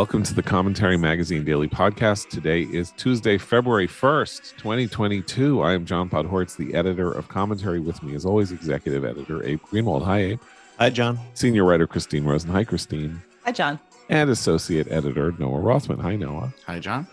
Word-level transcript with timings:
Welcome 0.00 0.22
to 0.22 0.32
the 0.32 0.42
Commentary 0.42 0.96
Magazine 0.96 1.44
Daily 1.44 1.68
Podcast. 1.68 2.30
Today 2.30 2.62
is 2.62 2.92
Tuesday, 2.92 3.36
February 3.36 3.86
1st, 3.86 4.56
2022. 4.56 5.60
I 5.60 5.74
am 5.74 5.84
John 5.84 6.08
Podhoretz, 6.08 6.56
the 6.56 6.74
editor 6.74 7.12
of 7.12 7.28
Commentary. 7.28 7.80
With 7.80 8.02
me, 8.02 8.14
as 8.14 8.24
always, 8.24 8.50
executive 8.50 9.04
editor 9.04 9.44
Abe 9.44 9.60
Greenwald. 9.60 10.02
Hi, 10.06 10.18
Abe. 10.20 10.40
Hi, 10.78 10.88
John. 10.88 11.20
Senior 11.34 11.64
writer 11.64 11.86
Christine 11.86 12.24
Rosen. 12.24 12.48
Hi, 12.50 12.64
Christine. 12.64 13.20
Hi, 13.44 13.52
John. 13.52 13.78
And 14.08 14.30
associate 14.30 14.90
editor 14.90 15.34
Noah 15.38 15.60
Rothman. 15.60 15.98
Hi, 15.98 16.16
Noah. 16.16 16.54
Hi, 16.66 16.78
John. 16.78 17.06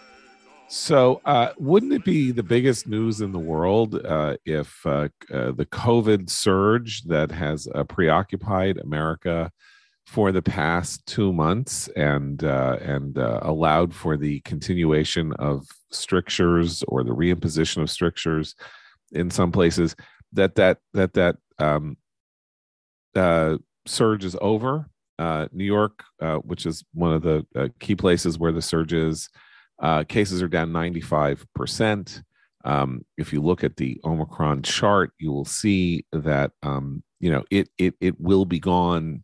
So, 0.69 1.19
uh, 1.25 1.49
wouldn't 1.57 1.91
it 1.91 2.05
be 2.05 2.31
the 2.31 2.41
biggest 2.41 2.87
news 2.87 3.19
in 3.19 3.33
the 3.33 3.37
world 3.37 3.95
uh, 4.05 4.37
if 4.45 4.85
uh, 4.85 5.09
uh 5.29 5.51
the 5.51 5.67
COVID 5.69 6.29
surge 6.29 7.03
that 7.03 7.31
has 7.31 7.67
uh, 7.75 7.83
preoccupied 7.83 8.77
America 8.77 9.51
for 10.07 10.31
the 10.31 10.41
past 10.41 11.05
two 11.05 11.31
months 11.31 11.87
and 11.89 12.43
uh, 12.43 12.77
and 12.81 13.17
allowed 13.17 13.93
for 13.93 14.17
the 14.17 14.39
continuation 14.39 15.33
of 15.33 15.67
strictures 15.91 16.83
or 16.87 17.03
the 17.03 17.13
reimposition 17.13 17.81
of 17.81 17.91
strictures 17.91 18.55
in 19.11 19.29
some 19.29 19.51
places 19.51 19.95
that 20.31 20.55
that 20.55 20.79
that 20.93 21.13
that 21.13 21.35
um, 21.59 21.97
surge 23.85 24.25
is 24.25 24.35
over? 24.41 24.89
New 25.51 25.65
York, 25.65 26.03
which 26.43 26.65
is 26.65 26.83
one 26.93 27.13
of 27.13 27.21
the 27.21 27.45
key 27.79 27.95
places 27.95 28.39
where 28.39 28.51
the 28.51 28.61
surge 28.61 28.93
is 28.93 29.29
uh, 29.79 30.03
cases 30.03 30.41
are 30.41 30.47
down 30.47 30.71
95%. 30.71 32.23
Um, 32.65 33.05
if 33.17 33.31
you 33.31 33.41
look 33.41 33.63
at 33.63 33.77
the 33.77 33.99
Omicron 34.03 34.63
chart, 34.63 35.11
you 35.19 35.31
will 35.31 35.45
see 35.45 36.05
that 36.11 36.51
um, 36.63 37.03
you 37.19 37.31
know 37.31 37.43
it 37.49 37.69
it 37.77 37.93
it 38.01 38.19
will 38.19 38.45
be 38.45 38.59
gone 38.59 39.23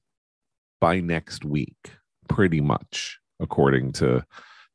by 0.83 0.99
next 0.99 1.45
week, 1.45 1.93
pretty 2.27 2.59
much, 2.59 3.17
according 3.39 3.93
to 3.93 4.21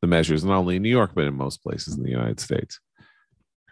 the 0.01 0.07
measures, 0.07 0.43
not 0.43 0.57
only 0.57 0.77
in 0.77 0.83
New 0.83 0.89
York 0.89 1.11
but 1.15 1.27
in 1.27 1.35
most 1.35 1.63
places 1.63 1.99
in 1.99 2.03
the 2.03 2.09
United 2.09 2.41
States. 2.41 2.81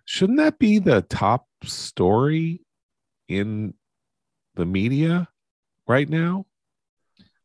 Shouldn't 0.05 0.37
that 0.37 0.59
be 0.59 0.79
the 0.79 1.01
top 1.01 1.47
story 1.65 2.61
in 3.27 3.73
the 4.55 4.67
media 4.67 5.29
right 5.89 6.07
now? 6.11 6.45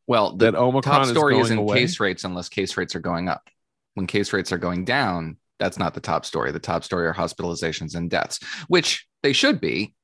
Well, 0.06 0.32
the 0.32 0.50
that 0.50 0.58
Omicron 0.58 1.06
top 1.06 1.06
story 1.06 1.38
is 1.38 1.46
isn't 1.46 1.68
case 1.68 1.98
rates 1.98 2.24
unless 2.24 2.50
case 2.50 2.76
rates 2.76 2.94
are 2.94 3.00
going 3.00 3.30
up 3.30 3.48
when 3.94 4.06
case 4.06 4.34
rates 4.34 4.52
are 4.52 4.58
going 4.58 4.84
down, 4.84 5.38
that's 5.58 5.78
not 5.78 5.94
the 5.94 6.00
top 6.00 6.26
story. 6.26 6.52
The 6.52 6.58
top 6.58 6.84
story 6.84 7.06
are 7.06 7.14
hospitalizations 7.14 7.94
and 7.94 8.10
deaths, 8.10 8.40
which 8.68 9.06
they 9.22 9.32
should 9.32 9.58
be. 9.58 9.94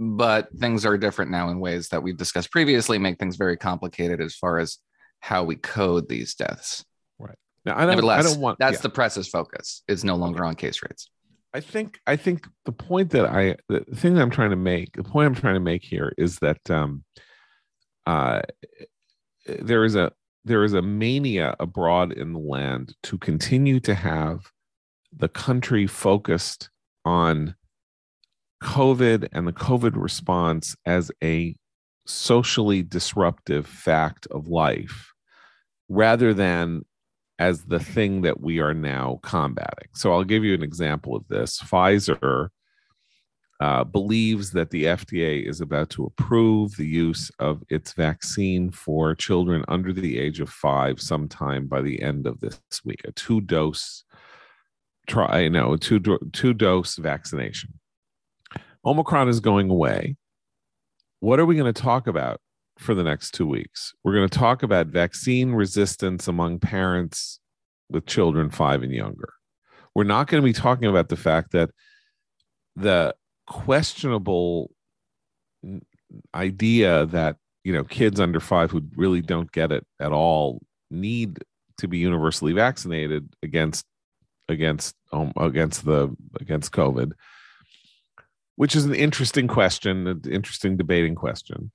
But 0.00 0.48
things 0.56 0.86
are 0.86 0.96
different 0.96 1.30
now 1.30 1.48
in 1.48 1.58
ways 1.58 1.88
that 1.88 2.02
we've 2.02 2.16
discussed 2.16 2.52
previously, 2.52 2.98
make 2.98 3.18
things 3.18 3.36
very 3.36 3.56
complicated 3.56 4.20
as 4.20 4.36
far 4.36 4.58
as 4.58 4.78
how 5.20 5.42
we 5.42 5.56
code 5.56 6.08
these 6.08 6.34
deaths. 6.34 6.84
Right. 7.18 7.34
Now, 7.64 7.76
I 7.76 7.84
don't, 7.84 8.08
I 8.08 8.22
don't 8.22 8.40
want 8.40 8.58
that's 8.60 8.76
yeah. 8.76 8.82
the 8.82 8.90
press's 8.90 9.28
focus. 9.28 9.82
Is 9.88 10.04
no 10.04 10.14
longer 10.14 10.44
on 10.44 10.54
case 10.54 10.82
rates. 10.82 11.10
I 11.52 11.60
think 11.60 11.98
I 12.06 12.16
think 12.16 12.46
the 12.64 12.72
point 12.72 13.10
that 13.10 13.26
I 13.26 13.56
the 13.68 13.80
thing 13.80 14.14
that 14.14 14.22
I'm 14.22 14.30
trying 14.30 14.50
to 14.50 14.56
make, 14.56 14.94
the 14.94 15.02
point 15.02 15.26
I'm 15.26 15.34
trying 15.34 15.54
to 15.54 15.60
make 15.60 15.82
here 15.82 16.12
is 16.16 16.38
that 16.38 16.70
um 16.70 17.04
uh 18.06 18.42
there 19.46 19.84
is 19.84 19.96
a 19.96 20.12
there 20.44 20.64
is 20.64 20.74
a 20.74 20.82
mania 20.82 21.56
abroad 21.58 22.12
in 22.12 22.32
the 22.32 22.38
land 22.38 22.94
to 23.04 23.18
continue 23.18 23.80
to 23.80 23.94
have 23.94 24.40
the 25.16 25.28
country 25.28 25.86
focused 25.86 26.70
on 27.04 27.54
COVID 28.62 29.28
and 29.32 29.46
the 29.46 29.52
COVID 29.52 29.92
response 29.94 30.76
as 30.84 31.10
a 31.22 31.54
socially 32.06 32.82
disruptive 32.82 33.66
fact 33.66 34.26
of 34.30 34.48
life 34.48 35.12
rather 35.88 36.34
than 36.34 36.84
as 37.38 37.64
the 37.64 37.78
thing 37.78 38.22
that 38.22 38.40
we 38.40 38.58
are 38.58 38.74
now 38.74 39.20
combating. 39.22 39.88
So 39.94 40.12
I'll 40.12 40.24
give 40.24 40.44
you 40.44 40.54
an 40.54 40.62
example 40.62 41.14
of 41.14 41.26
this. 41.28 41.60
Pfizer 41.60 42.48
uh, 43.60 43.84
believes 43.84 44.52
that 44.52 44.70
the 44.70 44.84
FDA 44.84 45.48
is 45.48 45.60
about 45.60 45.90
to 45.90 46.04
approve 46.04 46.76
the 46.76 46.86
use 46.86 47.30
of 47.38 47.62
its 47.68 47.92
vaccine 47.92 48.70
for 48.70 49.14
children 49.14 49.64
under 49.68 49.92
the 49.92 50.18
age 50.18 50.40
of 50.40 50.48
five 50.48 51.00
sometime 51.00 51.66
by 51.66 51.82
the 51.82 52.02
end 52.02 52.26
of 52.26 52.40
this 52.40 52.60
week. 52.84 53.00
A 53.04 53.12
two 53.12 53.40
dose 53.40 54.04
try, 55.06 55.48
no, 55.48 55.76
two 55.76 56.00
two 56.32 56.54
dose 56.54 56.96
vaccination. 56.96 57.74
Omicron 58.88 59.28
is 59.28 59.40
going 59.40 59.68
away. 59.68 60.16
What 61.20 61.38
are 61.38 61.44
we 61.44 61.56
going 61.56 61.72
to 61.72 61.82
talk 61.82 62.06
about 62.06 62.40
for 62.78 62.94
the 62.94 63.02
next 63.02 63.32
two 63.32 63.46
weeks? 63.46 63.92
We're 64.02 64.14
going 64.14 64.28
to 64.28 64.38
talk 64.38 64.62
about 64.62 64.86
vaccine 64.86 65.52
resistance 65.52 66.26
among 66.26 66.60
parents 66.60 67.38
with 67.90 68.06
children 68.06 68.48
five 68.48 68.82
and 68.82 68.92
younger. 68.92 69.34
We're 69.94 70.04
not 70.04 70.28
going 70.28 70.42
to 70.42 70.46
be 70.46 70.54
talking 70.54 70.88
about 70.88 71.10
the 71.10 71.16
fact 71.16 71.52
that 71.52 71.70
the 72.76 73.14
questionable 73.46 74.70
idea 76.34 77.04
that 77.06 77.36
you 77.64 77.74
know 77.74 77.84
kids 77.84 78.20
under 78.20 78.40
five 78.40 78.70
who 78.70 78.82
really 78.96 79.20
don't 79.20 79.52
get 79.52 79.70
it 79.70 79.84
at 80.00 80.12
all 80.12 80.62
need 80.90 81.38
to 81.76 81.88
be 81.88 81.98
universally 81.98 82.52
vaccinated 82.52 83.28
against 83.42 83.84
against 84.48 84.94
um, 85.12 85.32
against 85.36 85.84
the 85.84 86.14
against 86.40 86.72
covid 86.72 87.12
which 88.58 88.74
is 88.74 88.84
an 88.84 88.94
interesting 88.94 89.46
question 89.46 90.06
an 90.06 90.22
interesting 90.30 90.76
debating 90.76 91.14
question 91.14 91.70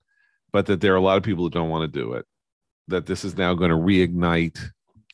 but 0.52 0.66
that 0.66 0.82
there 0.82 0.94
are 0.94 0.98
a 0.98 1.02
lot 1.02 1.18
of 1.18 1.24
people 1.24 1.46
who 1.46 1.50
don't 1.50 1.70
want 1.70 1.82
to 1.82 2.00
do 2.00 2.14
it 2.14 2.26
that 2.88 3.06
this 3.06 3.24
is 3.24 3.38
now 3.38 3.54
going 3.54 3.72
to 3.72 3.78
reignite 3.78 4.60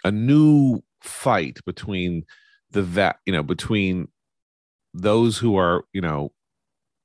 a 0.03 0.11
new 0.11 0.81
fight 1.01 1.59
between 1.65 2.25
the 2.71 2.81
va- 2.81 3.19
you 3.25 3.33
know 3.33 3.43
between 3.43 4.07
those 4.93 5.37
who 5.37 5.57
are 5.57 5.85
you 5.93 6.01
know 6.01 6.31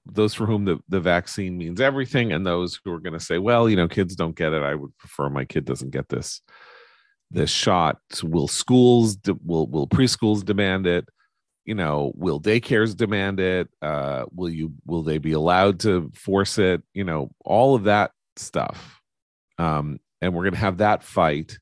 those 0.07 0.35
for 0.35 0.47
whom 0.47 0.65
the, 0.65 0.79
the 0.89 1.01
vaccine 1.01 1.57
means 1.57 1.81
everything 1.81 2.33
and 2.33 2.47
those 2.47 2.81
who 2.85 2.93
are 2.93 3.01
going 3.01 3.13
to 3.13 3.21
say 3.21 3.39
well 3.39 3.69
you 3.69 3.77
know 3.77 3.89
kids 3.89 4.17
don't 4.17 4.37
get 4.37 4.53
it. 4.53 4.63
I 4.63 4.75
would 4.75 4.97
prefer 4.99 5.29
my 5.29 5.45
kid 5.45 5.65
doesn't 5.65 5.91
get 5.91 6.09
this 6.09 6.41
this 7.31 7.51
shot. 7.51 7.99
Will 8.23 8.49
schools 8.49 9.19
will 9.45 9.67
will 9.67 9.89
preschools 9.89 10.45
demand 10.45 10.87
it 10.87 11.09
you 11.65 11.75
know 11.75 12.13
will 12.15 12.41
daycares 12.41 12.97
demand 12.97 13.41
it 13.41 13.69
uh 13.83 14.25
will 14.35 14.51
you 14.51 14.73
will 14.87 15.03
they 15.03 15.19
be 15.19 15.33
allowed 15.33 15.81
to 15.81 16.11
force 16.15 16.59
it 16.59 16.83
you 16.93 17.05
know 17.05 17.31
all 17.45 17.75
of 17.75 17.85
that 17.85 18.11
stuff 18.37 19.01
um 19.59 19.99
and 20.21 20.35
we're 20.35 20.43
going 20.43 20.55
to 20.55 20.59
have 20.59 20.79
that 20.79 21.03
fight 21.03 21.59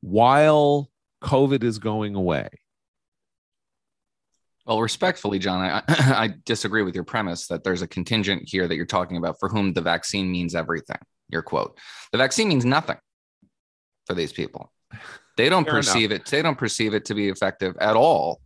while 0.00 0.90
covid 1.22 1.62
is 1.64 1.78
going 1.78 2.14
away 2.14 2.48
well, 4.66 4.82
respectfully, 4.82 5.40
John, 5.40 5.62
I, 5.62 5.82
I 5.88 6.34
disagree 6.44 6.82
with 6.82 6.94
your 6.94 7.02
premise 7.02 7.48
that 7.48 7.64
there's 7.64 7.82
a 7.82 7.88
contingent 7.88 8.42
here 8.46 8.68
that 8.68 8.76
you're 8.76 8.86
talking 8.86 9.16
about 9.16 9.36
for 9.40 9.48
whom 9.48 9.72
the 9.72 9.80
vaccine 9.80 10.30
means 10.30 10.54
everything. 10.54 10.98
Your 11.28 11.42
quote: 11.42 11.76
"The 12.12 12.18
vaccine 12.18 12.46
means 12.46 12.64
nothing 12.64 12.98
for 14.06 14.14
these 14.14 14.32
people. 14.32 14.70
They 15.36 15.48
don't 15.48 15.64
Fair 15.64 15.74
perceive 15.74 16.12
enough. 16.12 16.26
it. 16.26 16.30
They 16.30 16.42
don't 16.42 16.58
perceive 16.58 16.94
it 16.94 17.06
to 17.06 17.14
be 17.14 17.30
effective 17.30 17.76
at 17.78 17.96
all 17.96 18.40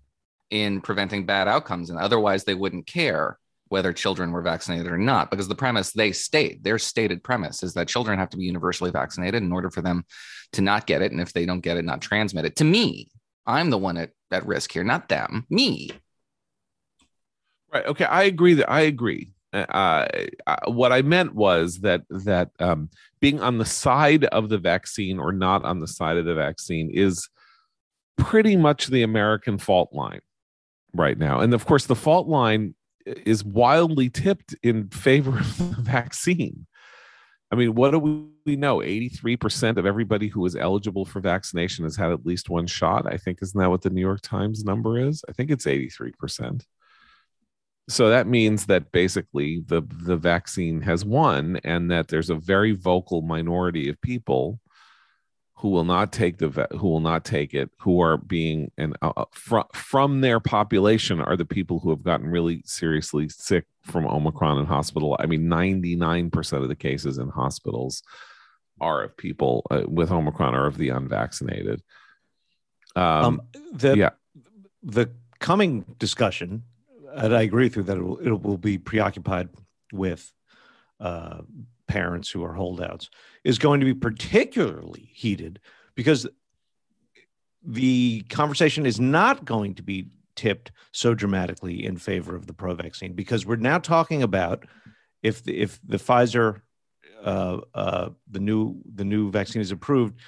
in 0.50 0.80
preventing 0.80 1.26
bad 1.26 1.48
outcomes, 1.48 1.90
and 1.90 1.98
otherwise 1.98 2.44
they 2.44 2.54
wouldn't 2.54 2.86
care 2.86 3.38
whether 3.68 3.92
children 3.92 4.30
were 4.30 4.42
vaccinated 4.42 4.86
or 4.86 4.98
not. 4.98 5.30
Because 5.30 5.48
the 5.48 5.54
premise 5.54 5.92
they 5.92 6.12
state, 6.12 6.62
their 6.62 6.78
stated 6.78 7.24
premise, 7.24 7.62
is 7.62 7.74
that 7.74 7.88
children 7.88 8.18
have 8.18 8.30
to 8.30 8.36
be 8.36 8.44
universally 8.44 8.90
vaccinated 8.90 9.42
in 9.42 9.52
order 9.52 9.70
for 9.70 9.82
them 9.82 10.04
to 10.52 10.62
not 10.62 10.86
get 10.86 11.02
it, 11.02 11.12
and 11.12 11.20
if 11.20 11.32
they 11.32 11.46
don't 11.46 11.60
get 11.60 11.76
it, 11.76 11.84
not 11.84 12.00
transmit 12.00 12.44
it. 12.44 12.56
To 12.56 12.64
me, 12.64 13.08
I'm 13.46 13.70
the 13.70 13.78
one 13.78 13.96
at, 13.96 14.10
at 14.30 14.46
risk 14.46 14.72
here, 14.72 14.84
not 14.84 15.08
them. 15.08 15.46
Me. 15.50 15.90
Right. 17.72 17.86
Okay. 17.86 18.04
I 18.04 18.24
agree 18.24 18.54
that 18.54 18.70
I 18.70 18.82
agree. 18.82 19.30
Uh, 19.52 20.06
uh, 20.46 20.56
what 20.66 20.92
I 20.92 21.02
meant 21.02 21.34
was 21.34 21.78
that 21.80 22.02
that 22.10 22.50
um, 22.58 22.90
being 23.20 23.40
on 23.40 23.58
the 23.58 23.64
side 23.64 24.24
of 24.24 24.48
the 24.48 24.58
vaccine 24.58 25.18
or 25.18 25.32
not 25.32 25.64
on 25.64 25.80
the 25.80 25.86
side 25.86 26.16
of 26.16 26.24
the 26.24 26.34
vaccine 26.34 26.90
is 26.92 27.28
pretty 28.16 28.56
much 28.56 28.86
the 28.88 29.02
American 29.02 29.58
fault 29.58 29.92
line 29.92 30.20
right 30.94 31.18
now, 31.18 31.40
and 31.40 31.54
of 31.54 31.66
course 31.66 31.86
the 31.86 31.94
fault 31.94 32.28
line 32.28 32.74
is 33.04 33.44
wildly 33.44 34.08
tipped 34.08 34.54
in 34.62 34.88
favor 34.88 35.38
of 35.38 35.58
the 35.58 35.64
vaccine. 35.82 36.66
I 37.50 37.56
mean, 37.56 37.74
what 37.74 37.92
do 37.92 38.32
we 38.46 38.56
know? 38.56 38.78
83% 38.78 39.76
of 39.76 39.86
everybody 39.86 40.28
who 40.28 40.44
is 40.44 40.56
eligible 40.56 41.04
for 41.04 41.20
vaccination 41.20 41.84
has 41.84 41.94
had 41.94 42.10
at 42.10 42.26
least 42.26 42.50
one 42.50 42.66
shot. 42.66 43.06
I 43.06 43.16
think, 43.16 43.38
isn't 43.42 43.60
that 43.60 43.70
what 43.70 43.82
the 43.82 43.90
New 43.90 44.00
York 44.00 44.22
Times 44.22 44.64
number 44.64 44.98
is? 44.98 45.22
I 45.28 45.32
think 45.32 45.50
it's 45.50 45.66
83% 45.66 46.64
so 47.88 48.08
that 48.08 48.26
means 48.26 48.66
that 48.66 48.92
basically 48.92 49.62
the 49.66 49.82
the 50.04 50.16
vaccine 50.16 50.80
has 50.82 51.04
won 51.04 51.60
and 51.64 51.90
that 51.90 52.08
there's 52.08 52.30
a 52.30 52.34
very 52.34 52.72
vocal 52.72 53.22
minority 53.22 53.88
of 53.88 54.00
people 54.00 54.60
who 55.64 55.70
will 55.70 55.84
not 55.84 56.12
take 56.12 56.36
the 56.36 56.68
who 56.72 56.88
will 56.88 57.00
not 57.00 57.24
take 57.24 57.54
it 57.54 57.70
who 57.78 58.02
are 58.02 58.18
being 58.18 58.70
and 58.76 58.94
uh, 59.00 59.12
uh 59.16 59.24
from 59.32 59.64
from 59.72 60.20
their 60.20 60.38
population 60.38 61.22
are 61.22 61.36
the 61.36 61.44
people 61.46 61.78
who 61.78 61.88
have 61.88 62.02
gotten 62.02 62.26
really 62.26 62.60
seriously 62.66 63.30
sick 63.30 63.64
from 63.82 64.06
omicron 64.06 64.58
in 64.58 64.66
hospital 64.66 65.16
i 65.20 65.24
mean 65.24 65.44
99% 65.44 66.62
of 66.62 66.68
the 66.68 66.76
cases 66.76 67.16
in 67.16 67.30
hospitals 67.30 68.02
are 68.80 69.04
of 69.04 69.16
people 69.16 69.66
uh, 69.70 69.82
with 69.86 70.10
Omicron 70.10 70.54
are 70.54 70.66
of 70.66 70.76
the 70.76 70.90
unvaccinated. 70.90 71.82
Um, 72.96 73.24
Um, 73.24 73.40
the 73.72 73.96
yeah. 73.96 74.10
the 74.82 75.10
coming 75.38 75.84
discussion, 75.98 76.64
and 77.14 77.34
I 77.34 77.42
agree 77.42 77.64
with 77.64 77.76
you 77.76 77.82
that 77.84 77.96
it 77.96 78.02
will, 78.02 78.18
it 78.18 78.42
will 78.42 78.58
be 78.58 78.78
preoccupied 78.78 79.48
with 79.92 80.32
uh, 81.00 81.42
parents 81.94 82.28
who 82.28 82.42
are 82.42 82.54
holdouts, 82.54 83.08
is 83.44 83.56
going 83.56 83.78
to 83.78 83.86
be 83.86 83.94
particularly 83.94 85.08
heated 85.12 85.60
because 85.94 86.26
the 87.64 88.22
conversation 88.28 88.84
is 88.84 88.98
not 88.98 89.44
going 89.44 89.76
to 89.76 89.82
be 89.82 90.08
tipped 90.34 90.72
so 90.90 91.14
dramatically 91.14 91.84
in 91.84 91.96
favor 91.96 92.34
of 92.34 92.48
the 92.48 92.52
pro 92.52 92.74
vaccine 92.74 93.12
because 93.12 93.46
we're 93.46 93.54
now 93.54 93.78
talking 93.78 94.24
about 94.24 94.66
if 95.22 95.44
the, 95.44 95.56
if 95.56 95.78
the 95.86 95.98
Pfizer 95.98 96.62
uh, 97.22 97.60
uh, 97.72 98.08
the 98.28 98.40
new 98.40 98.82
the 98.92 99.04
new 99.04 99.30
vaccine 99.30 99.62
is 99.62 99.70
approved, 99.70 100.18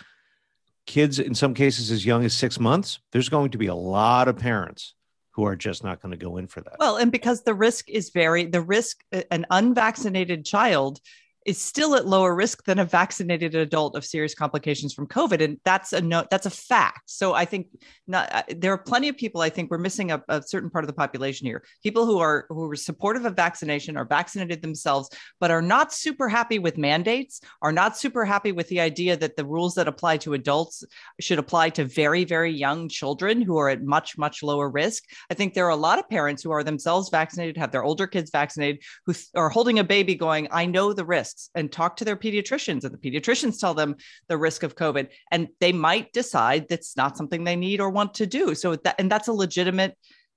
kids 0.86 1.18
in 1.18 1.34
some 1.34 1.52
cases 1.52 1.90
as 1.90 2.06
young 2.06 2.24
as 2.24 2.32
six 2.32 2.60
months, 2.60 3.00
there's 3.10 3.28
going 3.28 3.50
to 3.50 3.58
be 3.58 3.66
a 3.66 3.74
lot 3.74 4.28
of 4.28 4.38
parents 4.38 4.94
who 5.32 5.44
are 5.44 5.56
just 5.56 5.82
not 5.82 6.00
going 6.00 6.12
to 6.12 6.16
go 6.16 6.38
in 6.38 6.46
for 6.46 6.60
that. 6.62 6.76
Well, 6.78 6.96
and 6.96 7.12
because 7.12 7.42
the 7.42 7.52
risk 7.52 7.90
is 7.90 8.08
very, 8.08 8.46
the 8.46 8.62
risk, 8.62 9.04
an 9.30 9.44
unvaccinated 9.50 10.46
child 10.46 11.00
is 11.46 11.58
still 11.58 11.94
at 11.94 12.06
lower 12.06 12.34
risk 12.34 12.64
than 12.64 12.80
a 12.80 12.84
vaccinated 12.84 13.54
adult 13.54 13.96
of 13.96 14.04
serious 14.04 14.34
complications 14.34 14.92
from 14.92 15.06
COVID, 15.06 15.42
and 15.42 15.58
that's 15.64 15.92
a 15.92 16.00
no, 16.00 16.24
that's 16.30 16.46
a 16.46 16.50
fact. 16.50 17.02
So 17.06 17.34
I 17.34 17.44
think 17.44 17.68
not, 18.08 18.32
uh, 18.34 18.42
there 18.48 18.72
are 18.72 18.78
plenty 18.78 19.08
of 19.08 19.16
people. 19.16 19.40
I 19.40 19.48
think 19.48 19.70
we're 19.70 19.78
missing 19.78 20.10
a, 20.10 20.22
a, 20.28 20.42
certain 20.42 20.70
part 20.70 20.84
of 20.84 20.88
the 20.88 20.94
population 20.94 21.46
here. 21.46 21.62
People 21.82 22.04
who 22.04 22.18
are 22.18 22.46
who 22.48 22.70
are 22.70 22.76
supportive 22.76 23.24
of 23.24 23.36
vaccination, 23.36 23.96
are 23.96 24.04
vaccinated 24.04 24.60
themselves, 24.60 25.08
but 25.38 25.52
are 25.52 25.62
not 25.62 25.92
super 25.92 26.28
happy 26.28 26.58
with 26.58 26.76
mandates, 26.76 27.40
are 27.62 27.72
not 27.72 27.96
super 27.96 28.24
happy 28.24 28.50
with 28.50 28.68
the 28.68 28.80
idea 28.80 29.16
that 29.16 29.36
the 29.36 29.44
rules 29.44 29.74
that 29.76 29.88
apply 29.88 30.16
to 30.18 30.34
adults 30.34 30.84
should 31.20 31.38
apply 31.38 31.70
to 31.70 31.84
very 31.84 32.24
very 32.24 32.52
young 32.52 32.88
children 32.88 33.40
who 33.40 33.56
are 33.56 33.68
at 33.68 33.84
much 33.84 34.18
much 34.18 34.42
lower 34.42 34.68
risk. 34.68 35.04
I 35.30 35.34
think 35.34 35.54
there 35.54 35.66
are 35.66 35.70
a 35.70 35.76
lot 35.76 36.00
of 36.00 36.08
parents 36.08 36.42
who 36.42 36.50
are 36.50 36.64
themselves 36.64 37.08
vaccinated, 37.08 37.56
have 37.56 37.70
their 37.70 37.84
older 37.84 38.08
kids 38.08 38.30
vaccinated, 38.30 38.82
who 39.04 39.12
th- 39.12 39.26
are 39.36 39.48
holding 39.48 39.78
a 39.78 39.84
baby, 39.84 40.16
going, 40.16 40.48
"I 40.50 40.66
know 40.66 40.92
the 40.92 41.04
risks." 41.36 41.50
and 41.54 41.72
talk 41.72 41.96
to 41.96 42.04
their 42.04 42.16
pediatricians 42.16 42.84
and 42.84 42.92
the 42.92 42.98
pediatricians 42.98 43.58
tell 43.58 43.74
them 43.74 43.96
the 44.28 44.36
risk 44.36 44.62
of 44.62 44.76
covid 44.76 45.08
and 45.30 45.48
they 45.60 45.72
might 45.72 46.12
decide 46.12 46.66
that's 46.68 46.96
not 46.96 47.16
something 47.16 47.44
they 47.44 47.56
need 47.56 47.80
or 47.80 47.90
want 47.90 48.14
to 48.14 48.26
do 48.26 48.54
so 48.54 48.76
that 48.76 48.94
and 48.98 49.10
that's 49.10 49.28
a 49.28 49.32
legitimate 49.32 49.96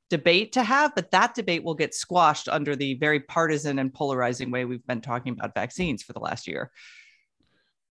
debate 0.09 0.51
to 0.53 0.63
have 0.63 0.93
but 0.95 1.11
that 1.11 1.35
debate 1.35 1.63
will 1.63 1.75
get 1.75 1.93
squashed 1.93 2.49
under 2.49 2.75
the 2.75 2.95
very 2.95 3.19
partisan 3.19 3.79
and 3.79 3.93
polarizing 3.93 4.51
way 4.51 4.65
we've 4.65 4.85
been 4.87 5.01
talking 5.01 5.33
about 5.33 5.53
vaccines 5.53 6.03
for 6.03 6.13
the 6.13 6.19
last 6.19 6.47
year 6.47 6.71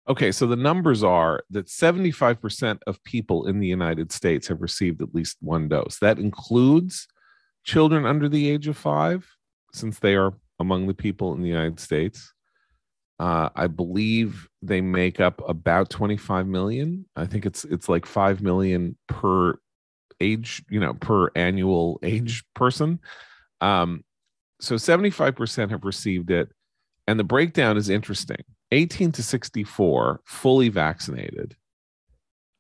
Okay, 0.09 0.31
so 0.31 0.48
the 0.48 0.56
numbers 0.56 1.04
are 1.04 1.44
that 1.50 1.65
75% 1.65 2.80
of 2.88 3.04
people 3.04 3.45
in 3.45 3.59
the 3.59 3.68
United 3.68 4.13
States 4.13 4.48
have 4.48 4.62
received 4.62 5.01
at 5.01 5.13
least 5.13 5.36
one 5.42 5.68
dose. 5.68 6.00
That 6.00 6.18
includes 6.18 7.09
children 7.65 8.06
under 8.06 8.30
the 8.30 8.50
age 8.50 8.69
of 8.69 8.77
five, 8.77 9.27
since 9.74 10.00
they 10.00 10.15
are 10.15 10.31
among 10.62 10.88
the 10.88 10.94
people 10.94 11.33
in 11.33 11.42
the 11.42 11.50
United 11.50 11.81
States. 11.81 12.31
Uh, 13.19 13.50
I 13.56 13.68
believe 13.68 14.48
they 14.62 14.81
make 14.81 15.19
up 15.19 15.42
about 15.48 15.90
25 15.90 16.48
million. 16.48 17.06
I 17.16 17.25
think 17.25 17.46
it's 17.46 17.64
it's 17.66 17.90
like 17.90 18.06
5 18.06 18.42
million 18.42 18.96
per 19.08 19.58
age, 20.22 20.64
you 20.69 20.80
know, 20.80 20.94
per 20.94 21.30
annual 21.36 22.00
age 22.04 22.44
person. 22.54 23.00
Um, 23.62 24.04
so 24.60 24.75
75% 24.75 25.69
have 25.69 25.84
received 25.84 26.31
it. 26.31 26.50
And 27.08 27.19
the 27.19 27.24
breakdown 27.24 27.78
is 27.78 27.90
interesting. 27.90 28.44
18 28.72 29.14
to 29.14 29.24
64, 29.24 30.22
fully 30.25 30.69
vaccinated, 30.69 31.56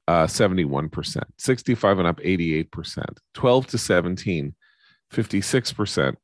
uh, 0.07 0.25
71%, 0.25 1.23
65 1.37 1.99
and 1.99 2.07
up, 2.07 2.19
88%, 2.19 3.17
12 3.33 3.67
to 3.67 3.77
17, 3.77 4.55
56%, 5.13 6.15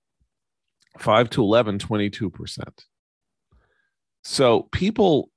5 0.99 1.29
to 1.31 1.41
11, 1.41 1.79
22%. 1.79 2.85
So 4.23 4.63
people 4.71 5.29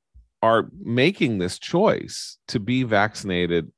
are 0.42 0.68
making 0.80 1.38
this 1.38 1.58
choice 1.58 2.38
to 2.48 2.60
be 2.60 2.84
vaccinated 2.84 3.70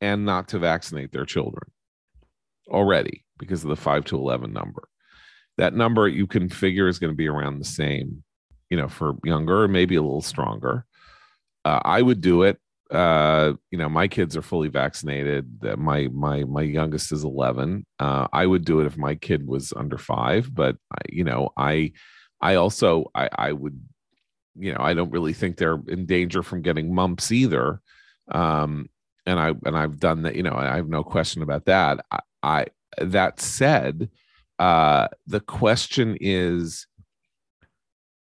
and 0.00 0.24
not 0.24 0.48
to 0.48 0.58
vaccinate 0.58 1.12
their 1.12 1.26
children 1.26 1.70
already 2.68 3.24
because 3.38 3.62
of 3.62 3.70
the 3.70 3.76
5 3.76 4.04
to 4.06 4.16
11 4.16 4.52
number. 4.52 4.88
That 5.58 5.74
number 5.74 6.08
you 6.08 6.26
can 6.26 6.48
figure 6.48 6.88
is 6.88 6.98
going 6.98 7.12
to 7.12 7.16
be 7.16 7.28
around 7.28 7.58
the 7.58 7.64
same, 7.64 8.24
you 8.70 8.76
know, 8.76 8.88
for 8.88 9.14
younger, 9.24 9.68
maybe 9.68 9.96
a 9.96 10.02
little 10.02 10.22
stronger. 10.22 10.86
Uh, 11.64 11.80
I 11.84 12.00
would 12.00 12.20
do 12.20 12.42
it. 12.42 12.58
Uh, 12.90 13.54
you 13.70 13.78
know, 13.78 13.88
my 13.88 14.08
kids 14.08 14.36
are 14.36 14.42
fully 14.42 14.68
vaccinated. 14.68 15.62
My 15.78 16.08
my 16.08 16.44
my 16.44 16.62
youngest 16.62 17.10
is 17.12 17.24
11. 17.24 17.86
Uh, 17.98 18.28
I 18.32 18.46
would 18.46 18.64
do 18.64 18.80
it 18.80 18.86
if 18.86 18.98
my 18.98 19.14
kid 19.14 19.46
was 19.46 19.72
under 19.74 19.96
five, 19.96 20.54
but 20.54 20.76
you 21.08 21.24
know, 21.24 21.50
I 21.56 21.92
I 22.40 22.56
also 22.56 23.10
I 23.14 23.30
I 23.34 23.52
would 23.52 23.80
you 24.58 24.72
know, 24.72 24.80
I 24.80 24.94
don't 24.94 25.10
really 25.10 25.32
think 25.32 25.56
they're 25.56 25.80
in 25.88 26.06
danger 26.06 26.42
from 26.42 26.62
getting 26.62 26.94
mumps 26.94 27.32
either. 27.32 27.80
Um, 28.30 28.88
and 29.26 29.38
I 29.38 29.54
and 29.64 29.76
I've 29.76 29.98
done 29.98 30.22
that. 30.22 30.34
You 30.34 30.42
know, 30.42 30.54
I 30.54 30.76
have 30.76 30.88
no 30.88 31.04
question 31.04 31.42
about 31.42 31.66
that. 31.66 32.04
I, 32.10 32.18
I 32.42 32.66
that 32.98 33.40
said, 33.40 34.10
uh, 34.58 35.08
the 35.26 35.40
question 35.40 36.16
is, 36.20 36.86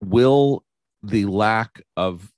will 0.01 0.65
the 1.03 1.27
lack 1.27 1.83
of 1.97 2.31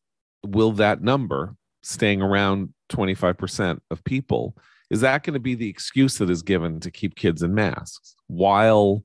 will 0.44 0.72
that 0.72 1.02
number 1.02 1.54
staying 1.82 2.20
around 2.20 2.74
25% 2.90 3.78
of 3.90 4.04
people 4.04 4.56
is 4.90 5.00
that 5.00 5.22
going 5.22 5.34
to 5.34 5.40
be 5.40 5.54
the 5.54 5.68
excuse 5.68 6.18
that 6.18 6.30
is 6.30 6.42
given 6.42 6.80
to 6.80 6.90
keep 6.90 7.14
kids 7.14 7.42
in 7.42 7.54
masks 7.54 8.16
while 8.26 9.04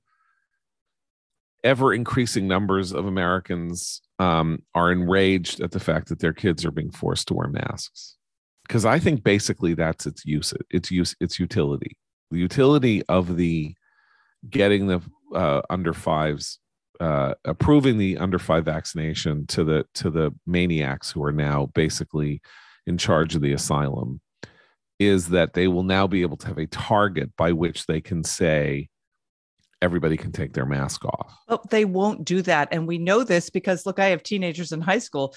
ever 1.63 1.93
increasing 1.93 2.47
numbers 2.47 2.91
of 2.91 3.05
Americans 3.05 4.01
um, 4.19 4.63
are 4.73 4.91
enraged 4.91 5.61
at 5.61 5.71
the 5.71 5.79
fact 5.79 6.09
that 6.09 6.19
their 6.19 6.33
kids 6.33 6.65
are 6.65 6.71
being 6.71 6.91
forced 6.91 7.27
to 7.27 7.33
wear 7.33 7.47
masks. 7.47 8.17
Because 8.67 8.85
I 8.85 8.99
think 8.99 9.23
basically 9.23 9.73
that's 9.73 10.05
its 10.05 10.25
use, 10.25 10.53
its 10.69 10.89
use, 10.89 11.15
its 11.19 11.39
utility. 11.39 11.95
The 12.31 12.39
utility 12.39 13.03
of 13.07 13.37
the 13.37 13.75
getting 14.49 14.87
the 14.87 15.01
uh, 15.33 15.61
under 15.69 15.93
fives, 15.93 16.59
uh, 16.99 17.35
approving 17.43 17.97
the 17.97 18.17
under 18.17 18.39
five 18.39 18.65
vaccination 18.65 19.45
to 19.47 19.63
the 19.63 19.85
to 19.95 20.09
the 20.09 20.33
maniacs 20.47 21.11
who 21.11 21.23
are 21.23 21.31
now 21.31 21.67
basically 21.75 22.41
in 22.87 22.97
charge 22.97 23.35
of 23.35 23.41
the 23.41 23.53
asylum, 23.53 24.21
is 24.99 25.29
that 25.29 25.53
they 25.53 25.67
will 25.67 25.83
now 25.83 26.07
be 26.07 26.23
able 26.23 26.37
to 26.37 26.47
have 26.47 26.57
a 26.57 26.67
target 26.67 27.35
by 27.37 27.51
which 27.51 27.85
they 27.85 28.01
can 28.01 28.23
say 28.23 28.89
everybody 29.81 30.17
can 30.17 30.31
take 30.31 30.53
their 30.53 30.65
mask 30.65 31.05
off. 31.05 31.37
Well, 31.47 31.63
they 31.69 31.85
won't 31.85 32.25
do 32.25 32.41
that. 32.43 32.69
And 32.71 32.87
we 32.87 32.97
know 32.97 33.23
this 33.23 33.49
because 33.49 33.85
look, 33.85 33.99
I 33.99 34.07
have 34.07 34.23
teenagers 34.23 34.71
in 34.71 34.81
high 34.81 34.99
school. 34.99 35.35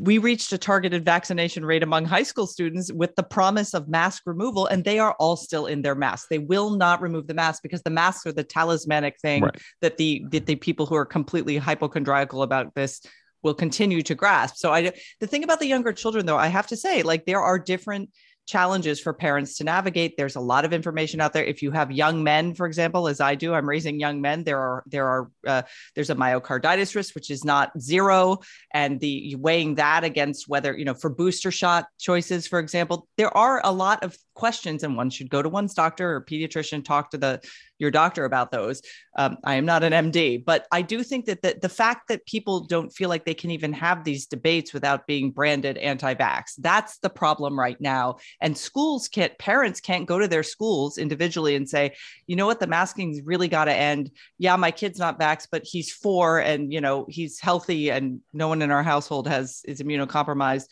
We 0.00 0.18
reached 0.18 0.52
a 0.52 0.58
targeted 0.58 1.04
vaccination 1.04 1.64
rate 1.64 1.82
among 1.82 2.06
high 2.06 2.22
school 2.22 2.46
students 2.46 2.92
with 2.92 3.14
the 3.16 3.22
promise 3.22 3.74
of 3.74 3.88
mask 3.88 4.22
removal, 4.26 4.66
and 4.66 4.84
they 4.84 4.98
are 4.98 5.14
all 5.18 5.36
still 5.36 5.66
in 5.66 5.82
their 5.82 5.94
masks. 5.94 6.28
They 6.28 6.38
will 6.38 6.70
not 6.70 7.02
remove 7.02 7.26
the 7.26 7.34
mask 7.34 7.62
because 7.62 7.82
the 7.82 7.90
masks 7.90 8.26
are 8.26 8.32
the 8.32 8.44
talismanic 8.44 9.18
thing 9.20 9.42
right. 9.42 9.62
that 9.82 9.96
the 9.96 10.24
that 10.30 10.46
the 10.46 10.56
people 10.56 10.86
who 10.86 10.96
are 10.96 11.06
completely 11.06 11.56
hypochondriacal 11.56 12.42
about 12.42 12.74
this 12.74 13.00
will 13.42 13.54
continue 13.54 14.02
to 14.02 14.14
grasp. 14.14 14.56
So 14.56 14.72
I 14.72 14.92
the 15.20 15.26
thing 15.26 15.44
about 15.44 15.60
the 15.60 15.66
younger 15.66 15.92
children 15.92 16.26
though, 16.26 16.38
I 16.38 16.48
have 16.48 16.66
to 16.68 16.76
say, 16.76 17.02
like 17.02 17.26
there 17.26 17.42
are 17.42 17.58
different 17.58 18.10
challenges 18.46 19.00
for 19.00 19.12
parents 19.12 19.56
to 19.58 19.64
navigate. 19.64 20.16
There's 20.16 20.36
a 20.36 20.40
lot 20.40 20.64
of 20.64 20.72
information 20.72 21.20
out 21.20 21.32
there. 21.32 21.44
If 21.44 21.62
you 21.62 21.70
have 21.72 21.90
young 21.92 22.22
men 22.22 22.54
for 22.54 22.66
example 22.66 23.08
as 23.08 23.20
i 23.20 23.34
do 23.34 23.54
i'm 23.54 23.68
raising 23.68 24.00
young 24.00 24.20
men 24.20 24.44
there 24.44 24.58
are 24.58 24.82
there 24.86 25.06
are 25.06 25.30
uh, 25.46 25.62
there's 25.94 26.10
a 26.10 26.14
myocarditis 26.14 26.94
risk 26.94 27.14
which 27.14 27.30
is 27.30 27.44
not 27.44 27.70
zero. 27.80 28.38
And 28.72 29.00
the 29.00 29.34
weighing 29.36 29.76
that 29.76 30.04
against 30.04 30.48
whether 30.48 30.76
you 30.76 30.84
know 30.84 30.94
for 30.94 31.10
booster 31.10 31.50
shot 31.50 31.86
choices 31.98 32.46
for 32.46 32.58
example 32.58 33.08
there 33.16 33.36
are 33.36 33.60
a 33.64 33.72
lot 33.72 34.02
of 34.02 34.16
questions 34.34 34.82
and 34.82 34.96
one 34.96 35.10
should 35.10 35.30
go 35.30 35.42
to 35.42 35.48
one's 35.48 35.74
doctor 35.74 36.14
or 36.14 36.24
pediatrician 36.24 36.84
talk 36.84 37.10
to 37.10 37.18
the 37.18 37.40
your 37.78 37.90
doctor 37.90 38.24
about 38.24 38.50
those. 38.52 38.82
Um, 39.18 39.38
i 39.44 39.54
am 39.54 39.64
not 39.64 39.82
an 39.82 39.92
md 39.92 40.44
but 40.44 40.66
i 40.70 40.82
do 40.82 41.02
think 41.02 41.24
that 41.26 41.40
the, 41.40 41.58
the 41.60 41.68
fact 41.70 42.08
that 42.08 42.26
people 42.26 42.60
don't 42.60 42.90
feel 42.90 43.08
like 43.08 43.24
they 43.24 43.34
can 43.34 43.50
even 43.50 43.72
have 43.72 44.04
these 44.04 44.26
debates 44.26 44.74
without 44.74 45.06
being 45.06 45.30
branded 45.30 45.78
anti-vax 45.78 46.52
that's 46.58 46.98
the 46.98 47.08
problem 47.08 47.58
right 47.58 47.80
now 47.80 48.16
and 48.40 48.56
schools 48.56 49.08
can't 49.08 49.36
parents 49.38 49.80
can't 49.80 50.06
go 50.06 50.18
to 50.18 50.28
their 50.28 50.42
schools 50.42 50.98
individually 50.98 51.56
and 51.56 51.68
say 51.68 51.94
you 52.26 52.36
know 52.36 52.46
what? 52.46 52.60
The 52.60 52.66
masking's 52.66 53.22
really 53.22 53.48
got 53.48 53.66
to 53.66 53.74
end. 53.74 54.10
Yeah 54.38 54.56
my 54.56 54.70
kid's 54.70 54.98
not 54.98 55.18
vax 55.18 55.46
but 55.50 55.64
he's 55.64 55.92
four 55.92 56.38
and 56.38 56.72
you 56.72 56.80
know 56.80 57.06
he's 57.08 57.40
healthy 57.40 57.90
and 57.90 58.20
no 58.32 58.48
one 58.48 58.62
in 58.62 58.70
our 58.70 58.82
household 58.82 59.28
has 59.28 59.62
is 59.66 59.80
immunocompromised. 59.80 60.66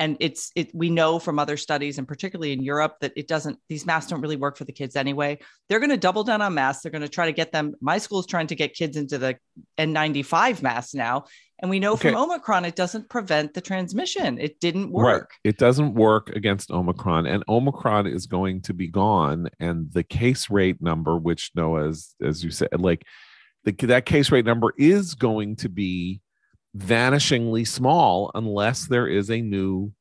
And 0.00 0.16
it's 0.20 0.52
it 0.54 0.72
we 0.72 0.90
know 0.90 1.18
from 1.18 1.40
other 1.40 1.56
studies 1.56 1.98
and 1.98 2.06
particularly 2.06 2.52
in 2.52 2.62
europe 2.62 2.98
that 3.00 3.12
it 3.16 3.26
doesn't 3.26 3.58
these 3.68 3.84
masks 3.84 4.10
don't 4.10 4.20
really 4.20 4.36
work 4.36 4.56
for 4.56 4.64
the 4.64 4.72
kids 4.72 4.94
anyway. 4.94 5.38
They're 5.68 5.80
going 5.80 5.90
to 5.90 5.96
double 5.96 6.22
down 6.22 6.40
on 6.40 6.54
masks. 6.54 6.82
They're 6.82 6.92
going 6.92 7.02
to 7.02 7.08
try 7.08 7.26
to 7.26 7.32
get 7.32 7.50
them. 7.50 7.74
My 7.80 7.98
school 7.98 8.20
is 8.20 8.26
trying 8.26 8.46
to 8.48 8.54
get 8.54 8.74
kids 8.74 8.96
into 8.96 9.18
the 9.18 9.38
n95 9.76 10.62
masks 10.62 10.94
now 10.94 11.24
And 11.60 11.70
we 11.70 11.80
know 11.80 11.94
Okay. 11.94 12.12
from 12.12 12.22
Omicron, 12.22 12.64
it 12.64 12.76
doesn't 12.76 13.08
prevent 13.08 13.54
the 13.54 13.60
transmission. 13.60 14.38
It 14.38 14.60
didn't 14.60 14.92
Right. 14.92 14.92
work. 14.92 15.32
It 15.42 15.58
doesn't 15.58 15.94
work 15.94 16.30
against 16.30 16.70
Omicron, 16.70 17.26
and 17.26 17.42
Omicron 17.48 18.06
is 18.06 18.26
going 18.26 18.60
to 18.62 18.74
be 18.74 18.86
gone. 18.86 19.48
And 19.58 19.90
the 19.92 20.04
case 20.04 20.50
rate 20.50 20.80
number, 20.80 21.16
which 21.16 21.50
Noah, 21.54 21.88
as 21.88 22.14
as 22.22 22.44
you 22.44 22.50
said, 22.50 22.68
like 22.78 23.04
the, 23.64 23.72
that 23.86 24.06
case 24.06 24.30
rate 24.30 24.44
number 24.44 24.72
is 24.78 25.14
going 25.14 25.56
to 25.56 25.68
be 25.68 26.20
vanishingly 26.76 27.66
small 27.66 28.30
unless 28.34 28.86
there 28.86 29.08
is 29.08 29.30
a 29.30 29.40
new 29.40 29.92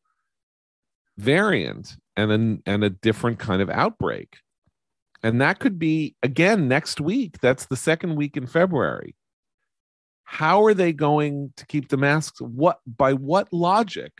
variant 1.17 1.95
and 2.15 2.31
a, 2.31 2.69
and 2.71 2.83
a 2.83 2.89
different 2.89 3.39
kind 3.39 3.61
of 3.61 3.69
outbreak. 3.69 4.37
And 5.23 5.41
that 5.41 5.57
could 5.59 5.79
be 5.79 6.15
again 6.21 6.67
next 6.67 7.01
week. 7.01 7.39
That's 7.41 7.65
the 7.65 7.75
second 7.75 8.15
week 8.15 8.37
in 8.37 8.45
February. 8.45 9.15
How 10.29 10.61
are 10.65 10.73
they 10.73 10.91
going 10.91 11.53
to 11.55 11.65
keep 11.65 11.87
the 11.87 11.95
masks? 11.95 12.41
What 12.41 12.79
by 12.85 13.13
what 13.13 13.51
logic 13.53 14.11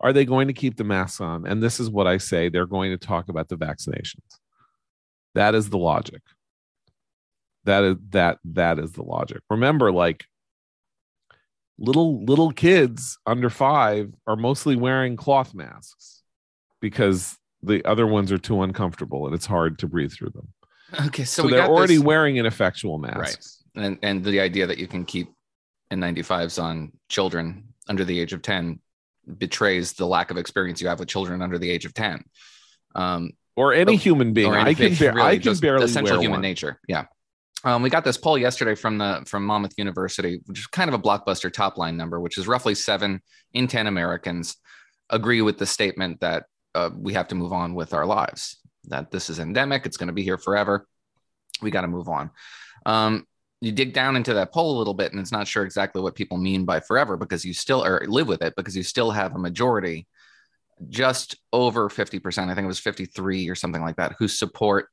are 0.00 0.12
they 0.12 0.24
going 0.24 0.48
to 0.48 0.52
keep 0.52 0.76
the 0.76 0.82
masks 0.82 1.20
on? 1.20 1.46
And 1.46 1.62
this 1.62 1.78
is 1.78 1.88
what 1.88 2.08
I 2.08 2.18
say 2.18 2.48
they're 2.48 2.66
going 2.66 2.90
to 2.90 2.98
talk 2.98 3.28
about 3.28 3.48
the 3.48 3.56
vaccinations. 3.56 4.26
That 5.36 5.54
is 5.54 5.70
the 5.70 5.78
logic. 5.78 6.20
That 7.64 7.84
is 7.84 7.96
that 8.10 8.38
that 8.44 8.80
is 8.80 8.90
the 8.92 9.04
logic. 9.04 9.38
Remember, 9.48 9.92
like 9.92 10.24
little 11.78 12.24
little 12.24 12.50
kids 12.50 13.16
under 13.24 13.48
five 13.48 14.12
are 14.26 14.34
mostly 14.36 14.74
wearing 14.74 15.14
cloth 15.16 15.54
masks 15.54 16.22
because 16.80 17.38
the 17.62 17.84
other 17.84 18.08
ones 18.08 18.32
are 18.32 18.38
too 18.38 18.62
uncomfortable 18.62 19.26
and 19.26 19.34
it's 19.34 19.46
hard 19.46 19.78
to 19.78 19.86
breathe 19.86 20.12
through 20.12 20.30
them. 20.30 20.48
Okay, 21.06 21.22
so, 21.24 21.44
So, 21.44 21.48
they're 21.48 21.66
already 21.68 21.94
this- 21.98 22.04
wearing 22.04 22.36
ineffectual 22.36 22.98
masks. 22.98 23.62
and 23.76 23.96
and 24.02 24.24
the 24.24 24.40
idea 24.40 24.66
that 24.66 24.78
you 24.78 24.88
can 24.88 25.04
keep 25.04 25.28
N95s 25.92 26.62
on 26.62 26.92
children 27.08 27.64
under 27.88 28.04
the 28.04 28.18
age 28.18 28.32
of 28.32 28.42
10 28.42 28.80
betrays 29.38 29.92
the 29.92 30.06
lack 30.06 30.30
of 30.30 30.36
experience 30.36 30.80
you 30.80 30.88
have 30.88 30.98
with 30.98 31.08
children 31.08 31.42
under 31.42 31.58
the 31.58 31.70
age 31.70 31.84
of 31.84 31.94
10 31.94 32.24
um, 32.94 33.30
Or 33.56 33.72
any 33.72 33.94
Oh, 33.94 33.96
human 33.96 34.32
being. 34.32 34.52
I 34.52 34.74
can, 34.74 34.94
bar- 34.94 35.14
really, 35.14 35.28
I 35.28 35.38
can 35.38 35.56
barely 35.58 35.84
essential 35.84 36.16
human 36.20 36.32
one. 36.32 36.40
nature 36.42 36.80
yeah 36.88 37.04
um, 37.64 37.82
we 37.82 37.90
got 37.90 38.04
this 38.04 38.16
poll 38.16 38.36
yesterday 38.36 38.74
from 38.74 38.98
the 38.98 39.22
from 39.24 39.46
Monmouth 39.46 39.74
University, 39.76 40.40
which 40.46 40.58
is 40.58 40.66
kind 40.66 40.88
of 40.88 40.94
a 40.94 40.98
blockbuster 40.98 41.52
top 41.52 41.78
line 41.78 41.96
number, 41.96 42.18
which 42.18 42.36
is 42.36 42.48
roughly 42.48 42.74
seven 42.74 43.22
in 43.52 43.68
ten 43.68 43.86
Americans 43.86 44.56
agree 45.10 45.42
with 45.42 45.58
the 45.58 45.66
statement 45.66 46.18
that 46.20 46.46
uh, 46.74 46.90
we 46.96 47.12
have 47.12 47.28
to 47.28 47.36
move 47.36 47.52
on 47.52 47.74
with 47.76 47.94
our 47.94 48.04
lives. 48.04 48.58
That 48.88 49.12
this 49.12 49.30
is 49.30 49.38
endemic, 49.38 49.86
it's 49.86 49.96
going 49.96 50.08
to 50.08 50.12
be 50.12 50.24
here 50.24 50.38
forever. 50.38 50.88
We 51.60 51.70
got 51.70 51.82
to 51.82 51.86
move 51.88 52.08
on. 52.08 52.30
Um, 52.84 53.28
you 53.62 53.70
dig 53.70 53.92
down 53.92 54.16
into 54.16 54.34
that 54.34 54.52
poll 54.52 54.76
a 54.76 54.78
little 54.78 54.92
bit, 54.92 55.12
and 55.12 55.20
it's 55.20 55.30
not 55.30 55.46
sure 55.46 55.64
exactly 55.64 56.02
what 56.02 56.16
people 56.16 56.36
mean 56.36 56.64
by 56.64 56.80
forever 56.80 57.16
because 57.16 57.44
you 57.44 57.54
still 57.54 57.80
live 58.08 58.26
with 58.26 58.42
it 58.42 58.54
because 58.56 58.76
you 58.76 58.82
still 58.82 59.12
have 59.12 59.36
a 59.36 59.38
majority, 59.38 60.08
just 60.88 61.36
over 61.52 61.88
fifty 61.88 62.18
percent. 62.18 62.50
I 62.50 62.54
think 62.54 62.64
it 62.64 62.68
was 62.68 62.80
fifty 62.80 63.06
three 63.06 63.48
or 63.48 63.54
something 63.54 63.80
like 63.80 63.96
that, 63.96 64.16
who 64.18 64.26
support 64.26 64.88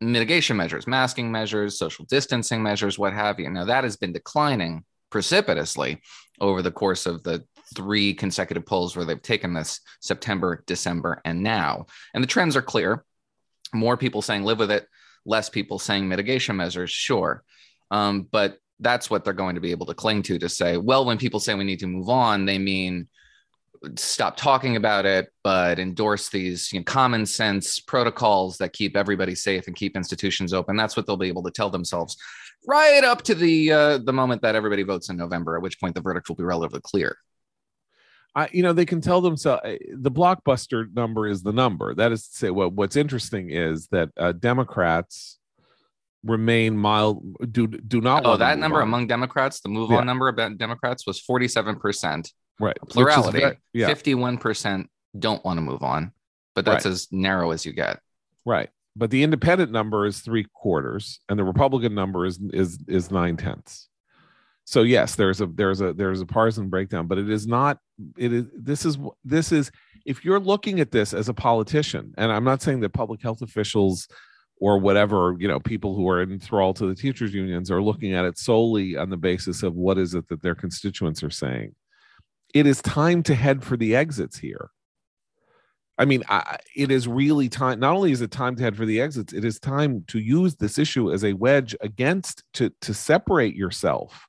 mitigation 0.00 0.56
measures, 0.56 0.86
masking 0.86 1.32
measures, 1.32 1.78
social 1.78 2.04
distancing 2.06 2.62
measures, 2.62 2.96
what 2.96 3.12
have 3.12 3.40
you. 3.40 3.50
Now, 3.50 3.64
that 3.64 3.84
has 3.84 3.96
been 3.96 4.12
declining 4.12 4.84
precipitously 5.10 6.00
over 6.40 6.62
the 6.62 6.70
course 6.70 7.06
of 7.06 7.24
the 7.24 7.44
three 7.74 8.14
consecutive 8.14 8.64
polls 8.64 8.94
where 8.94 9.04
they've 9.04 9.20
taken 9.20 9.52
this 9.52 9.80
September, 10.00 10.62
December, 10.66 11.20
and 11.24 11.42
now. 11.42 11.86
And 12.14 12.22
the 12.22 12.28
trends 12.28 12.56
are 12.56 12.62
clear. 12.62 13.04
More 13.74 13.96
people 13.96 14.22
saying 14.22 14.44
live 14.44 14.58
with 14.58 14.70
it, 14.70 14.86
less 15.26 15.48
people 15.50 15.78
saying 15.78 16.08
mitigation 16.08 16.56
measures, 16.56 16.90
sure. 16.90 17.42
Um, 17.90 18.28
but 18.30 18.58
that's 18.78 19.10
what 19.10 19.24
they're 19.24 19.32
going 19.32 19.56
to 19.56 19.60
be 19.60 19.72
able 19.72 19.86
to 19.86 19.94
cling 19.94 20.22
to 20.22 20.38
to 20.38 20.48
say, 20.48 20.76
well, 20.76 21.04
when 21.04 21.18
people 21.18 21.40
say 21.40 21.54
we 21.54 21.64
need 21.64 21.80
to 21.80 21.86
move 21.86 22.08
on, 22.08 22.46
they 22.46 22.58
mean 22.58 23.08
stop 23.96 24.36
talking 24.36 24.76
about 24.76 25.06
it, 25.06 25.32
but 25.42 25.78
endorse 25.78 26.28
these 26.28 26.72
you 26.72 26.80
know, 26.80 26.84
common 26.84 27.24
sense 27.24 27.80
protocols 27.80 28.58
that 28.58 28.72
keep 28.72 28.96
everybody 28.96 29.34
safe 29.34 29.66
and 29.66 29.76
keep 29.76 29.96
institutions 29.96 30.52
open. 30.52 30.76
That's 30.76 30.96
what 30.96 31.06
they'll 31.06 31.16
be 31.16 31.28
able 31.28 31.42
to 31.44 31.50
tell 31.50 31.70
themselves 31.70 32.16
right 32.66 33.02
up 33.04 33.22
to 33.22 33.34
the 33.34 33.72
uh, 33.72 33.98
the 33.98 34.12
moment 34.12 34.42
that 34.42 34.54
everybody 34.54 34.82
votes 34.82 35.08
in 35.08 35.16
November, 35.16 35.56
at 35.56 35.62
which 35.62 35.80
point 35.80 35.94
the 35.94 36.00
verdict 36.00 36.28
will 36.28 36.36
be 36.36 36.44
relatively 36.44 36.80
clear. 36.82 37.16
I, 38.34 38.48
you 38.52 38.62
know, 38.62 38.72
they 38.72 38.86
can 38.86 39.00
tell 39.00 39.20
themselves 39.20 39.62
the 39.64 40.10
blockbuster 40.10 40.94
number 40.94 41.26
is 41.26 41.42
the 41.42 41.52
number. 41.52 41.94
That 41.94 42.12
is 42.12 42.28
to 42.28 42.36
say, 42.36 42.50
what 42.50 42.72
what's 42.72 42.96
interesting 42.96 43.50
is 43.50 43.88
that 43.88 44.10
uh, 44.16 44.32
Democrats 44.32 45.39
remain 46.24 46.76
mild. 46.76 47.22
Do 47.52 47.66
do 47.66 48.00
not. 48.00 48.26
Oh, 48.26 48.36
that 48.36 48.58
number 48.58 48.78
on. 48.78 48.88
among 48.88 49.06
Democrats, 49.06 49.60
the 49.60 49.68
move 49.68 49.90
Yeah. 49.90 49.98
on 49.98 50.06
number 50.06 50.28
about 50.28 50.58
Democrats 50.58 51.06
was 51.06 51.20
47%. 51.20 52.32
right 52.58 52.76
Plurality, 52.90 53.38
very- 53.40 53.58
yeah, 53.72 53.86
51% 53.88 54.86
don't 55.18 55.42
want 55.46 55.56
to 55.56 55.62
move 55.62 55.82
on, 55.82 56.12
but 56.54 56.64
that's 56.66 56.84
Right. 56.84 56.90
as 56.92 57.08
narrow 57.10 57.52
as 57.52 57.64
you 57.64 57.72
get. 57.72 58.00
right. 58.44 58.68
But 58.96 59.10
the 59.10 59.22
independent 59.22 59.70
number 59.72 60.04
is 60.04 60.18
three 60.20 60.46
quarters, 60.52 61.20
and 61.28 61.38
the 61.38 61.44
Republican 61.44 61.94
number 61.94 62.26
is 62.26 62.38
is 62.52 62.82
is 62.88 63.10
nine 63.10 63.36
tenths. 63.36 63.88
So 64.64 64.82
yes, 64.82 65.14
there's 65.14 65.40
a 65.40 65.46
there's 65.46 65.80
a 65.80 65.92
there's 65.94 66.20
a 66.20 66.26
partisan 66.26 66.68
breakdown, 66.68 67.06
but 67.06 67.16
it 67.16 67.30
is 67.30 67.46
not. 67.46 67.78
It 68.18 68.32
is 68.32 68.44
this 68.52 68.84
is 68.84 68.98
this 69.24 69.52
is 69.52 69.70
if 70.04 70.24
you're 70.24 70.40
looking 70.40 70.80
at 70.80 70.90
this 70.90 71.14
as 71.14 71.28
a 71.28 71.34
politician, 71.34 72.12
and 72.18 72.30
I'm 72.32 72.44
not 72.44 72.62
saying 72.62 72.80
that 72.80 72.90
public 72.92 73.22
health 73.22 73.42
officials 73.42 74.06
or 74.60 74.78
whatever 74.78 75.34
you 75.38 75.48
know 75.48 75.58
people 75.58 75.94
who 75.94 76.08
are 76.08 76.22
enthralled 76.22 76.76
to 76.76 76.86
the 76.86 76.94
teachers 76.94 77.34
unions 77.34 77.70
are 77.70 77.82
looking 77.82 78.14
at 78.14 78.24
it 78.24 78.38
solely 78.38 78.96
on 78.96 79.10
the 79.10 79.16
basis 79.16 79.62
of 79.62 79.74
what 79.74 79.98
is 79.98 80.14
it 80.14 80.28
that 80.28 80.42
their 80.42 80.54
constituents 80.54 81.22
are 81.22 81.30
saying. 81.30 81.74
It 82.52 82.66
is 82.66 82.82
time 82.82 83.22
to 83.24 83.34
head 83.34 83.64
for 83.64 83.76
the 83.76 83.96
exits 83.96 84.38
here. 84.38 84.70
I 85.98 86.04
mean, 86.04 86.24
I, 86.28 86.56
it 86.74 86.90
is 86.90 87.06
really 87.06 87.48
time. 87.48 87.78
Not 87.78 87.94
only 87.94 88.10
is 88.10 88.22
it 88.22 88.30
time 88.30 88.56
to 88.56 88.62
head 88.62 88.76
for 88.76 88.86
the 88.86 89.00
exits, 89.00 89.32
it 89.32 89.44
is 89.44 89.60
time 89.60 90.04
to 90.08 90.18
use 90.18 90.56
this 90.56 90.78
issue 90.78 91.12
as 91.12 91.24
a 91.24 91.34
wedge 91.34 91.76
against 91.80 92.42
to 92.54 92.72
to 92.82 92.94
separate 92.94 93.54
yourself 93.54 94.26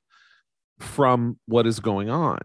from 0.78 1.38
what 1.46 1.66
is 1.66 1.80
going 1.80 2.10
on. 2.10 2.40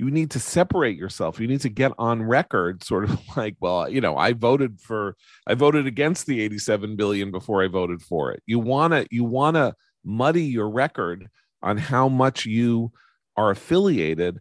You 0.00 0.10
need 0.10 0.30
to 0.30 0.40
separate 0.40 0.96
yourself. 0.96 1.38
You 1.38 1.46
need 1.46 1.60
to 1.60 1.68
get 1.68 1.92
on 1.98 2.22
record, 2.22 2.82
sort 2.82 3.04
of 3.04 3.20
like, 3.36 3.56
well, 3.60 3.86
you 3.86 4.00
know, 4.00 4.16
I 4.16 4.32
voted 4.32 4.80
for, 4.80 5.14
I 5.46 5.54
voted 5.54 5.86
against 5.86 6.26
the 6.26 6.40
87 6.40 6.96
billion 6.96 7.30
before 7.30 7.62
I 7.62 7.68
voted 7.68 8.00
for 8.00 8.32
it. 8.32 8.42
You 8.46 8.60
wanna, 8.60 9.04
you 9.10 9.24
wanna 9.24 9.74
muddy 10.02 10.44
your 10.44 10.70
record 10.70 11.28
on 11.62 11.76
how 11.76 12.08
much 12.08 12.46
you 12.46 12.92
are 13.36 13.50
affiliated 13.50 14.38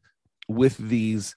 with 0.48 0.78
these 0.78 1.36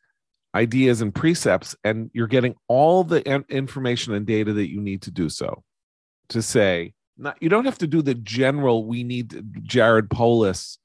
ideas 0.55 1.01
and 1.01 1.13
precepts 1.13 1.75
and 1.83 2.11
you're 2.13 2.27
getting 2.27 2.55
all 2.69 3.03
the 3.05 3.23
information 3.49 4.15
and 4.15 4.25
data 4.25 4.53
that 4.53 4.71
you 4.71 4.81
need 4.81 5.03
to 5.03 5.11
do 5.11 5.31
so 5.31 5.63
to 6.29 6.43
say 6.43 6.93
not 7.17 7.37
you 7.41 7.49
don't 7.49 7.65
have 7.65 7.79
to 7.79 7.87
do 7.87 8.03
the 8.03 8.15
general 8.15 8.87
we 8.87 9.03
need 9.03 9.43
jared 9.63 10.11
polis 10.11 10.79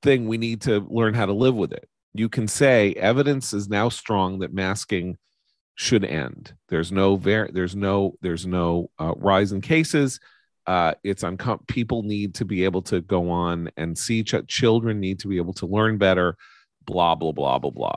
thing 0.00 0.28
we 0.28 0.38
need 0.38 0.60
to 0.60 0.86
learn 0.88 1.12
how 1.12 1.26
to 1.26 1.32
live 1.32 1.56
with 1.56 1.72
it 1.72 1.88
you 2.14 2.28
can 2.28 2.48
say 2.48 2.92
evidence 2.94 3.52
is 3.52 3.68
now 3.68 3.88
strong 3.88 4.40
that 4.40 4.52
masking 4.52 5.16
should 5.74 6.04
end. 6.04 6.54
There's 6.68 6.92
no 6.92 7.16
ver- 7.16 7.50
there's 7.52 7.76
no 7.76 8.14
there's 8.20 8.46
no 8.46 8.90
uh, 8.98 9.14
rise 9.16 9.52
in 9.52 9.60
cases. 9.60 10.20
Uh, 10.66 10.94
it's 11.02 11.22
uncom- 11.22 11.66
people 11.66 12.02
need 12.02 12.34
to 12.34 12.44
be 12.44 12.64
able 12.64 12.82
to 12.82 13.00
go 13.00 13.30
on 13.30 13.70
and 13.76 13.96
see 13.96 14.22
ch- 14.22 14.46
children 14.46 15.00
need 15.00 15.20
to 15.20 15.28
be 15.28 15.38
able 15.38 15.54
to 15.54 15.66
learn 15.66 15.96
better 15.96 16.36
blah 16.84 17.14
blah 17.14 17.32
blah 17.32 17.58
blah 17.58 17.70
blah 17.70 17.96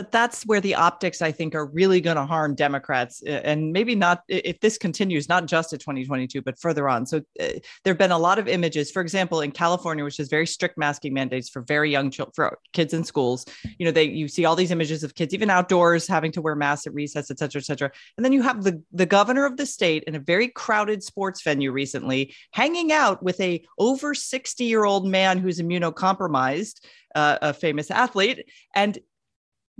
But, 0.00 0.12
that's 0.12 0.44
where 0.46 0.60
the 0.60 0.74
optics, 0.74 1.20
I 1.20 1.30
think, 1.30 1.54
are 1.54 1.66
really 1.66 2.00
going 2.00 2.16
to 2.16 2.24
harm 2.24 2.54
Democrats. 2.54 3.22
And 3.22 3.70
maybe 3.70 3.94
not 3.94 4.22
if 4.28 4.58
this 4.60 4.78
continues, 4.78 5.28
not 5.28 5.46
just 5.46 5.72
at 5.72 5.80
2022, 5.80 6.40
but 6.40 6.58
further 6.58 6.88
on. 6.88 7.04
So 7.04 7.18
uh, 7.18 7.48
there 7.84 7.92
have 7.92 7.98
been 7.98 8.10
a 8.10 8.18
lot 8.18 8.38
of 8.38 8.48
images, 8.48 8.90
for 8.90 9.02
example, 9.02 9.42
in 9.42 9.50
California, 9.50 10.02
which 10.02 10.16
has 10.16 10.28
very 10.28 10.46
strict 10.46 10.78
masking 10.78 11.12
mandates 11.12 11.50
for 11.50 11.60
very 11.62 11.90
young 11.90 12.10
children, 12.10 12.32
for 12.34 12.58
kids 12.72 12.94
in 12.94 13.04
schools. 13.04 13.44
You 13.78 13.84
know, 13.84 13.92
they 13.92 14.04
you 14.04 14.26
see 14.26 14.46
all 14.46 14.56
these 14.56 14.70
images 14.70 15.04
of 15.04 15.14
kids, 15.14 15.34
even 15.34 15.50
outdoors, 15.50 16.06
having 16.06 16.32
to 16.32 16.40
wear 16.40 16.56
masks 16.56 16.86
at 16.86 16.94
recess, 16.94 17.30
et 17.30 17.38
cetera, 17.38 17.60
et 17.60 17.64
cetera. 17.64 17.90
And 18.16 18.24
then 18.24 18.32
you 18.32 18.42
have 18.42 18.64
the, 18.64 18.82
the 18.92 19.06
governor 19.06 19.44
of 19.44 19.58
the 19.58 19.66
state 19.66 20.04
in 20.04 20.14
a 20.14 20.20
very 20.20 20.48
crowded 20.48 21.02
sports 21.02 21.42
venue 21.42 21.72
recently 21.72 22.34
hanging 22.52 22.90
out 22.90 23.22
with 23.22 23.40
a 23.40 23.64
over 23.78 24.14
60 24.14 24.64
year 24.64 24.84
old 24.84 25.06
man 25.06 25.38
who's 25.38 25.60
immunocompromised, 25.60 26.80
uh, 27.14 27.38
a 27.42 27.52
famous 27.52 27.90
athlete. 27.90 28.46
And 28.74 28.98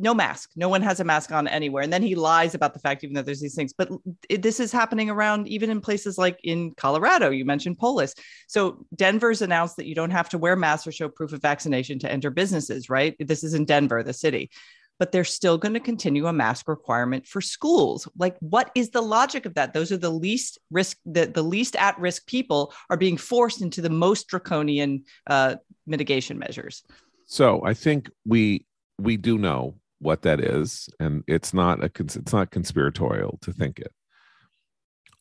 no 0.00 0.14
mask. 0.14 0.50
No 0.56 0.68
one 0.68 0.82
has 0.82 1.00
a 1.00 1.04
mask 1.04 1.30
on 1.30 1.46
anywhere. 1.46 1.82
And 1.82 1.92
then 1.92 2.02
he 2.02 2.14
lies 2.14 2.54
about 2.54 2.72
the 2.72 2.80
fact, 2.80 3.04
even 3.04 3.14
though 3.14 3.22
there's 3.22 3.40
these 3.40 3.54
things. 3.54 3.72
But 3.72 3.90
it, 4.28 4.42
this 4.42 4.58
is 4.58 4.72
happening 4.72 5.10
around, 5.10 5.48
even 5.48 5.70
in 5.70 5.80
places 5.80 6.18
like 6.18 6.38
in 6.42 6.72
Colorado. 6.74 7.30
You 7.30 7.44
mentioned 7.44 7.78
Polis. 7.78 8.14
So 8.48 8.86
Denver's 8.94 9.42
announced 9.42 9.76
that 9.76 9.86
you 9.86 9.94
don't 9.94 10.10
have 10.10 10.30
to 10.30 10.38
wear 10.38 10.56
masks 10.56 10.86
or 10.86 10.92
show 10.92 11.08
proof 11.08 11.32
of 11.32 11.42
vaccination 11.42 11.98
to 12.00 12.10
enter 12.10 12.30
businesses, 12.30 12.88
right? 12.88 13.14
This 13.18 13.44
is 13.44 13.54
in 13.54 13.64
Denver, 13.66 14.02
the 14.02 14.12
city. 14.12 14.50
But 14.98 15.12
they're 15.12 15.24
still 15.24 15.56
going 15.56 15.74
to 15.74 15.80
continue 15.80 16.26
a 16.26 16.32
mask 16.32 16.68
requirement 16.68 17.26
for 17.26 17.40
schools. 17.40 18.06
Like, 18.18 18.36
what 18.40 18.70
is 18.74 18.90
the 18.90 19.00
logic 19.00 19.46
of 19.46 19.54
that? 19.54 19.72
Those 19.72 19.92
are 19.92 19.96
the 19.96 20.10
least 20.10 20.58
risk, 20.70 20.98
the, 21.06 21.26
the 21.26 21.42
least 21.42 21.74
at 21.76 21.98
risk 21.98 22.26
people 22.26 22.74
are 22.90 22.98
being 22.98 23.16
forced 23.16 23.62
into 23.62 23.80
the 23.80 23.90
most 23.90 24.28
draconian 24.28 25.04
uh, 25.26 25.56
mitigation 25.86 26.38
measures. 26.38 26.84
So 27.26 27.64
I 27.64 27.74
think 27.74 28.10
we 28.26 28.66
we 28.98 29.16
do 29.16 29.38
know 29.38 29.76
what 30.00 30.22
that 30.22 30.40
is, 30.40 30.88
and 30.98 31.22
it's 31.26 31.54
not 31.54 31.82
a 31.84 31.90
it's 31.98 32.32
not 32.32 32.50
conspiratorial 32.50 33.38
to 33.42 33.52
think 33.52 33.78
it. 33.78 33.92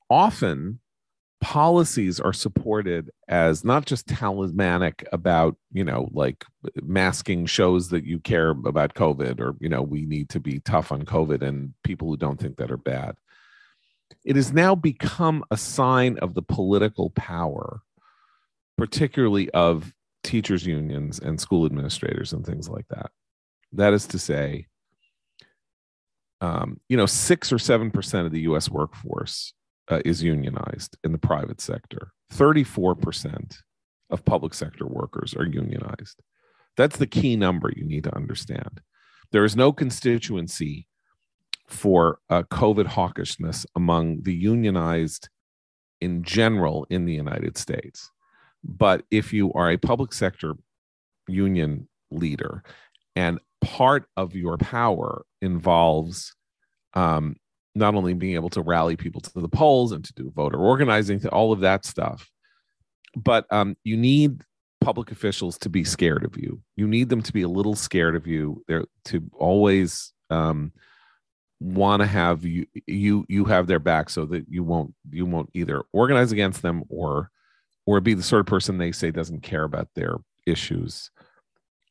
Often, 0.09 0.79
policies 1.41 2.19
are 2.19 2.33
supported 2.33 3.09
as 3.27 3.63
not 3.63 3.85
just 3.85 4.07
talismanic 4.07 5.07
about 5.13 5.55
you 5.71 5.85
know 5.85 6.09
like 6.11 6.43
masking 6.81 7.45
shows 7.45 7.89
that 7.89 8.03
you 8.03 8.19
care 8.19 8.49
about 8.49 8.93
covid 8.93 9.39
or 9.39 9.55
you 9.61 9.69
know 9.69 9.81
we 9.81 10.05
need 10.05 10.27
to 10.27 10.39
be 10.39 10.59
tough 10.59 10.91
on 10.91 11.03
covid 11.03 11.41
and 11.41 11.73
people 11.83 12.09
who 12.09 12.17
don't 12.17 12.41
think 12.41 12.57
that 12.57 12.71
are 12.71 12.77
bad 12.77 13.15
it 14.25 14.35
has 14.35 14.51
now 14.51 14.75
become 14.75 15.43
a 15.49 15.55
sign 15.55 16.17
of 16.17 16.33
the 16.33 16.41
political 16.41 17.09
power 17.11 17.79
particularly 18.77 19.49
of 19.51 19.93
teachers 20.25 20.65
unions 20.65 21.19
and 21.19 21.39
school 21.39 21.65
administrators 21.65 22.33
and 22.33 22.45
things 22.45 22.67
like 22.67 22.87
that 22.89 23.11
that 23.73 23.93
is 23.93 24.07
to 24.07 24.19
say 24.19 24.67
um, 26.41 26.79
you 26.89 26.97
know 26.97 27.05
six 27.05 27.51
or 27.51 27.59
seven 27.59 27.91
percent 27.91 28.25
of 28.25 28.31
the 28.31 28.41
us 28.41 28.69
workforce 28.69 29.53
uh, 29.89 30.01
is 30.05 30.23
unionized 30.23 30.97
in 31.03 31.11
the 31.11 31.17
private 31.17 31.59
sector. 31.59 32.11
34% 32.33 33.57
of 34.11 34.25
public 34.25 34.53
sector 34.53 34.85
workers 34.85 35.33
are 35.35 35.45
unionized. 35.45 36.21
That's 36.77 36.97
the 36.97 37.07
key 37.07 37.35
number 37.35 37.71
you 37.75 37.83
need 37.83 38.03
to 38.03 38.15
understand. 38.15 38.81
There 39.31 39.43
is 39.43 39.55
no 39.55 39.71
constituency 39.71 40.87
for 41.67 42.19
uh, 42.29 42.43
COVID 42.43 42.87
hawkishness 42.87 43.65
among 43.75 44.23
the 44.23 44.33
unionized 44.33 45.29
in 46.01 46.23
general 46.23 46.87
in 46.89 47.05
the 47.05 47.13
United 47.13 47.57
States. 47.57 48.09
But 48.63 49.03
if 49.11 49.33
you 49.33 49.53
are 49.53 49.71
a 49.71 49.77
public 49.77 50.13
sector 50.13 50.55
union 51.27 51.87
leader 52.11 52.63
and 53.15 53.39
part 53.61 54.05
of 54.17 54.35
your 54.35 54.57
power 54.57 55.23
involves 55.41 56.35
um, 56.93 57.35
not 57.75 57.95
only 57.95 58.13
being 58.13 58.35
able 58.35 58.49
to 58.49 58.61
rally 58.61 58.95
people 58.95 59.21
to 59.21 59.39
the 59.39 59.49
polls 59.49 59.91
and 59.91 60.03
to 60.05 60.13
do 60.13 60.31
voter 60.35 60.57
organizing, 60.57 61.25
all 61.27 61.51
of 61.51 61.59
that 61.61 61.85
stuff, 61.85 62.29
but 63.15 63.45
um, 63.51 63.75
you 63.83 63.97
need 63.97 64.43
public 64.81 65.11
officials 65.11 65.57
to 65.59 65.69
be 65.69 65.83
scared 65.83 66.23
of 66.23 66.37
you. 66.37 66.61
You 66.75 66.87
need 66.87 67.09
them 67.09 67.21
to 67.21 67.33
be 67.33 67.41
a 67.41 67.49
little 67.49 67.75
scared 67.75 68.15
of 68.15 68.27
you. 68.27 68.63
They're 68.67 68.85
to 69.05 69.21
always 69.33 70.13
um, 70.29 70.71
want 71.59 72.01
to 72.01 72.07
have 72.07 72.45
you 72.45 72.65
you 72.87 73.25
you 73.27 73.45
have 73.45 73.67
their 73.67 73.79
back 73.79 74.09
so 74.09 74.25
that 74.27 74.45
you 74.49 74.63
won't 74.63 74.93
you 75.11 75.25
won't 75.25 75.49
either 75.53 75.83
organize 75.91 76.31
against 76.31 76.61
them 76.61 76.83
or 76.89 77.29
or 77.85 77.99
be 77.99 78.13
the 78.13 78.23
sort 78.23 78.39
of 78.39 78.45
person 78.45 78.77
they 78.77 78.91
say 78.91 79.11
doesn't 79.11 79.41
care 79.41 79.63
about 79.63 79.89
their 79.95 80.17
issues 80.45 81.11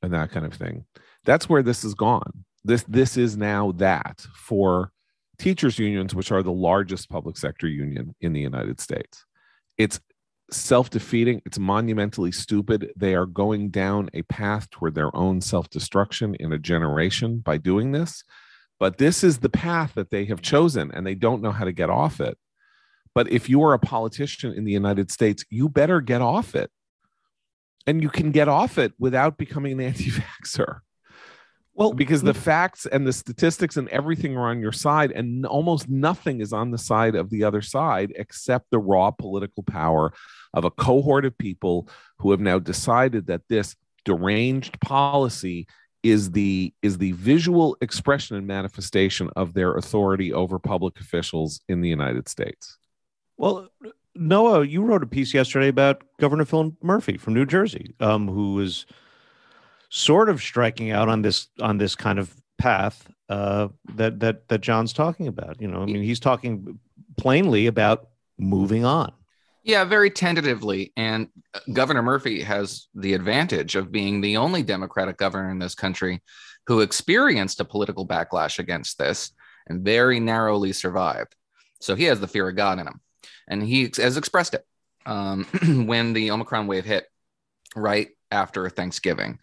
and 0.03 0.13
that 0.13 0.31
kind 0.31 0.47
of 0.47 0.55
thing. 0.55 0.85
That's 1.28 1.47
where 1.47 1.62
this 1.62 1.82
has 1.82 1.92
gone. 1.92 2.47
This 2.64 2.85
this 2.85 3.18
is 3.18 3.37
now 3.37 3.73
that 3.73 4.25
for 4.35 4.92
teachers 5.38 5.78
unions, 5.78 6.14
which 6.14 6.32
are 6.32 6.42
the 6.42 6.50
largest 6.50 7.11
public 7.11 7.37
sector 7.37 7.68
union 7.68 8.14
in 8.23 8.32
the 8.32 8.40
United 8.40 8.80
States. 8.80 9.26
It's 9.76 10.00
self 10.50 10.88
defeating, 10.88 11.42
it's 11.44 11.58
monumentally 11.58 12.32
stupid. 12.32 12.92
They 12.97 13.14
are 13.14 13.26
going 13.26 13.68
down 13.68 14.08
a 14.14 14.23
path 14.23 14.70
toward 14.70 14.94
their 14.94 15.14
own 15.14 15.42
self 15.42 15.68
destruction 15.68 16.35
in 16.37 16.50
a 16.54 16.58
generation 16.58 17.41
by 17.41 17.58
doing 17.58 17.93
this. 17.93 18.25
But 18.80 18.97
this 18.97 19.23
is 19.23 19.41
the 19.41 19.50
path 19.50 19.93
that 19.97 20.10
they 20.10 20.25
have 20.25 20.41
chosen, 20.41 20.91
and 20.93 21.06
they 21.06 21.14
don't 21.14 21.43
know 21.43 21.52
how 21.52 21.67
to 21.67 21.73
get 21.73 21.91
off 21.91 22.23
it. 22.23 22.38
But 23.14 23.30
if 23.30 23.50
you 23.50 23.62
are 23.64 23.75
a 23.75 23.78
politician 23.78 24.54
in 24.54 24.64
the 24.64 24.73
United 24.73 25.10
States, 25.10 25.45
you 25.50 25.69
better 25.69 26.00
get 26.00 26.23
off 26.23 26.54
it. 26.54 26.71
And 27.86 28.02
you 28.02 28.08
can 28.08 28.30
get 28.30 28.49
off 28.49 28.78
it 28.78 28.95
without 28.99 29.36
becoming 29.36 29.73
an 29.73 29.80
anti 29.88 30.10
vaxxer. 30.10 30.80
Well, 31.78 31.93
because 31.93 32.23
the 32.23 32.34
facts 32.34 32.86
and 32.86 33.06
the 33.06 33.12
statistics 33.12 33.76
and 33.76 33.88
everything 33.91 34.36
are 34.36 34.49
on 34.49 34.60
your 34.60 34.73
side, 34.73 35.12
and 35.12 35.47
almost 35.47 35.88
nothing 35.88 36.41
is 36.41 36.52
on 36.52 36.73
the 36.73 36.76
side 36.76 37.14
of 37.14 37.30
the 37.30 37.45
other 37.45 37.62
side 37.62 38.12
except 38.17 38.73
the 38.73 38.80
raw 38.80 39.12
political 39.12 39.62
power 39.62 40.12
of 40.52 40.64
a 40.64 40.73
cohort 40.73 41.25
of 41.25 41.38
people 41.38 41.88
who 42.19 42.32
have 42.32 42.41
now 42.41 42.58
decided 42.58 43.28
that 43.28 43.43
this 43.49 43.76
deranged 44.04 44.80
policy 44.80 45.69
is 46.02 46.32
the 46.32 46.75
is 46.82 46.99
the 46.99 47.12
visual 47.12 47.76
expression 47.80 48.36
and 48.36 48.45
manifestation 48.45 49.30
of 49.36 49.54
their 49.54 49.76
authority 49.76 50.32
over 50.32 50.58
public 50.58 50.99
officials 50.99 51.60
in 51.69 51.80
the 51.80 51.88
United 51.88 52.28
States. 52.28 52.76
Well, 53.36 53.69
Noah, 54.17 54.67
you 54.67 54.82
wrote 54.82 55.04
a 55.04 55.06
piece 55.06 55.32
yesterday 55.32 55.69
about 55.69 56.02
Governor 56.19 56.45
Phil 56.45 56.76
Murphy 56.82 57.17
from 57.19 57.34
New 57.34 57.47
Jersey, 57.47 57.95
um, 58.00 58.26
who 58.26 58.58
is 58.58 58.84
sort 59.89 60.29
of 60.29 60.41
striking 60.41 60.91
out 60.91 61.09
on 61.09 61.23
this 61.23 61.49
on 61.61 61.79
this 61.79 61.95
kind 61.95 62.19
of 62.19 62.35
path 62.59 63.11
uh, 63.29 63.69
that 63.95 64.21
that 64.21 64.49
that 64.49 64.61
John's 64.61 64.93
talking 64.93 65.29
about. 65.29 65.61
You 65.61 65.69
know, 65.69 65.83
I 65.83 65.87
mean, 65.87 66.03
he's 66.03 66.21
talking 66.21 66.79
plainly 67.17 67.67
about 67.67 68.09
moving 68.39 68.85
on. 68.85 69.13
Yeah, 69.65 69.85
very 69.85 70.11
tentatively. 70.11 70.93
And 70.97 71.29
uh, 71.53 71.61
Governor 71.73 72.03
Murphy 72.03 72.43
has 72.43 72.89
the 72.95 73.13
advantage 73.15 73.77
of 73.77 73.93
being 73.93 74.21
the 74.21 74.37
only 74.37 74.63
Democratic 74.63 75.19
governor 75.19 75.51
in 75.51 75.59
this 75.59 75.75
country 75.75 76.23
who 76.67 76.81
experienced 76.81 77.61
a 77.61 77.65
political 77.65 78.07
backlash 78.07 78.59
against 78.59 78.99
this 78.99 79.33
and 79.69 79.85
very 79.85 80.21
narrowly 80.21 80.73
survived. 80.73 81.35
So 81.81 81.95
he 81.95 82.05
has 82.05 82.21
the 82.21 82.29
fear 82.29 82.49
of 82.49 82.57
God 82.57 82.79
in 82.79 82.87
him. 82.87 83.01
And 83.47 83.63
he 83.63 83.91
has 83.97 84.17
expressed 84.17 84.55
it 84.55 84.65
um, 85.07 85.45
when 85.87 86.13
the 86.13 86.31
Omicron 86.31 86.67
wave 86.67 86.85
hit 86.85 87.07
right 87.75 88.09
after 88.31 88.69
Thanksgiving 88.69 89.39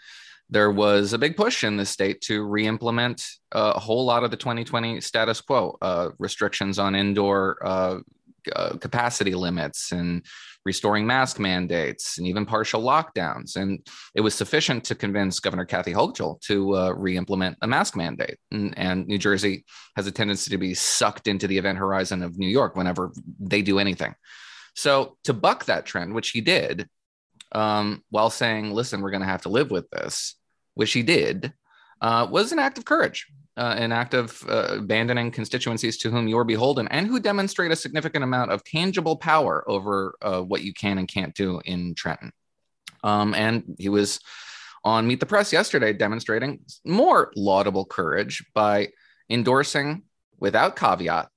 there 0.49 0.71
was 0.71 1.13
a 1.13 1.17
big 1.17 1.35
push 1.35 1.63
in 1.63 1.77
the 1.77 1.85
state 1.85 2.21
to 2.21 2.43
re-implement 2.43 3.25
a 3.51 3.79
whole 3.79 4.05
lot 4.05 4.23
of 4.23 4.31
the 4.31 4.37
2020 4.37 5.01
status 5.01 5.41
quo 5.41 5.77
uh, 5.81 6.09
restrictions 6.19 6.77
on 6.77 6.95
indoor 6.95 7.57
uh, 7.65 7.99
uh, 8.55 8.77
capacity 8.77 9.33
limits 9.33 9.91
and 9.91 10.23
restoring 10.65 11.05
mask 11.05 11.39
mandates 11.39 12.17
and 12.17 12.27
even 12.27 12.45
partial 12.45 12.81
lockdowns. 12.81 13.55
And 13.55 13.85
it 14.13 14.21
was 14.21 14.35
sufficient 14.35 14.83
to 14.85 14.95
convince 14.95 15.39
Governor 15.39 15.65
Kathy 15.65 15.93
Hochul 15.93 16.39
to 16.41 16.75
uh, 16.75 16.91
re-implement 16.91 17.57
a 17.61 17.67
mask 17.67 17.95
mandate. 17.95 18.37
And, 18.51 18.77
and, 18.77 19.07
New 19.07 19.17
Jersey 19.17 19.65
has 19.95 20.05
a 20.05 20.11
tendency 20.11 20.51
to 20.51 20.57
be 20.57 20.73
sucked 20.73 21.27
into 21.27 21.47
the 21.47 21.57
event 21.57 21.77
horizon 21.77 22.21
of 22.21 22.37
New 22.37 22.47
York 22.47 22.75
whenever 22.75 23.11
they 23.39 23.61
do 23.61 23.79
anything. 23.79 24.13
So 24.75 25.17
to 25.23 25.33
buck 25.33 25.65
that 25.65 25.85
trend, 25.85 26.13
which 26.13 26.29
he 26.29 26.41
did, 26.41 26.87
um, 27.51 28.03
while 28.09 28.29
saying, 28.29 28.71
listen, 28.71 29.01
we're 29.01 29.11
going 29.11 29.21
to 29.21 29.27
have 29.27 29.43
to 29.43 29.49
live 29.49 29.71
with 29.71 29.89
this, 29.89 30.35
which 30.73 30.93
he 30.93 31.03
did, 31.03 31.53
uh, 32.01 32.27
was 32.29 32.51
an 32.51 32.59
act 32.59 32.77
of 32.77 32.85
courage, 32.85 33.27
uh, 33.57 33.75
an 33.77 33.91
act 33.91 34.13
of 34.13 34.43
uh, 34.49 34.77
abandoning 34.77 35.31
constituencies 35.31 35.97
to 35.97 36.11
whom 36.11 36.27
you're 36.27 36.43
beholden 36.43 36.87
and 36.89 37.07
who 37.07 37.19
demonstrate 37.19 37.71
a 37.71 37.75
significant 37.75 38.23
amount 38.23 38.51
of 38.51 38.63
tangible 38.63 39.15
power 39.15 39.63
over 39.69 40.15
uh, 40.21 40.41
what 40.41 40.61
you 40.61 40.73
can 40.73 40.97
and 40.97 41.07
can't 41.07 41.35
do 41.35 41.61
in 41.65 41.95
Trenton. 41.95 42.31
Um, 43.03 43.33
and 43.33 43.75
he 43.77 43.89
was 43.89 44.19
on 44.83 45.07
Meet 45.07 45.19
the 45.19 45.25
Press 45.25 45.53
yesterday 45.53 45.93
demonstrating 45.93 46.59
more 46.85 47.31
laudable 47.35 47.85
courage 47.85 48.45
by 48.53 48.89
endorsing 49.29 50.03
without 50.39 50.75
caveat 50.75 51.29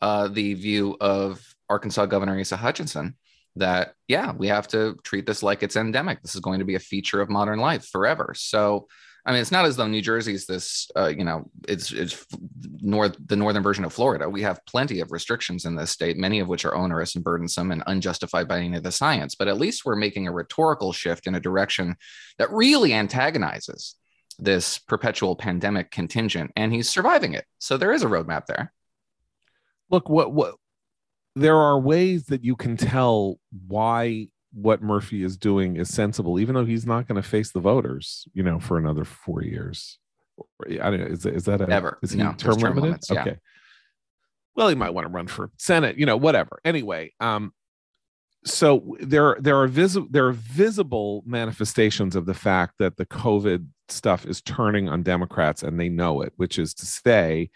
uh, 0.00 0.28
the 0.28 0.54
view 0.54 0.96
of 1.00 1.54
Arkansas 1.68 2.06
Governor 2.06 2.38
Asa 2.40 2.56
Hutchinson 2.56 3.16
that 3.56 3.94
yeah 4.08 4.32
we 4.32 4.48
have 4.48 4.68
to 4.68 4.96
treat 5.02 5.26
this 5.26 5.42
like 5.42 5.62
it's 5.62 5.76
endemic. 5.76 6.22
This 6.22 6.34
is 6.34 6.40
going 6.40 6.60
to 6.60 6.64
be 6.64 6.76
a 6.76 6.80
feature 6.80 7.20
of 7.20 7.28
modern 7.28 7.58
life 7.58 7.86
forever. 7.86 8.32
So 8.36 8.86
i 9.26 9.32
mean 9.32 9.42
it's 9.42 9.52
not 9.52 9.66
as 9.66 9.76
though 9.76 9.86
new 9.86 10.00
jersey 10.00 10.32
is 10.32 10.46
this 10.46 10.90
uh, 10.96 11.08
you 11.08 11.24
know 11.24 11.50
it's 11.68 11.92
it's 11.92 12.24
north 12.80 13.14
the 13.26 13.36
northern 13.36 13.62
version 13.62 13.84
of 13.84 13.92
florida. 13.92 14.28
We 14.28 14.42
have 14.42 14.64
plenty 14.66 15.00
of 15.00 15.12
restrictions 15.12 15.64
in 15.64 15.76
this 15.76 15.90
state 15.90 16.16
many 16.16 16.40
of 16.40 16.48
which 16.48 16.64
are 16.64 16.74
onerous 16.74 17.14
and 17.14 17.24
burdensome 17.24 17.70
and 17.70 17.82
unjustified 17.86 18.48
by 18.48 18.60
any 18.60 18.76
of 18.76 18.82
the 18.82 18.92
science. 18.92 19.34
But 19.34 19.48
at 19.48 19.58
least 19.58 19.84
we're 19.84 19.96
making 19.96 20.26
a 20.26 20.32
rhetorical 20.32 20.92
shift 20.92 21.26
in 21.26 21.34
a 21.34 21.40
direction 21.40 21.96
that 22.38 22.50
really 22.50 22.94
antagonizes 22.94 23.94
this 24.40 24.78
perpetual 24.78 25.36
pandemic 25.36 25.90
contingent 25.90 26.50
and 26.56 26.72
he's 26.72 26.88
surviving 26.88 27.34
it. 27.34 27.44
So 27.58 27.76
there 27.76 27.92
is 27.92 28.02
a 28.02 28.06
roadmap 28.06 28.46
there. 28.46 28.72
Look 29.90 30.08
what 30.08 30.32
what 30.32 30.54
there 31.36 31.56
are 31.56 31.78
ways 31.78 32.26
that 32.26 32.44
you 32.44 32.56
can 32.56 32.76
tell 32.76 33.38
why 33.66 34.28
what 34.52 34.82
Murphy 34.82 35.22
is 35.22 35.36
doing 35.36 35.76
is 35.76 35.92
sensible, 35.92 36.40
even 36.40 36.54
though 36.54 36.64
he's 36.64 36.86
not 36.86 37.06
going 37.06 37.20
to 37.20 37.28
face 37.28 37.52
the 37.52 37.60
voters, 37.60 38.26
you 38.34 38.42
know, 38.42 38.58
for 38.58 38.78
another 38.78 39.04
four 39.04 39.42
years. 39.42 39.98
I 40.68 40.90
don't 40.90 41.00
know. 41.00 41.06
Is, 41.06 41.26
is 41.26 41.44
that 41.44 41.60
a, 41.60 41.70
ever? 41.70 41.98
Is 42.02 42.12
he 42.12 42.18
no, 42.18 42.32
term, 42.32 42.54
term 42.54 42.60
limited? 42.60 42.82
limits, 42.82 43.10
yeah. 43.10 43.22
Okay. 43.22 43.36
Well, 44.56 44.68
he 44.68 44.74
might 44.74 44.90
want 44.90 45.06
to 45.06 45.12
run 45.12 45.26
for 45.26 45.50
Senate, 45.58 45.96
you 45.96 46.06
know, 46.06 46.16
whatever. 46.16 46.60
Anyway, 46.64 47.12
um, 47.20 47.52
so 48.44 48.96
there 49.00 49.36
there 49.38 49.56
are 49.56 49.66
visible 49.66 50.08
there 50.10 50.26
are 50.26 50.32
visible 50.32 51.22
manifestations 51.26 52.16
of 52.16 52.26
the 52.26 52.34
fact 52.34 52.74
that 52.78 52.96
the 52.96 53.06
COVID 53.06 53.66
stuff 53.88 54.26
is 54.26 54.40
turning 54.40 54.88
on 54.88 55.02
Democrats 55.02 55.62
and 55.62 55.78
they 55.78 55.88
know 55.88 56.22
it, 56.22 56.32
which 56.36 56.58
is 56.58 56.74
to 56.74 56.86
say 56.86 57.50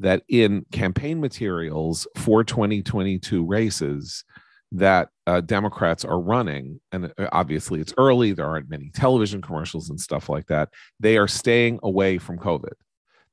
that 0.00 0.22
in 0.28 0.64
campaign 0.72 1.20
materials 1.20 2.06
for 2.16 2.42
2022 2.42 3.44
races, 3.44 4.24
that 4.72 5.08
uh, 5.26 5.40
Democrats 5.40 6.04
are 6.04 6.20
running, 6.20 6.80
and 6.92 7.12
uh, 7.18 7.28
obviously 7.32 7.80
it's 7.80 7.94
early, 7.98 8.32
there 8.32 8.46
aren't 8.46 8.70
many 8.70 8.90
television 8.94 9.42
commercials 9.42 9.90
and 9.90 10.00
stuff 10.00 10.28
like 10.28 10.46
that. 10.46 10.70
They 10.98 11.18
are 11.18 11.28
staying 11.28 11.80
away 11.82 12.18
from 12.18 12.38
COVID. 12.38 12.72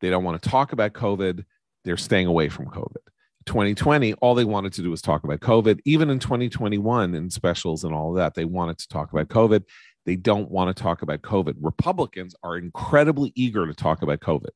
They 0.02 0.10
don't 0.10 0.24
want 0.24 0.42
to 0.42 0.50
talk 0.50 0.74
about 0.74 0.94
COVID. 0.94 1.44
They're 1.86 1.98
staying 1.98 2.28
away 2.28 2.50
from 2.50 2.68
COVID. 2.68 2.98
2020, 3.46 4.14
all 4.16 4.36
they 4.36 4.44
wanted 4.44 4.74
to 4.74 4.82
do 4.82 4.90
was 4.90 5.02
talk 5.02 5.24
about 5.24 5.40
COVID. 5.40 5.80
Even 5.86 6.10
in 6.10 6.20
2021, 6.20 7.16
in 7.16 7.30
specials 7.30 7.84
and 7.84 7.94
all 7.94 8.10
of 8.10 8.18
that, 8.18 8.34
they 8.34 8.46
wanted 8.46 8.78
to 8.80 8.88
talk 8.90 9.14
about 9.14 9.30
COVID. 9.30 9.64
They 10.06 10.18
don't 10.18 10.52
want 10.52 10.76
to 10.76 10.84
talk 10.84 11.02
about 11.02 11.22
COVID. 11.22 11.56
Republicans 11.62 12.36
are 12.44 12.58
incredibly 12.58 13.32
eager 13.36 13.66
to 13.66 13.74
talk 13.74 14.02
about 14.02 14.20
COVID 14.20 14.50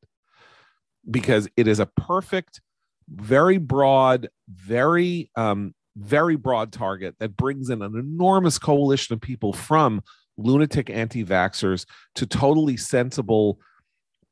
because 1.10 1.48
it 1.58 1.68
is 1.68 1.80
a 1.80 1.86
perfect, 1.86 2.62
very 3.10 3.58
broad, 3.58 4.30
very, 4.50 5.30
um, 5.36 5.74
very 5.98 6.36
broad 6.36 6.72
target 6.72 7.16
that 7.20 7.36
brings 7.36 7.70
in 7.70 7.82
an 7.82 7.98
enormous 7.98 8.58
coalition 8.58 9.14
of 9.14 9.22
people 9.22 9.52
from 9.54 10.02
lunatic 10.38 10.90
anti 10.90 11.24
vaxxers 11.24 11.86
to 12.16 12.26
totally 12.26 12.78
sensible 12.78 13.60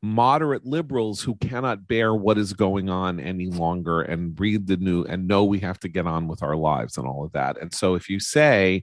moderate 0.02 0.66
liberals 0.66 1.22
who 1.22 1.36
cannot 1.36 1.88
bear 1.88 2.16
what 2.16 2.38
is 2.38 2.54
going 2.54 2.90
on 2.90 3.20
any 3.20 3.48
longer 3.48 4.02
and 4.02 4.40
read 4.40 4.68
the 4.68 4.78
new 4.78 5.04
and 5.04 5.28
know 5.28 5.44
we 5.44 5.60
have 5.60 5.80
to 5.80 5.90
get 5.90 6.08
on 6.08 6.28
with 6.28 6.42
our 6.42 6.56
lives 6.56 6.98
and 6.98 7.06
all 7.06 7.26
of 7.26 7.32
that. 7.34 7.58
And 7.60 7.74
so 7.74 7.96
if 7.96 8.10
you 8.10 8.20
say, 8.20 8.82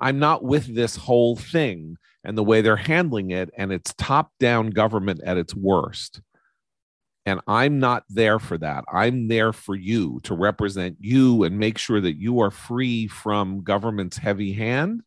I'm 0.00 0.18
not 0.18 0.44
with 0.44 0.74
this 0.74 0.96
whole 0.96 1.36
thing 1.36 1.96
and 2.22 2.36
the 2.36 2.44
way 2.44 2.60
they're 2.60 2.76
handling 2.76 3.30
it, 3.30 3.50
and 3.56 3.72
it's 3.72 3.94
top 3.94 4.32
down 4.38 4.70
government 4.70 5.20
at 5.24 5.38
its 5.38 5.54
worst. 5.54 6.20
And 7.28 7.40
I'm 7.46 7.78
not 7.78 8.04
there 8.08 8.38
for 8.38 8.56
that. 8.58 8.84
I'm 8.92 9.28
there 9.28 9.52
for 9.52 9.74
you 9.76 10.18
to 10.22 10.34
represent 10.34 10.96
you 11.00 11.42
and 11.44 11.58
make 11.58 11.76
sure 11.76 12.00
that 12.00 12.16
you 12.16 12.40
are 12.40 12.50
free 12.50 13.06
from 13.06 13.62
government's 13.62 14.16
heavy 14.16 14.54
hand. 14.54 15.02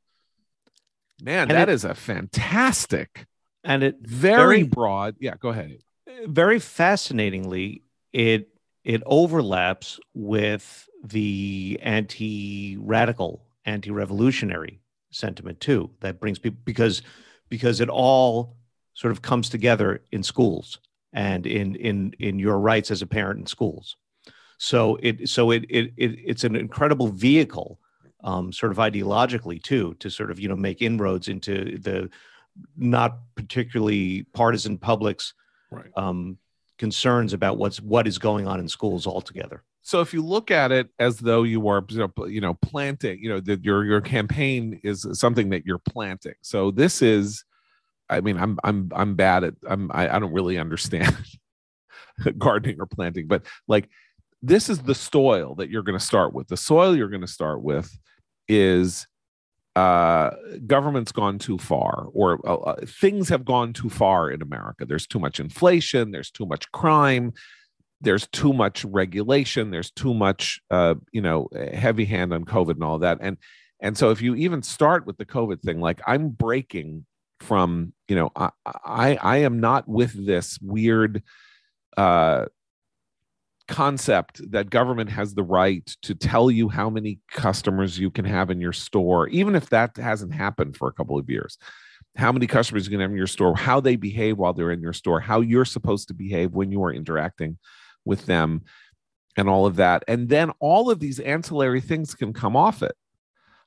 Man, 1.24 1.50
And 1.50 1.58
that 1.58 1.68
it- 1.70 1.74
is 1.74 1.84
a 1.84 1.96
fantastic, 1.96 3.26
and 3.64 3.82
it 3.84 3.98
very 4.02 4.58
Very- 4.58 4.64
broad. 4.64 5.16
Yeah, 5.20 5.36
go 5.40 5.50
ahead. 5.50 5.80
very 6.28 6.60
fascinatingly, 6.60 7.84
it 8.14 8.48
it 8.84 9.02
overlaps 9.06 10.00
with 10.16 10.90
the 11.04 11.80
anti-radical, 11.84 13.46
anti-revolutionary 13.66 14.80
sentiment 15.12 15.60
too. 15.60 15.92
That 16.00 16.20
brings 16.20 16.40
people 16.40 16.60
because 16.66 17.02
because 17.50 17.80
it 17.82 17.90
all 17.90 18.56
sort 18.94 19.12
of 19.12 19.22
comes 19.22 19.50
together 19.50 20.04
in 20.12 20.24
schools 20.24 20.80
and 21.14 21.46
in 21.46 21.76
in 21.76 22.14
in 22.20 22.40
your 22.40 22.60
rights 22.60 22.92
as 22.92 23.02
a 23.02 23.08
parent 23.08 23.40
in 23.40 23.46
schools. 23.46 23.98
So 24.58 24.98
it 25.02 25.28
so 25.30 25.52
it 25.52 25.66
it, 25.70 25.94
it 25.98 26.20
it's 26.26 26.44
an 26.44 26.56
incredible 26.56 27.08
vehicle, 27.08 27.80
um, 28.24 28.54
sort 28.54 28.72
of 28.72 28.78
ideologically 28.78 29.62
too, 29.62 29.96
to 30.00 30.10
sort 30.10 30.32
of 30.32 30.40
you 30.40 30.48
know 30.50 30.56
make 30.56 30.82
inroads 30.82 31.28
into 31.28 31.78
the 31.78 32.10
not 32.78 33.20
particularly 33.36 34.24
partisan 34.34 34.78
publics 34.78 35.34
Right. 35.74 35.90
um, 35.96 36.38
concerns 36.78 37.32
about 37.32 37.58
what's 37.58 37.80
what 37.80 38.06
is 38.06 38.18
going 38.18 38.46
on 38.46 38.60
in 38.60 38.68
schools 38.68 39.08
altogether. 39.08 39.64
So 39.84 40.02
if 40.02 40.14
you 40.14 40.22
look 40.22 40.52
at 40.52 40.72
it 40.72 40.90
as 41.00 41.18
though 41.18 41.44
you 41.44 41.66
are, 41.70 41.84
you 42.28 42.42
know, 42.42 42.54
planting, 42.56 43.20
you 43.20 43.30
know, 43.30 43.40
that 43.40 43.64
your 43.64 43.86
your 43.86 44.02
campaign 44.02 44.82
is 44.84 45.08
something 45.14 45.50
that 45.52 45.66
you're 45.66 45.80
planting. 45.80 46.36
So 46.42 46.70
this 46.72 47.02
is, 47.02 47.46
I 48.12 48.22
mean, 48.22 48.38
I'm 48.38 48.60
I'm 48.64 48.92
I'm 48.94 49.16
bad 49.16 49.44
at 49.44 49.54
I'm 49.68 49.92
I, 49.94 50.16
I 50.16 50.20
don't 50.20 50.34
really 50.34 50.58
understand 50.58 51.16
gardening 52.38 52.80
or 52.80 52.86
planting, 52.86 53.28
but 53.28 53.46
like 53.68 53.90
this 54.44 54.70
is 54.70 54.80
the 54.80 54.96
soil 54.96 55.56
that 55.56 55.70
you're 55.70 55.84
going 55.84 55.98
to 55.98 56.06
start 56.06 56.34
with. 56.34 56.48
The 56.48 56.58
soil 56.58 56.96
you're 56.96 57.10
going 57.10 57.22
to 57.22 57.28
start 57.28 57.64
with 57.64 57.98
is 58.48 59.08
uh 59.78 60.32
government's 60.68 61.14
gone 61.14 61.40
too 61.40 61.58
far 61.58 62.10
or 62.14 62.46
uh, 62.46 62.56
uh, 62.56 62.86
things 62.86 63.30
have 63.30 63.46
gone 63.46 63.72
too 63.72 63.90
far 63.90 64.30
in 64.30 64.42
america 64.42 64.86
there's 64.86 65.08
too 65.08 65.20
much 65.20 65.40
inflation 65.40 66.12
there's 66.12 66.30
too 66.30 66.46
much 66.46 66.70
crime 66.74 67.32
there's 68.02 68.28
too 68.28 68.52
much 68.52 68.84
regulation 68.84 69.72
there's 69.72 69.90
too 69.92 70.14
much 70.14 70.60
uh 70.72 70.96
you 71.14 71.22
know 71.22 71.48
heavy 71.74 72.04
hand 72.04 72.34
on 72.34 72.44
covid 72.44 72.72
and 72.72 72.84
all 72.84 73.00
that 73.00 73.18
and 73.22 73.38
and 73.80 73.98
so 73.98 74.10
if 74.10 74.22
you 74.22 74.36
even 74.36 74.62
start 74.62 75.06
with 75.06 75.16
the 75.16 75.26
covid 75.26 75.62
thing 75.62 75.80
like 75.80 76.02
i'm 76.06 76.28
breaking 76.28 77.06
from 77.42 77.94
you 78.08 78.16
know 78.16 78.32
i 78.36 78.50
i, 78.66 79.16
I 79.16 79.38
am 79.38 79.60
not 79.60 79.88
with 79.88 80.26
this 80.26 80.60
weird 80.62 81.24
uh 81.98 82.46
concept 83.68 84.52
that 84.52 84.70
government 84.70 85.10
has 85.10 85.34
the 85.34 85.44
right 85.44 85.86
to 86.02 86.14
tell 86.14 86.52
you 86.52 86.68
how 86.68 86.90
many 86.90 87.20
customers 87.32 87.98
you 87.98 88.10
can 88.12 88.26
have 88.26 88.50
in 88.50 88.60
your 88.60 88.74
store 88.74 89.28
even 89.30 89.56
if 89.56 89.70
that 89.70 89.96
hasn't 89.98 90.34
happened 90.34 90.76
for 90.76 90.88
a 90.88 90.94
couple 90.94 91.18
of 91.18 91.30
years 91.30 91.58
how 92.18 92.32
many 92.32 92.48
customers 92.48 92.86
you 92.86 92.92
can 92.92 93.00
have 93.00 93.12
in 93.12 93.18
your 93.18 93.28
store 93.28 93.56
how 93.56 93.80
they 93.80 93.96
behave 93.96 94.38
while 94.38 94.52
they're 94.52 94.72
in 94.72 94.82
your 94.82 94.94
store 94.94 95.20
how 95.20 95.40
you're 95.40 95.64
supposed 95.66 96.08
to 96.10 96.14
behave 96.14 96.52
when 96.52 96.72
you 96.72 96.84
are 96.84 96.94
interacting 96.94 97.58
with 98.04 98.26
them 98.26 98.62
and 99.38 99.50
all 99.50 99.66
of 99.66 99.78
that. 99.78 100.04
And 100.08 100.30
then 100.30 100.52
all 100.60 100.90
of 100.90 101.00
these 101.00 101.20
ancillary 101.20 101.82
things 101.82 102.16
can 102.16 102.34
come 102.34 102.56
off 102.56 102.84
it. 102.84 102.96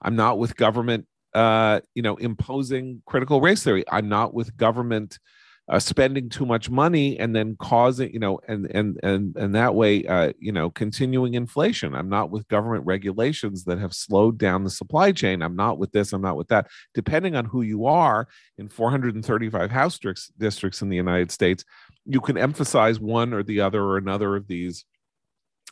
I'm 0.02 0.16
not 0.16 0.38
with 0.38 0.56
government, 0.56 1.06
uh, 1.34 1.80
you 1.94 2.02
know, 2.02 2.16
imposing 2.16 3.02
critical 3.06 3.40
race 3.40 3.62
theory. 3.62 3.84
I'm 3.90 4.08
not 4.08 4.34
with 4.34 4.56
government 4.56 5.18
uh, 5.66 5.78
spending 5.78 6.28
too 6.28 6.44
much 6.44 6.68
money 6.68 7.18
and 7.18 7.34
then 7.34 7.56
causing, 7.58 8.12
you 8.12 8.18
know, 8.18 8.38
and 8.46 8.66
and 8.66 9.00
and 9.02 9.34
and 9.36 9.54
that 9.54 9.74
way, 9.74 10.04
uh, 10.06 10.32
you 10.38 10.52
know, 10.52 10.70
continuing 10.70 11.34
inflation. 11.34 11.94
I'm 11.94 12.10
not 12.10 12.30
with 12.30 12.46
government 12.48 12.84
regulations 12.84 13.64
that 13.64 13.78
have 13.78 13.94
slowed 13.94 14.36
down 14.36 14.64
the 14.64 14.70
supply 14.70 15.10
chain. 15.10 15.40
I'm 15.42 15.56
not 15.56 15.78
with 15.78 15.90
this. 15.92 16.12
I'm 16.12 16.20
not 16.20 16.36
with 16.36 16.48
that. 16.48 16.66
Depending 16.92 17.34
on 17.34 17.46
who 17.46 17.62
you 17.62 17.86
are, 17.86 18.28
in 18.58 18.68
435 18.68 19.70
house 19.70 19.94
districts 19.94 20.30
districts 20.36 20.82
in 20.82 20.90
the 20.90 20.96
United 20.96 21.30
States, 21.30 21.64
you 22.04 22.20
can 22.20 22.36
emphasize 22.36 23.00
one 23.00 23.32
or 23.32 23.42
the 23.42 23.60
other 23.60 23.82
or 23.82 23.96
another 23.96 24.36
of 24.36 24.46
these 24.46 24.84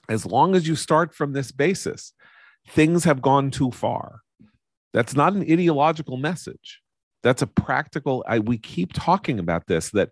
as 0.08 0.26
long 0.26 0.54
as 0.54 0.66
you 0.66 0.74
start 0.74 1.14
from 1.14 1.32
this 1.32 1.52
basis 1.52 2.12
things 2.68 3.04
have 3.04 3.22
gone 3.22 3.50
too 3.50 3.70
far 3.70 4.20
that's 4.92 5.14
not 5.14 5.32
an 5.32 5.42
ideological 5.42 6.16
message. 6.16 6.80
That's 7.22 7.42
a 7.42 7.46
practical 7.46 8.24
I, 8.26 8.40
we 8.40 8.58
keep 8.58 8.92
talking 8.92 9.38
about 9.38 9.66
this 9.66 9.90
that 9.90 10.10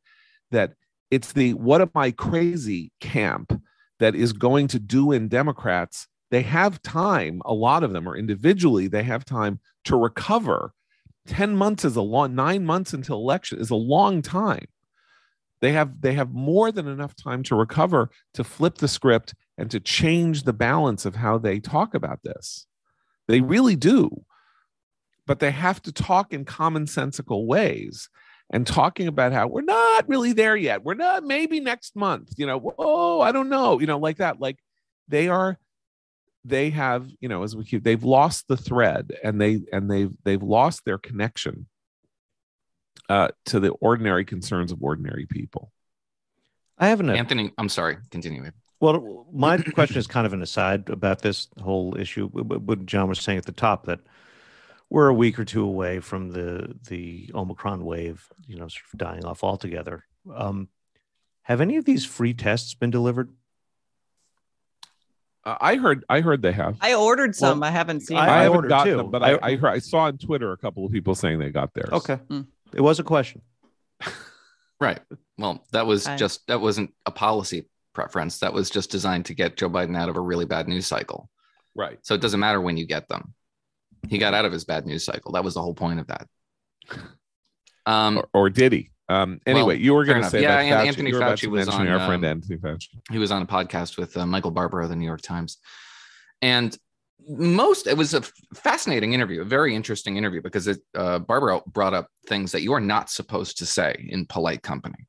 that 0.50 0.74
it's 1.10 1.32
the 1.32 1.54
what 1.54 1.80
am 1.80 1.90
i 1.94 2.10
crazy 2.12 2.92
camp 3.00 3.60
that 3.98 4.14
is 4.14 4.32
going 4.32 4.68
to 4.68 4.78
do 4.78 5.12
in 5.12 5.28
democrats? 5.28 6.06
They 6.30 6.42
have 6.42 6.80
time 6.82 7.42
a 7.44 7.52
lot 7.52 7.82
of 7.82 7.92
them 7.92 8.08
or 8.08 8.16
individually 8.16 8.88
they 8.88 9.02
have 9.02 9.24
time 9.24 9.60
to 9.84 9.96
recover. 9.96 10.72
10 11.26 11.54
months 11.54 11.84
is 11.84 11.96
a 11.96 12.02
long 12.02 12.34
9 12.34 12.64
months 12.64 12.92
until 12.92 13.16
election 13.16 13.58
is 13.60 13.70
a 13.70 13.76
long 13.76 14.22
time. 14.22 14.66
They 15.60 15.72
have 15.72 16.00
they 16.00 16.14
have 16.14 16.30
more 16.32 16.72
than 16.72 16.86
enough 16.86 17.14
time 17.14 17.42
to 17.44 17.54
recover 17.54 18.10
to 18.34 18.44
flip 18.44 18.78
the 18.78 18.88
script 18.88 19.34
and 19.58 19.70
to 19.70 19.80
change 19.80 20.44
the 20.44 20.54
balance 20.54 21.04
of 21.04 21.16
how 21.16 21.36
they 21.36 21.60
talk 21.60 21.94
about 21.94 22.22
this. 22.22 22.66
They 23.28 23.40
really 23.40 23.76
do 23.76 24.24
but 25.30 25.38
they 25.38 25.52
have 25.52 25.80
to 25.80 25.92
talk 25.92 26.32
in 26.32 26.44
commonsensical 26.44 27.46
ways 27.46 28.08
and 28.52 28.66
talking 28.66 29.06
about 29.06 29.32
how 29.32 29.46
we're 29.46 29.60
not 29.60 30.08
really 30.08 30.32
there 30.32 30.56
yet 30.56 30.82
we're 30.82 30.94
not 30.94 31.22
maybe 31.22 31.60
next 31.60 31.94
month 31.94 32.32
you 32.36 32.44
know 32.44 32.74
oh 32.80 33.20
i 33.20 33.30
don't 33.30 33.48
know 33.48 33.78
you 33.78 33.86
know 33.86 33.98
like 33.98 34.16
that 34.16 34.40
like 34.40 34.58
they 35.06 35.28
are 35.28 35.56
they 36.44 36.70
have 36.70 37.08
you 37.20 37.28
know 37.28 37.44
as 37.44 37.54
we 37.54 37.64
keep 37.64 37.84
they've 37.84 38.02
lost 38.02 38.48
the 38.48 38.56
thread 38.56 39.12
and 39.22 39.40
they 39.40 39.60
and 39.72 39.88
they've 39.88 40.12
they've 40.24 40.42
lost 40.42 40.84
their 40.84 40.98
connection 40.98 41.68
uh, 43.08 43.28
to 43.44 43.60
the 43.60 43.70
ordinary 43.70 44.24
concerns 44.24 44.72
of 44.72 44.82
ordinary 44.82 45.26
people. 45.26 45.70
I 46.76 46.88
have 46.88 46.98
an 46.98 47.10
Anthony, 47.10 47.52
I'm 47.56 47.68
sorry. 47.68 47.98
Continue. 48.10 48.50
Well, 48.80 49.26
my 49.32 49.58
question 49.58 49.98
is 49.98 50.08
kind 50.08 50.26
of 50.26 50.32
an 50.32 50.42
aside 50.42 50.88
about 50.90 51.22
this 51.22 51.46
whole 51.60 51.96
issue. 51.96 52.26
What 52.28 52.84
John 52.86 53.08
was 53.08 53.20
saying 53.20 53.38
at 53.38 53.46
the 53.46 53.52
top 53.52 53.86
that 53.86 54.00
we're 54.90 55.09
a 55.09 55.14
week 55.14 55.38
or 55.38 55.44
two 55.44 55.64
away 55.64 56.00
from 56.00 56.31
the 56.31 56.76
the 56.88 57.31
Omicron 57.35 57.85
wave, 57.85 58.26
you 58.46 58.57
know, 58.57 58.68
sort 58.68 58.83
of 58.92 58.98
dying 58.98 59.24
off 59.24 59.42
altogether. 59.44 60.05
Um, 60.35 60.68
have 61.42 61.61
any 61.61 61.76
of 61.76 61.85
these 61.85 62.05
free 62.05 62.35
tests 62.35 62.74
been 62.74 62.90
delivered? 62.90 63.31
Uh, 65.44 65.57
I 65.61 65.76
heard, 65.76 66.05
I 66.09 66.20
heard 66.20 66.42
they 66.42 66.53
have. 66.53 66.76
I 66.83 66.94
ordered 66.94 67.35
some. 67.35 67.61
Well, 67.61 67.68
I 67.70 67.72
haven't 67.72 68.00
seen. 68.00 68.18
I- 68.18 68.29
I, 68.29 68.42
haven't 68.42 68.57
ordered 68.57 68.68
gotten 68.68 68.92
too. 68.92 68.96
them, 68.98 69.11
but 69.11 69.22
I- 69.22 69.33
I, 69.37 69.38
I 69.42 69.57
heard, 69.57 69.70
I 69.70 69.79
saw 69.79 70.00
on 70.00 70.18
Twitter 70.18 70.53
a 70.53 70.57
couple 70.59 70.85
of 70.85 70.92
people 70.92 71.14
saying 71.14 71.38
they 71.38 71.50
got 71.50 71.72
theirs. 71.72 71.88
Okay, 71.92 72.16
Hmm. 72.16 72.42
it 72.74 72.81
was 72.81 72.98
a 73.00 73.05
question. 73.05 73.42
Right. 74.83 74.98
Well, 75.37 75.62
that 75.72 75.87
was 75.87 76.07
Okay. 76.07 76.16
just 76.16 76.46
that 76.46 76.59
wasn't 76.62 76.94
a 77.05 77.11
policy 77.11 77.66
preference. 77.92 78.38
That 78.38 78.55
was 78.55 78.70
just 78.70 78.90
designed 78.90 79.26
to 79.26 79.35
get 79.35 79.59
Joe 79.59 79.68
Biden 79.68 79.94
out 79.94 80.09
of 80.09 80.16
a 80.16 80.20
really 80.22 80.46
bad 80.46 80.68
news 80.68 80.87
cycle. 80.87 81.29
right. 81.74 81.98
So 82.00 82.14
it 82.14 82.22
doesn't 82.22 82.40
matter 82.40 82.62
when 82.62 82.79
you 82.79 82.87
get 82.87 83.07
them. 83.07 83.35
He 84.08 84.18
got 84.18 84.34
out 84.34 84.44
of 84.44 84.52
his 84.52 84.64
bad 84.64 84.86
news 84.86 85.04
cycle. 85.04 85.32
That 85.32 85.44
was 85.44 85.54
the 85.54 85.62
whole 85.62 85.74
point 85.74 86.00
of 86.00 86.06
that. 86.08 86.26
Um, 87.86 88.18
Or, 88.18 88.28
or 88.34 88.50
did 88.50 88.72
he? 88.72 88.90
Um, 89.08 89.40
anyway, 89.46 89.74
Well, 89.74 89.76
you 89.76 89.94
were 89.94 90.04
going 90.04 90.22
to 90.22 90.30
say 90.30 90.42
Yeah, 90.42 90.56
that 90.62 90.64
Fauci, 90.64 90.86
Anthony 90.86 91.10
you 91.10 91.16
Fauci 91.16 91.46
was 91.48 91.68
on, 91.68 91.88
our 91.88 92.06
friend 92.06 92.24
um, 92.24 92.30
Anthony 92.30 92.58
Fauci. 92.58 92.88
he 93.10 93.18
was 93.18 93.32
on 93.32 93.42
a 93.42 93.46
podcast 93.46 93.98
with 93.98 94.16
uh, 94.16 94.24
Michael 94.26 94.52
Barbaro 94.52 94.84
of 94.84 94.90
the 94.90 94.96
New 94.96 95.04
York 95.04 95.20
Times, 95.22 95.58
and 96.42 96.76
most 97.28 97.86
it 97.86 97.96
was 97.96 98.14
a 98.14 98.22
fascinating 98.54 99.12
interview 99.12 99.42
a 99.42 99.44
very 99.44 99.74
interesting 99.74 100.16
interview 100.16 100.40
because 100.40 100.66
it 100.66 100.78
uh, 100.96 101.18
Barbaro 101.18 101.62
brought 101.66 101.92
up 101.92 102.08
things 102.26 102.50
that 102.52 102.62
you 102.62 102.72
are 102.72 102.80
not 102.80 103.10
supposed 103.10 103.58
to 103.58 103.66
say 103.66 104.06
in 104.08 104.24
polite 104.26 104.62
company 104.62 105.06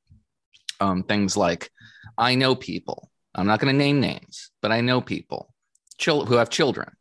um, 0.82 1.04
things 1.04 1.38
like 1.38 1.72
i 2.18 2.36
know 2.36 2.54
people 2.54 3.10
i'm 3.34 3.48
not 3.48 3.60
going 3.62 3.74
to 3.74 3.78
name 3.78 4.02
names 4.02 4.52
but 4.62 4.72
i 4.74 4.82
know 4.82 5.00
people 5.00 5.54
chil- 5.98 6.26
who 6.26 6.36
have 6.36 6.50
children 6.50 6.92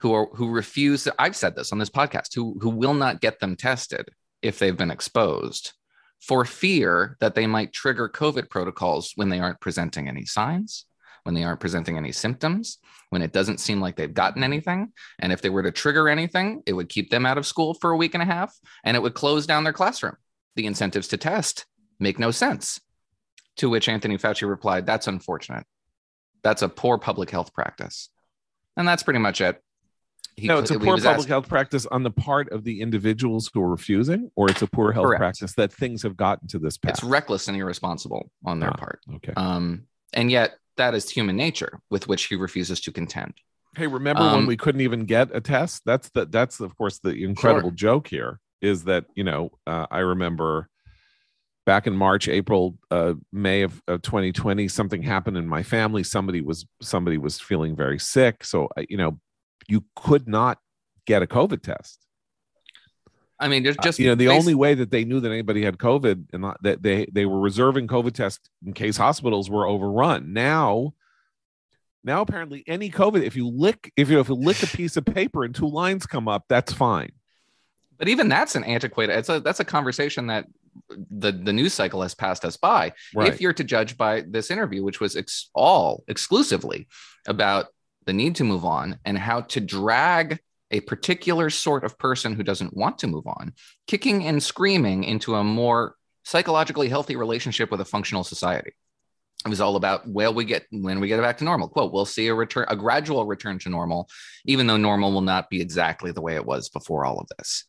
who 0.00 0.12
are 0.12 0.26
who 0.34 0.50
refuse 0.50 1.08
i've 1.18 1.36
said 1.36 1.54
this 1.56 1.72
on 1.72 1.78
this 1.78 1.90
podcast 1.90 2.34
who 2.34 2.58
who 2.60 2.70
will 2.70 2.94
not 2.94 3.20
get 3.20 3.40
them 3.40 3.56
tested 3.56 4.08
if 4.42 4.58
they've 4.58 4.76
been 4.76 4.90
exposed 4.90 5.72
for 6.20 6.44
fear 6.44 7.16
that 7.20 7.34
they 7.34 7.46
might 7.46 7.72
trigger 7.72 8.08
covid 8.08 8.48
protocols 8.50 9.12
when 9.16 9.28
they 9.28 9.40
aren't 9.40 9.60
presenting 9.60 10.08
any 10.08 10.24
signs 10.24 10.86
when 11.24 11.34
they 11.34 11.44
aren't 11.44 11.60
presenting 11.60 11.96
any 11.96 12.12
symptoms, 12.12 12.78
when 13.10 13.22
it 13.22 13.32
doesn't 13.32 13.60
seem 13.60 13.80
like 13.80 13.96
they've 13.96 14.14
gotten 14.14 14.42
anything. 14.42 14.92
And 15.18 15.32
if 15.32 15.42
they 15.42 15.50
were 15.50 15.62
to 15.62 15.70
trigger 15.70 16.08
anything, 16.08 16.62
it 16.66 16.72
would 16.72 16.88
keep 16.88 17.10
them 17.10 17.26
out 17.26 17.38
of 17.38 17.46
school 17.46 17.74
for 17.74 17.90
a 17.90 17.96
week 17.96 18.14
and 18.14 18.22
a 18.22 18.26
half 18.26 18.56
and 18.84 18.96
it 18.96 19.00
would 19.00 19.14
close 19.14 19.46
down 19.46 19.64
their 19.64 19.72
classroom. 19.72 20.16
The 20.56 20.66
incentives 20.66 21.08
to 21.08 21.16
test 21.16 21.66
make 21.98 22.18
no 22.18 22.30
sense. 22.30 22.80
To 23.56 23.68
which 23.68 23.88
Anthony 23.88 24.16
Fauci 24.16 24.48
replied, 24.48 24.86
That's 24.86 25.06
unfortunate. 25.06 25.64
That's 26.42 26.62
a 26.62 26.68
poor 26.68 26.98
public 26.98 27.30
health 27.30 27.52
practice. 27.52 28.08
And 28.76 28.88
that's 28.88 29.02
pretty 29.02 29.20
much 29.20 29.40
it. 29.40 29.62
He, 30.40 30.48
no, 30.48 30.58
it's 30.58 30.70
a 30.70 30.78
poor 30.78 30.96
public 30.96 31.06
asked, 31.06 31.28
health 31.28 31.48
practice 31.48 31.86
on 31.86 32.02
the 32.02 32.10
part 32.10 32.50
of 32.50 32.64
the 32.64 32.80
individuals 32.80 33.50
who 33.52 33.62
are 33.62 33.68
refusing, 33.68 34.30
or 34.36 34.50
it's 34.50 34.62
a 34.62 34.66
poor 34.66 34.90
health 34.90 35.06
correct. 35.06 35.20
practice 35.20 35.54
that 35.54 35.72
things 35.72 36.02
have 36.02 36.16
gotten 36.16 36.48
to 36.48 36.58
this 36.58 36.78
path. 36.78 36.92
It's 36.92 37.04
reckless 37.04 37.48
and 37.48 37.56
irresponsible 37.56 38.30
on 38.44 38.58
their 38.58 38.70
ah, 38.70 38.76
part. 38.76 39.00
Okay. 39.16 39.32
Um, 39.36 39.84
and 40.14 40.30
yet 40.30 40.56
that 40.76 40.94
is 40.94 41.10
human 41.10 41.36
nature 41.36 41.80
with 41.90 42.08
which 42.08 42.24
he 42.24 42.36
refuses 42.36 42.80
to 42.80 42.92
contend. 42.92 43.34
Hey, 43.76 43.86
remember 43.86 44.22
um, 44.22 44.32
when 44.32 44.46
we 44.46 44.56
couldn't 44.56 44.80
even 44.80 45.04
get 45.04 45.28
a 45.34 45.40
test? 45.40 45.82
That's 45.84 46.08
the 46.10 46.26
that's 46.26 46.58
of 46.60 46.76
course 46.76 46.98
the 46.98 47.10
incredible 47.10 47.70
sure. 47.70 47.76
joke 47.76 48.08
here 48.08 48.40
is 48.62 48.84
that 48.84 49.04
you 49.14 49.24
know 49.24 49.50
uh, 49.66 49.86
I 49.90 49.98
remember 49.98 50.68
back 51.66 51.86
in 51.86 51.94
March, 51.94 52.28
April, 52.28 52.76
uh, 52.90 53.14
May 53.32 53.62
of, 53.62 53.80
of 53.86 54.02
2020, 54.02 54.66
something 54.68 55.02
happened 55.02 55.36
in 55.36 55.46
my 55.46 55.62
family. 55.62 56.02
Somebody 56.02 56.40
was 56.40 56.66
somebody 56.82 57.18
was 57.18 57.38
feeling 57.38 57.76
very 57.76 57.98
sick, 57.98 58.42
so 58.42 58.68
you 58.88 58.96
know 58.96 59.20
you 59.70 59.84
could 59.96 60.28
not 60.28 60.58
get 61.06 61.22
a 61.22 61.26
COVID 61.26 61.62
test. 61.62 62.04
I 63.38 63.48
mean, 63.48 63.62
there's 63.62 63.78
uh, 63.78 63.82
just 63.82 63.98
uh, 63.98 64.02
you 64.02 64.08
know 64.08 64.14
the 64.14 64.28
only 64.28 64.54
way 64.54 64.74
that 64.74 64.90
they 64.90 65.04
knew 65.04 65.20
that 65.20 65.30
anybody 65.30 65.64
had 65.64 65.78
COVID 65.78 66.26
and 66.32 66.42
not, 66.42 66.62
that 66.62 66.82
they 66.82 67.06
they 67.10 67.24
were 67.24 67.40
reserving 67.40 67.88
COVID 67.88 68.12
tests 68.12 68.48
in 68.64 68.74
case 68.74 68.96
hospitals 68.96 69.48
were 69.48 69.66
overrun. 69.66 70.32
Now, 70.34 70.92
now 72.04 72.20
apparently 72.20 72.62
any 72.66 72.90
COVID, 72.90 73.22
if 73.22 73.36
you 73.36 73.48
lick 73.48 73.92
if 73.96 74.10
you 74.10 74.20
if 74.20 74.28
you 74.28 74.34
lick 74.34 74.62
a 74.62 74.66
piece 74.76 74.96
of 74.96 75.06
paper 75.06 75.44
and 75.44 75.54
two 75.54 75.68
lines 75.68 76.06
come 76.06 76.28
up, 76.28 76.44
that's 76.48 76.72
fine. 76.72 77.12
But 77.96 78.08
even 78.08 78.28
that's 78.28 78.54
an 78.56 78.64
antiquated. 78.64 79.16
It's 79.16 79.28
a 79.30 79.40
that's 79.40 79.60
a 79.60 79.64
conversation 79.64 80.26
that 80.26 80.46
the 81.10 81.32
the 81.32 81.52
news 81.52 81.72
cycle 81.72 82.02
has 82.02 82.14
passed 82.14 82.44
us 82.44 82.58
by. 82.58 82.92
Right. 83.14 83.28
If 83.28 83.40
you're 83.40 83.52
to 83.54 83.64
judge 83.64 83.96
by 83.96 84.22
this 84.22 84.50
interview, 84.50 84.84
which 84.84 85.00
was 85.00 85.16
ex- 85.16 85.50
all 85.54 86.04
exclusively 86.08 86.88
about 87.26 87.66
the 88.10 88.14
need 88.14 88.34
to 88.34 88.42
move 88.42 88.64
on 88.64 88.98
and 89.04 89.16
how 89.16 89.42
to 89.42 89.60
drag 89.60 90.40
a 90.72 90.80
particular 90.80 91.48
sort 91.48 91.84
of 91.84 91.96
person 91.96 92.34
who 92.34 92.42
doesn't 92.42 92.76
want 92.76 92.98
to 92.98 93.06
move 93.06 93.24
on, 93.28 93.54
kicking 93.86 94.26
and 94.26 94.42
screaming 94.42 95.04
into 95.04 95.36
a 95.36 95.44
more 95.44 95.94
psychologically 96.24 96.88
healthy 96.88 97.14
relationship 97.14 97.70
with 97.70 97.80
a 97.80 97.84
functional 97.84 98.24
society. 98.24 98.72
It 99.46 99.48
was 99.48 99.60
all 99.60 99.76
about 99.76 100.08
well, 100.08 100.34
we 100.34 100.44
get 100.44 100.66
when 100.72 100.98
we 100.98 101.06
get 101.06 101.20
back 101.20 101.38
to 101.38 101.44
normal. 101.44 101.68
Quote, 101.68 101.92
we'll 101.92 102.04
see 102.04 102.26
a 102.26 102.34
return, 102.34 102.66
a 102.66 102.74
gradual 102.74 103.26
return 103.26 103.60
to 103.60 103.68
normal, 103.68 104.08
even 104.44 104.66
though 104.66 104.76
normal 104.76 105.12
will 105.12 105.20
not 105.20 105.48
be 105.48 105.60
exactly 105.60 106.10
the 106.10 106.20
way 106.20 106.34
it 106.34 106.44
was 106.44 106.68
before 106.68 107.04
all 107.04 107.20
of 107.20 107.28
this. 107.38 107.64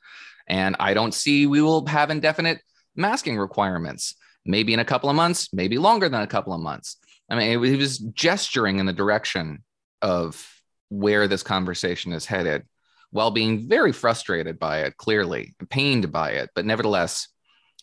And 0.48 0.76
I 0.80 0.96
don't 0.96 1.14
see 1.14 1.46
we 1.46 1.62
will 1.62 1.86
have 1.86 2.10
indefinite 2.10 2.62
masking 2.96 3.38
requirements, 3.38 4.16
maybe 4.44 4.74
in 4.74 4.80
a 4.80 4.86
couple 4.86 5.08
of 5.08 5.16
months, 5.16 5.50
maybe 5.54 5.78
longer 5.78 6.10
than 6.10 6.24
a 6.24 6.28
couple 6.36 6.52
of 6.52 6.62
months. 6.62 6.98
I 7.30 7.36
mean, 7.36 7.52
it 7.52 7.58
was 7.58 8.00
gesturing 8.00 8.80
in 8.80 8.88
the 8.88 8.92
direction 8.92 9.64
of 10.02 10.48
where 10.90 11.28
this 11.28 11.44
conversation 11.44 12.14
is 12.14 12.26
headed 12.26 12.64
while 13.12 13.32
being 13.32 13.68
very 13.68 13.92
frustrated 13.92 14.58
by 14.58 14.80
it, 14.82 14.98
clearly 14.98 15.54
pained 15.70 16.12
by 16.12 16.32
it, 16.32 16.50
but 16.56 16.66
nevertheless 16.66 17.28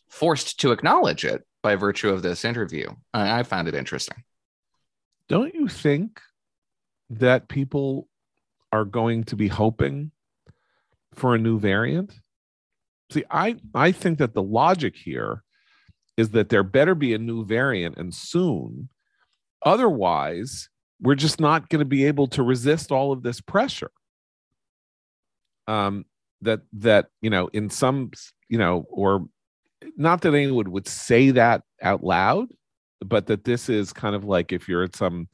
forced 0.09 0.61
to 0.61 0.73
acknowledge 0.73 1.25
it 1.25 1.45
by 1.63 1.77
virtue 1.77 2.09
of 2.09 2.23
this 2.23 2.45
interview. 2.45 2.89
I, 3.13 3.41
I 3.41 3.43
found 3.43 3.69
it 3.69 3.75
interesting. 3.75 4.25
Don't 5.29 5.55
you 5.55 5.69
think 5.69 6.21
that 7.11 7.49
people 7.49 8.09
are 8.73 8.85
going 8.85 9.25
to 9.25 9.37
be 9.37 9.49
hoping 9.49 10.11
for 11.15 11.35
a 11.35 11.39
new 11.39 11.59
variant? 11.59 12.15
See, 13.11 13.25
I, 13.31 13.57
I 13.75 13.93
think 13.93 14.19
that 14.19 14.35
the 14.35 14.43
logic 14.43 14.97
here 14.97 15.43
is 16.17 16.31
that 16.31 16.49
there 16.49 16.63
better 16.63 16.95
be 16.95 17.15
a 17.15 17.19
new 17.19 17.45
variant 17.45 17.97
and 17.97 18.15
soon. 18.15 18.89
Otherwise, 19.63 20.69
we're 21.01 21.15
just 21.15 21.41
not 21.41 21.69
going 21.69 21.81
to 21.81 21.85
be 21.85 22.05
able 22.07 22.27
to 22.29 22.43
resist 22.43 22.91
all 22.91 23.13
of 23.13 23.23
this 23.23 23.41
pressure 23.41 23.91
um, 25.67 26.05
that 26.43 26.63
that 26.73 27.07
you 27.21 27.31
know 27.31 27.49
in 27.53 27.71
some 27.71 28.11
you 28.49 28.59
know 28.59 28.87
or 28.91 29.29
not 29.97 30.23
that 30.23 30.35
anyone 30.35 30.71
would 30.73 30.89
say 30.89 31.31
that 31.31 31.63
out 31.83 32.03
loud, 32.03 32.49
but 33.01 33.27
that 33.27 33.45
this 33.45 33.69
is 33.69 33.93
kind 33.93 34.17
of 34.17 34.25
like 34.25 34.53
if 34.53 34.69
you're 34.69 34.83
at 34.83 34.97
some 34.97 35.29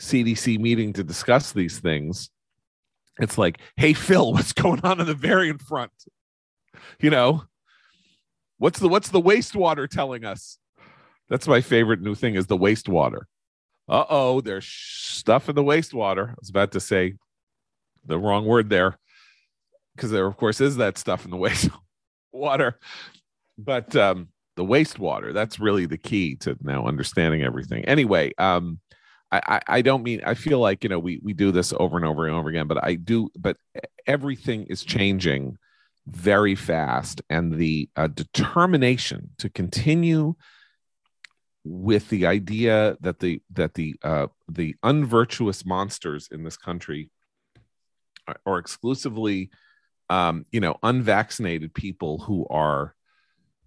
CDC 0.00 0.58
meeting 0.58 0.92
to 0.94 1.04
discuss 1.04 1.52
these 1.52 1.78
things, 1.80 2.30
it's 3.20 3.36
like, 3.36 3.58
hey 3.76 3.92
Phil, 3.92 4.32
what's 4.32 4.52
going 4.52 4.80
on 4.84 5.00
in 5.00 5.06
the 5.06 5.14
variant 5.14 5.60
front? 5.60 5.92
You 7.00 7.10
know, 7.10 7.44
what's 8.58 8.78
the 8.78 8.88
what's 8.88 9.10
the 9.10 9.20
wastewater 9.20 9.88
telling 9.88 10.24
us? 10.24 10.58
That's 11.28 11.48
my 11.48 11.60
favorite 11.60 12.00
new 12.00 12.14
thing 12.14 12.34
is 12.34 12.46
the 12.46 12.58
wastewater. 12.58 13.22
Uh 13.88 14.04
oh, 14.08 14.40
there's 14.40 14.66
stuff 14.66 15.48
in 15.48 15.54
the 15.54 15.62
wastewater. 15.62 16.30
I 16.30 16.34
was 16.40 16.50
about 16.50 16.72
to 16.72 16.80
say 16.80 17.14
the 18.06 18.18
wrong 18.18 18.44
word 18.44 18.70
there 18.70 18.98
because 19.94 20.10
there 20.10 20.26
of 20.26 20.36
course 20.36 20.60
is 20.60 20.76
that 20.76 20.98
stuff 20.98 21.24
in 21.24 21.30
the 21.30 21.36
wastewater 22.34 22.74
but 23.56 23.94
um 23.96 24.28
the 24.56 24.64
wastewater 24.64 25.32
that's 25.32 25.58
really 25.58 25.86
the 25.86 25.98
key 25.98 26.36
to 26.36 26.56
now 26.62 26.86
understanding 26.86 27.42
everything 27.42 27.84
anyway 27.84 28.30
um 28.38 28.78
I, 29.32 29.60
I 29.66 29.82
don't 29.82 30.04
mean 30.04 30.20
I 30.24 30.34
feel 30.34 30.60
like 30.60 30.84
you 30.84 30.90
know 30.90 31.00
we 31.00 31.18
we 31.22 31.32
do 31.32 31.50
this 31.50 31.72
over 31.72 31.96
and 31.96 32.06
over 32.06 32.26
and 32.26 32.36
over 32.36 32.48
again, 32.48 32.68
but 32.68 32.84
I 32.84 32.94
do. 32.94 33.30
But 33.36 33.56
everything 34.06 34.64
is 34.64 34.84
changing 34.84 35.56
very 36.06 36.54
fast, 36.54 37.20
and 37.28 37.52
the 37.52 37.88
uh, 37.96 38.06
determination 38.06 39.30
to 39.38 39.50
continue 39.50 40.36
with 41.64 42.08
the 42.10 42.26
idea 42.26 42.96
that 43.00 43.18
the 43.20 43.40
that 43.52 43.74
the 43.74 43.96
uh, 44.02 44.26
the 44.48 44.76
unvirtuous 44.82 45.64
monsters 45.64 46.28
in 46.30 46.44
this 46.44 46.56
country 46.56 47.10
are, 48.28 48.36
are 48.46 48.58
exclusively 48.58 49.50
um, 50.10 50.46
you 50.52 50.60
know, 50.60 50.76
unvaccinated 50.82 51.74
people 51.74 52.18
who 52.18 52.46
are 52.48 52.94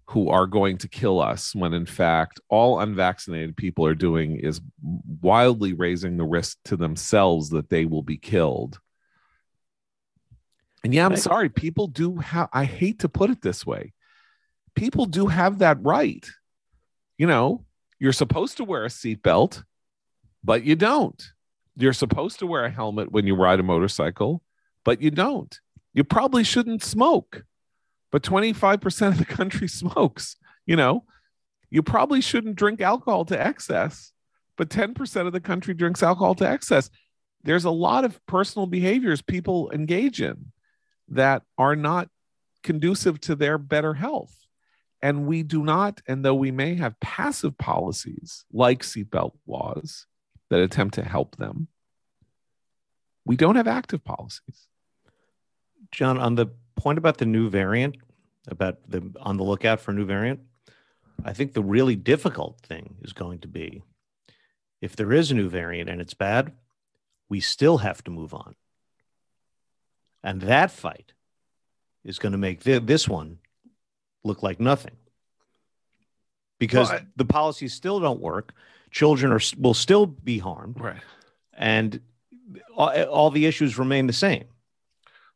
who 0.06 0.30
are 0.30 0.46
going 0.46 0.78
to 0.78 0.88
kill 0.88 1.20
us 1.20 1.54
when 1.54 1.74
in 1.74 1.84
fact 1.84 2.40
all 2.48 2.80
unvaccinated 2.80 3.56
people 3.56 3.84
are 3.84 3.94
doing 3.94 4.36
is 4.36 4.60
wildly 5.20 5.74
raising 5.74 6.16
the 6.16 6.24
risk 6.24 6.56
to 6.64 6.76
themselves 6.76 7.50
that 7.50 7.68
they 7.68 7.84
will 7.84 8.02
be 8.02 8.16
killed. 8.16 8.80
And 10.82 10.94
yeah, 10.94 11.04
I'm 11.04 11.16
sorry, 11.16 11.50
people 11.50 11.88
do 11.88 12.16
have 12.16 12.48
I 12.52 12.64
hate 12.64 13.00
to 13.00 13.08
put 13.08 13.30
it 13.30 13.42
this 13.42 13.66
way. 13.66 13.92
People 14.74 15.06
do 15.06 15.26
have 15.26 15.58
that 15.58 15.82
right. 15.82 16.26
You 17.18 17.26
know, 17.26 17.64
you're 17.98 18.12
supposed 18.12 18.56
to 18.58 18.64
wear 18.64 18.84
a 18.84 18.88
seatbelt, 18.88 19.64
but 20.44 20.64
you 20.64 20.76
don't. 20.76 21.22
You're 21.76 21.92
supposed 21.92 22.38
to 22.40 22.46
wear 22.46 22.64
a 22.64 22.70
helmet 22.70 23.12
when 23.12 23.26
you 23.26 23.34
ride 23.34 23.60
a 23.60 23.62
motorcycle, 23.62 24.42
but 24.84 25.00
you 25.00 25.10
don't 25.10 25.58
you 25.98 26.04
probably 26.04 26.44
shouldn't 26.44 26.84
smoke, 26.84 27.44
but 28.12 28.22
25% 28.22 29.08
of 29.08 29.18
the 29.18 29.24
country 29.24 29.66
smokes. 29.80 30.36
You 30.64 30.76
know, 30.76 31.04
you 31.70 31.82
probably 31.82 32.20
shouldn't 32.20 32.54
drink 32.54 32.80
alcohol 32.80 33.24
to 33.26 33.40
excess, 33.40 34.12
but 34.56 34.68
10% 34.68 35.26
of 35.26 35.32
the 35.32 35.40
country 35.40 35.74
drinks 35.74 36.02
alcohol 36.02 36.36
to 36.36 36.48
excess. 36.48 36.88
There's 37.42 37.64
a 37.64 37.70
lot 37.70 38.04
of 38.04 38.24
personal 38.26 38.66
behaviors 38.66 39.22
people 39.22 39.72
engage 39.72 40.22
in 40.22 40.52
that 41.08 41.42
are 41.56 41.74
not 41.74 42.08
conducive 42.62 43.20
to 43.22 43.34
their 43.34 43.58
better 43.58 43.94
health. 43.94 44.34
And 45.00 45.26
we 45.26 45.42
do 45.42 45.62
not, 45.62 46.00
and 46.08 46.24
though 46.24 46.34
we 46.34 46.50
may 46.50 46.74
have 46.74 46.98
passive 47.00 47.56
policies 47.56 48.44
like 48.52 48.82
seatbelt 48.82 49.34
laws 49.46 50.06
that 50.50 50.60
attempt 50.60 50.94
to 50.94 51.04
help 51.04 51.36
them, 51.36 51.68
we 53.24 53.36
don't 53.36 53.56
have 53.56 53.68
active 53.68 54.04
policies. 54.04 54.66
John, 55.92 56.18
on 56.18 56.34
the 56.34 56.46
point 56.74 56.98
about 56.98 57.18
the 57.18 57.26
new 57.26 57.48
variant, 57.48 57.96
about 58.48 58.78
the 58.88 59.12
on 59.20 59.36
the 59.36 59.44
lookout 59.44 59.80
for 59.80 59.90
a 59.90 59.94
new 59.94 60.04
variant, 60.04 60.40
I 61.24 61.32
think 61.32 61.52
the 61.52 61.62
really 61.62 61.96
difficult 61.96 62.60
thing 62.60 62.96
is 63.02 63.12
going 63.12 63.40
to 63.40 63.48
be 63.48 63.82
if 64.80 64.96
there 64.96 65.12
is 65.12 65.30
a 65.30 65.34
new 65.34 65.48
variant 65.48 65.90
and 65.90 66.00
it's 66.00 66.14
bad, 66.14 66.52
we 67.28 67.40
still 67.40 67.78
have 67.78 68.02
to 68.04 68.10
move 68.10 68.32
on. 68.32 68.54
And 70.22 70.42
that 70.42 70.70
fight 70.70 71.12
is 72.04 72.18
going 72.18 72.32
to 72.32 72.38
make 72.38 72.62
thi- 72.62 72.78
this 72.78 73.08
one 73.08 73.38
look 74.24 74.42
like 74.42 74.60
nothing 74.60 74.96
because 76.58 76.88
Well, 76.88 76.98
I- 76.98 77.06
the 77.16 77.24
policies 77.24 77.72
still 77.74 78.00
don't 78.00 78.20
work. 78.20 78.52
Children 78.90 79.32
are 79.32 79.40
will 79.58 79.74
still 79.74 80.06
be 80.06 80.38
harmed, 80.38 80.80
Right. 80.80 81.00
and 81.52 82.00
all, 82.74 82.90
all 83.04 83.30
the 83.30 83.46
issues 83.46 83.78
remain 83.78 84.06
the 84.06 84.12
same. 84.14 84.44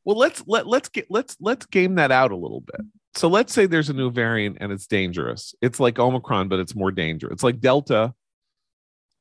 Well, 0.05 0.17
let's 0.17 0.43
let 0.47 0.67
let's 0.67 0.89
get 0.89 1.07
let's 1.11 1.37
let's 1.41 1.67
game 1.67 1.97
that 1.97 2.11
out 2.11 2.33
a 2.33 2.37
little 2.37 2.61
bit. 2.63 2.81
So 3.15 3.29
let's 3.29 3.53
say 3.53 3.67
there's 3.67 3.91
a 3.91 3.93
new 3.93 4.11
variant 4.11 4.57
and 4.61 4.73
it's 4.73 4.87
dangerous. 4.87 5.55
It's 5.61 5.79
like 5.79 5.99
Omicron, 5.99 6.49
but 6.49 6.61
it's 6.61 6.75
more 6.75 6.91
dangerous. 6.91 7.33
It's 7.35 7.43
like 7.43 7.61
Delta, 7.61 8.15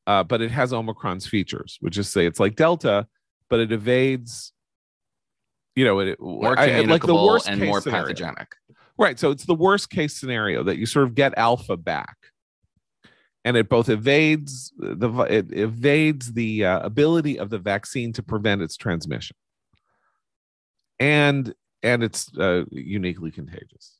uh, 0.07 0.23
but 0.23 0.41
it 0.41 0.49
has 0.49 0.71
Omicron's 0.71 1.27
features, 1.27 1.77
which 1.81 1.97
is 1.97 2.07
say 2.09 2.25
it's 2.25 2.39
like 2.39 2.55
Delta, 2.55 3.05
but 3.49 3.59
it 3.59 3.71
evades. 3.73 4.53
You 5.75 5.83
know, 5.85 5.99
it 5.99 6.19
More 6.21 6.57
I- 6.57 6.63
I- 6.63 6.67
communicable 6.69 7.27
worst 7.27 7.49
and 7.49 7.59
case 7.59 7.67
more 7.67 7.81
scenario. 7.81 8.15
Right. 8.97 9.17
So 9.19 9.31
it's 9.31 9.45
the 9.45 9.55
worst 9.55 9.89
case 9.89 10.15
scenario 10.15 10.63
that 10.63 10.77
you 10.77 10.85
sort 10.85 11.05
of 11.05 11.15
get 11.15 11.37
alpha 11.37 11.77
back. 11.77 12.15
And 13.43 13.57
it 13.57 13.69
both 13.69 13.89
evades 13.89 14.71
the 14.77 15.09
it 15.23 15.51
evades 15.51 16.33
the 16.33 16.65
uh, 16.65 16.79
ability 16.81 17.39
of 17.39 17.49
the 17.49 17.57
vaccine 17.57 18.13
to 18.13 18.21
prevent 18.21 18.61
its 18.61 18.77
transmission. 18.77 19.35
And 20.99 21.53
and 21.81 22.03
it's 22.03 22.35
uh, 22.37 22.65
uniquely 22.69 23.31
contagious. 23.31 23.97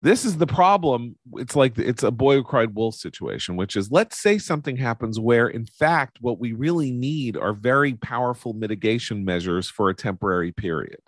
This 0.00 0.24
is 0.24 0.38
the 0.38 0.46
problem. 0.46 1.16
It's 1.34 1.54
like 1.54 1.78
it's 1.78 2.02
a 2.02 2.10
boy 2.10 2.36
who 2.36 2.44
cried 2.44 2.74
wolf 2.74 2.94
situation, 2.94 3.56
which 3.56 3.76
is 3.76 3.90
let's 3.90 4.18
say 4.18 4.38
something 4.38 4.76
happens 4.76 5.20
where, 5.20 5.48
in 5.48 5.66
fact, 5.66 6.18
what 6.22 6.38
we 6.38 6.52
really 6.52 6.92
need 6.92 7.36
are 7.36 7.52
very 7.52 7.94
powerful 7.94 8.54
mitigation 8.54 9.24
measures 9.24 9.68
for 9.68 9.90
a 9.90 9.94
temporary 9.94 10.52
period 10.52 11.00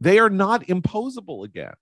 they 0.00 0.18
are 0.18 0.30
not 0.30 0.68
imposable 0.68 1.44
again. 1.44 1.74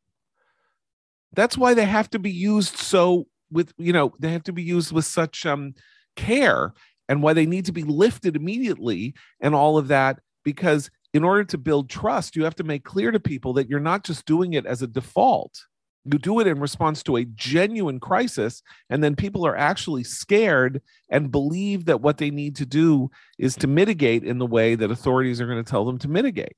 That's 1.34 1.58
why 1.58 1.74
they 1.74 1.84
have 1.84 2.10
to 2.10 2.18
be 2.18 2.30
used 2.30 2.76
so 2.76 3.26
with 3.50 3.72
you 3.78 3.92
know 3.92 4.12
they 4.18 4.32
have 4.32 4.42
to 4.44 4.52
be 4.52 4.62
used 4.62 4.92
with 4.92 5.04
such 5.04 5.46
um 5.46 5.74
care 6.16 6.72
and 7.08 7.22
why 7.22 7.32
they 7.32 7.46
need 7.46 7.64
to 7.66 7.72
be 7.72 7.82
lifted 7.82 8.36
immediately 8.36 9.14
and 9.40 9.54
all 9.54 9.78
of 9.78 9.88
that 9.88 10.20
because 10.44 10.90
in 11.12 11.24
order 11.24 11.44
to 11.44 11.58
build 11.58 11.88
trust 11.88 12.36
you 12.36 12.44
have 12.44 12.54
to 12.56 12.64
make 12.64 12.84
clear 12.84 13.10
to 13.10 13.20
people 13.20 13.52
that 13.52 13.68
you're 13.68 13.80
not 13.80 14.04
just 14.04 14.26
doing 14.26 14.54
it 14.54 14.66
as 14.66 14.82
a 14.82 14.86
default. 14.86 15.64
You 16.06 16.18
do 16.18 16.38
it 16.40 16.46
in 16.46 16.60
response 16.60 17.02
to 17.04 17.16
a 17.16 17.24
genuine 17.24 17.98
crisis 17.98 18.62
and 18.90 19.02
then 19.02 19.16
people 19.16 19.46
are 19.46 19.56
actually 19.56 20.04
scared 20.04 20.82
and 21.08 21.30
believe 21.30 21.86
that 21.86 22.02
what 22.02 22.18
they 22.18 22.30
need 22.30 22.56
to 22.56 22.66
do 22.66 23.10
is 23.38 23.56
to 23.56 23.66
mitigate 23.66 24.22
in 24.22 24.38
the 24.38 24.46
way 24.46 24.74
that 24.74 24.90
authorities 24.90 25.40
are 25.40 25.46
going 25.46 25.64
to 25.64 25.70
tell 25.70 25.86
them 25.86 25.98
to 26.00 26.08
mitigate 26.08 26.56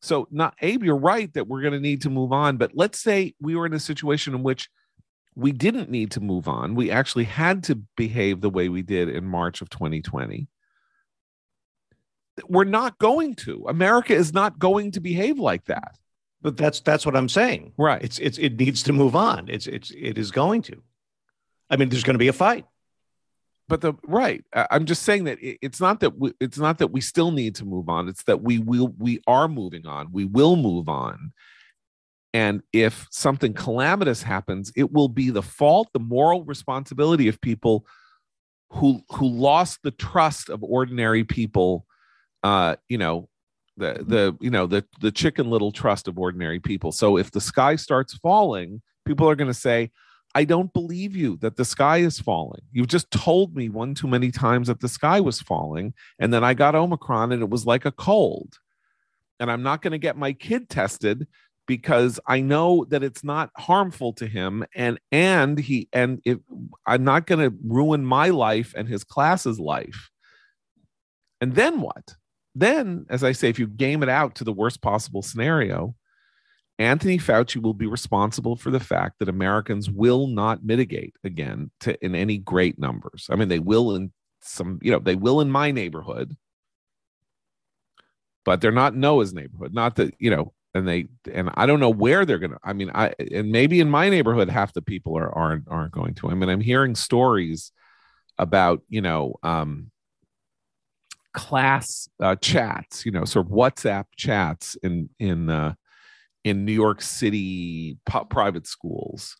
so, 0.00 0.28
not 0.30 0.54
Abe, 0.60 0.84
you're 0.84 0.96
right 0.96 1.32
that 1.34 1.48
we're 1.48 1.60
going 1.60 1.72
to 1.72 1.80
need 1.80 2.02
to 2.02 2.10
move 2.10 2.32
on. 2.32 2.56
But 2.56 2.72
let's 2.74 2.98
say 2.98 3.34
we 3.40 3.56
were 3.56 3.66
in 3.66 3.72
a 3.72 3.80
situation 3.80 4.34
in 4.34 4.42
which 4.42 4.68
we 5.34 5.52
didn't 5.52 5.90
need 5.90 6.12
to 6.12 6.20
move 6.20 6.48
on. 6.48 6.74
We 6.74 6.90
actually 6.90 7.24
had 7.24 7.64
to 7.64 7.76
behave 7.96 8.40
the 8.40 8.50
way 8.50 8.68
we 8.68 8.82
did 8.82 9.08
in 9.08 9.24
March 9.24 9.60
of 9.60 9.70
2020. 9.70 10.48
We're 12.48 12.64
not 12.64 12.98
going 12.98 13.34
to. 13.36 13.66
America 13.68 14.14
is 14.14 14.32
not 14.32 14.58
going 14.58 14.92
to 14.92 15.00
behave 15.00 15.38
like 15.38 15.64
that. 15.66 15.96
But 16.40 16.56
that's 16.56 16.80
that's 16.80 17.04
what 17.04 17.16
I'm 17.16 17.28
saying. 17.28 17.72
Right. 17.76 18.02
It's 18.02 18.20
it's 18.20 18.38
it 18.38 18.56
needs 18.56 18.84
to 18.84 18.92
move 18.92 19.16
on. 19.16 19.48
It's 19.48 19.66
it's 19.66 19.90
it 19.90 20.18
is 20.18 20.30
going 20.30 20.62
to. 20.62 20.82
I 21.68 21.76
mean, 21.76 21.88
there's 21.88 22.04
going 22.04 22.14
to 22.14 22.18
be 22.18 22.28
a 22.28 22.32
fight. 22.32 22.64
But 23.68 23.80
the 23.80 23.94
right 24.04 24.44
i'm 24.70 24.86
just 24.86 25.02
saying 25.02 25.24
that 25.24 25.38
it- 25.42 25.58
it's 25.62 25.80
not 25.80 26.00
that 26.00 26.18
we, 26.18 26.32
it's 26.40 26.58
not 26.58 26.78
that 26.78 26.88
we 26.88 27.00
still 27.00 27.30
need 27.30 27.54
to 27.54 27.64
move 27.64 27.88
on 27.88 28.08
it's 28.08 28.24
that 28.24 28.42
we 28.42 28.58
will 28.58 28.94
we 28.98 29.20
are 29.26 29.48
moving 29.48 29.86
on 29.86 30.10
we 30.12 30.24
will 30.24 30.56
move 30.56 30.88
on. 30.88 31.32
And 32.34 32.62
if 32.72 33.06
something 33.10 33.54
calamitous 33.54 34.22
happens 34.22 34.72
it 34.76 34.92
will 34.92 35.08
be 35.08 35.30
the 35.30 35.42
fault 35.42 35.88
the 35.92 36.00
moral 36.00 36.44
responsibility 36.44 37.28
of 37.28 37.40
people 37.40 37.86
who 38.70 39.02
who 39.10 39.26
lost 39.28 39.80
the 39.82 39.90
trust 39.90 40.50
of 40.50 40.62
ordinary 40.62 41.24
people 41.24 41.86
uh 42.42 42.76
you 42.88 42.98
know 42.98 43.28
the 43.78 44.04
the 44.06 44.36
you 44.40 44.50
know 44.50 44.66
the 44.66 44.84
the 45.00 45.10
chicken 45.10 45.48
little 45.50 45.72
trust 45.72 46.08
of 46.08 46.18
ordinary 46.18 46.60
people. 46.60 46.92
So 46.92 47.16
if 47.16 47.30
the 47.30 47.40
sky 47.40 47.76
starts 47.76 48.14
falling 48.14 48.82
people 49.06 49.28
are 49.28 49.36
going 49.36 49.48
to 49.50 49.54
say 49.54 49.90
I 50.38 50.44
don't 50.44 50.72
believe 50.72 51.16
you 51.16 51.36
that 51.38 51.56
the 51.56 51.64
sky 51.64 51.96
is 51.96 52.20
falling. 52.20 52.60
You've 52.70 52.86
just 52.86 53.10
told 53.10 53.56
me 53.56 53.68
one 53.68 53.96
too 53.96 54.06
many 54.06 54.30
times 54.30 54.68
that 54.68 54.78
the 54.78 54.88
sky 54.88 55.18
was 55.18 55.40
falling. 55.40 55.94
And 56.20 56.32
then 56.32 56.44
I 56.44 56.54
got 56.54 56.76
Omicron 56.76 57.32
and 57.32 57.42
it 57.42 57.50
was 57.50 57.66
like 57.66 57.84
a 57.84 57.90
cold. 57.90 58.54
And 59.40 59.50
I'm 59.50 59.64
not 59.64 59.82
going 59.82 59.90
to 59.90 59.98
get 59.98 60.16
my 60.16 60.32
kid 60.32 60.68
tested 60.68 61.26
because 61.66 62.20
I 62.28 62.40
know 62.40 62.84
that 62.84 63.02
it's 63.02 63.24
not 63.24 63.50
harmful 63.56 64.12
to 64.12 64.28
him. 64.28 64.64
And 64.76 65.00
and 65.10 65.58
he 65.58 65.88
and 65.92 66.22
I'm 66.86 67.02
not 67.02 67.26
going 67.26 67.50
to 67.50 67.56
ruin 67.66 68.04
my 68.04 68.28
life 68.28 68.74
and 68.76 68.88
his 68.88 69.02
class's 69.02 69.58
life. 69.58 70.08
And 71.40 71.56
then 71.56 71.80
what? 71.80 72.14
Then, 72.54 73.06
as 73.10 73.24
I 73.24 73.32
say, 73.32 73.48
if 73.48 73.58
you 73.58 73.66
game 73.66 74.04
it 74.04 74.08
out 74.08 74.36
to 74.36 74.44
the 74.44 74.52
worst 74.52 74.82
possible 74.82 75.22
scenario, 75.22 75.96
Anthony 76.78 77.18
Fauci 77.18 77.60
will 77.60 77.74
be 77.74 77.86
responsible 77.86 78.54
for 78.54 78.70
the 78.70 78.80
fact 78.80 79.18
that 79.18 79.28
Americans 79.28 79.90
will 79.90 80.28
not 80.28 80.64
mitigate 80.64 81.16
again 81.24 81.70
to 81.80 82.02
in 82.04 82.14
any 82.14 82.38
great 82.38 82.78
numbers. 82.78 83.26
I 83.30 83.36
mean, 83.36 83.48
they 83.48 83.58
will 83.58 83.96
in 83.96 84.12
some, 84.42 84.78
you 84.82 84.92
know, 84.92 85.00
they 85.00 85.16
will 85.16 85.40
in 85.40 85.50
my 85.50 85.72
neighborhood, 85.72 86.36
but 88.44 88.60
they're 88.60 88.70
not 88.70 88.94
Noah's 88.94 89.34
neighborhood. 89.34 89.74
Not 89.74 89.96
that, 89.96 90.14
you 90.18 90.30
know, 90.30 90.52
and 90.74 90.86
they 90.86 91.06
and 91.32 91.50
I 91.54 91.66
don't 91.66 91.80
know 91.80 91.90
where 91.90 92.24
they're 92.24 92.38
gonna. 92.38 92.58
I 92.62 92.72
mean, 92.72 92.90
I 92.94 93.12
and 93.32 93.50
maybe 93.50 93.80
in 93.80 93.90
my 93.90 94.08
neighborhood, 94.08 94.48
half 94.48 94.72
the 94.72 94.82
people 94.82 95.18
are 95.18 95.34
aren't 95.36 95.64
aren't 95.68 95.92
going 95.92 96.14
to. 96.14 96.28
I 96.30 96.34
mean, 96.34 96.48
I'm 96.48 96.60
hearing 96.60 96.94
stories 96.94 97.72
about, 98.38 98.82
you 98.88 99.00
know, 99.00 99.34
um 99.42 99.90
class 101.32 102.08
uh, 102.20 102.36
chats, 102.36 103.04
you 103.04 103.12
know, 103.12 103.24
sort 103.24 103.46
of 103.46 103.52
WhatsApp 103.52 104.06
chats 104.16 104.76
in 104.82 105.10
in 105.18 105.50
uh 105.50 105.74
in 106.48 106.64
New 106.64 106.72
York 106.72 107.02
City 107.02 107.98
private 108.30 108.66
schools, 108.66 109.36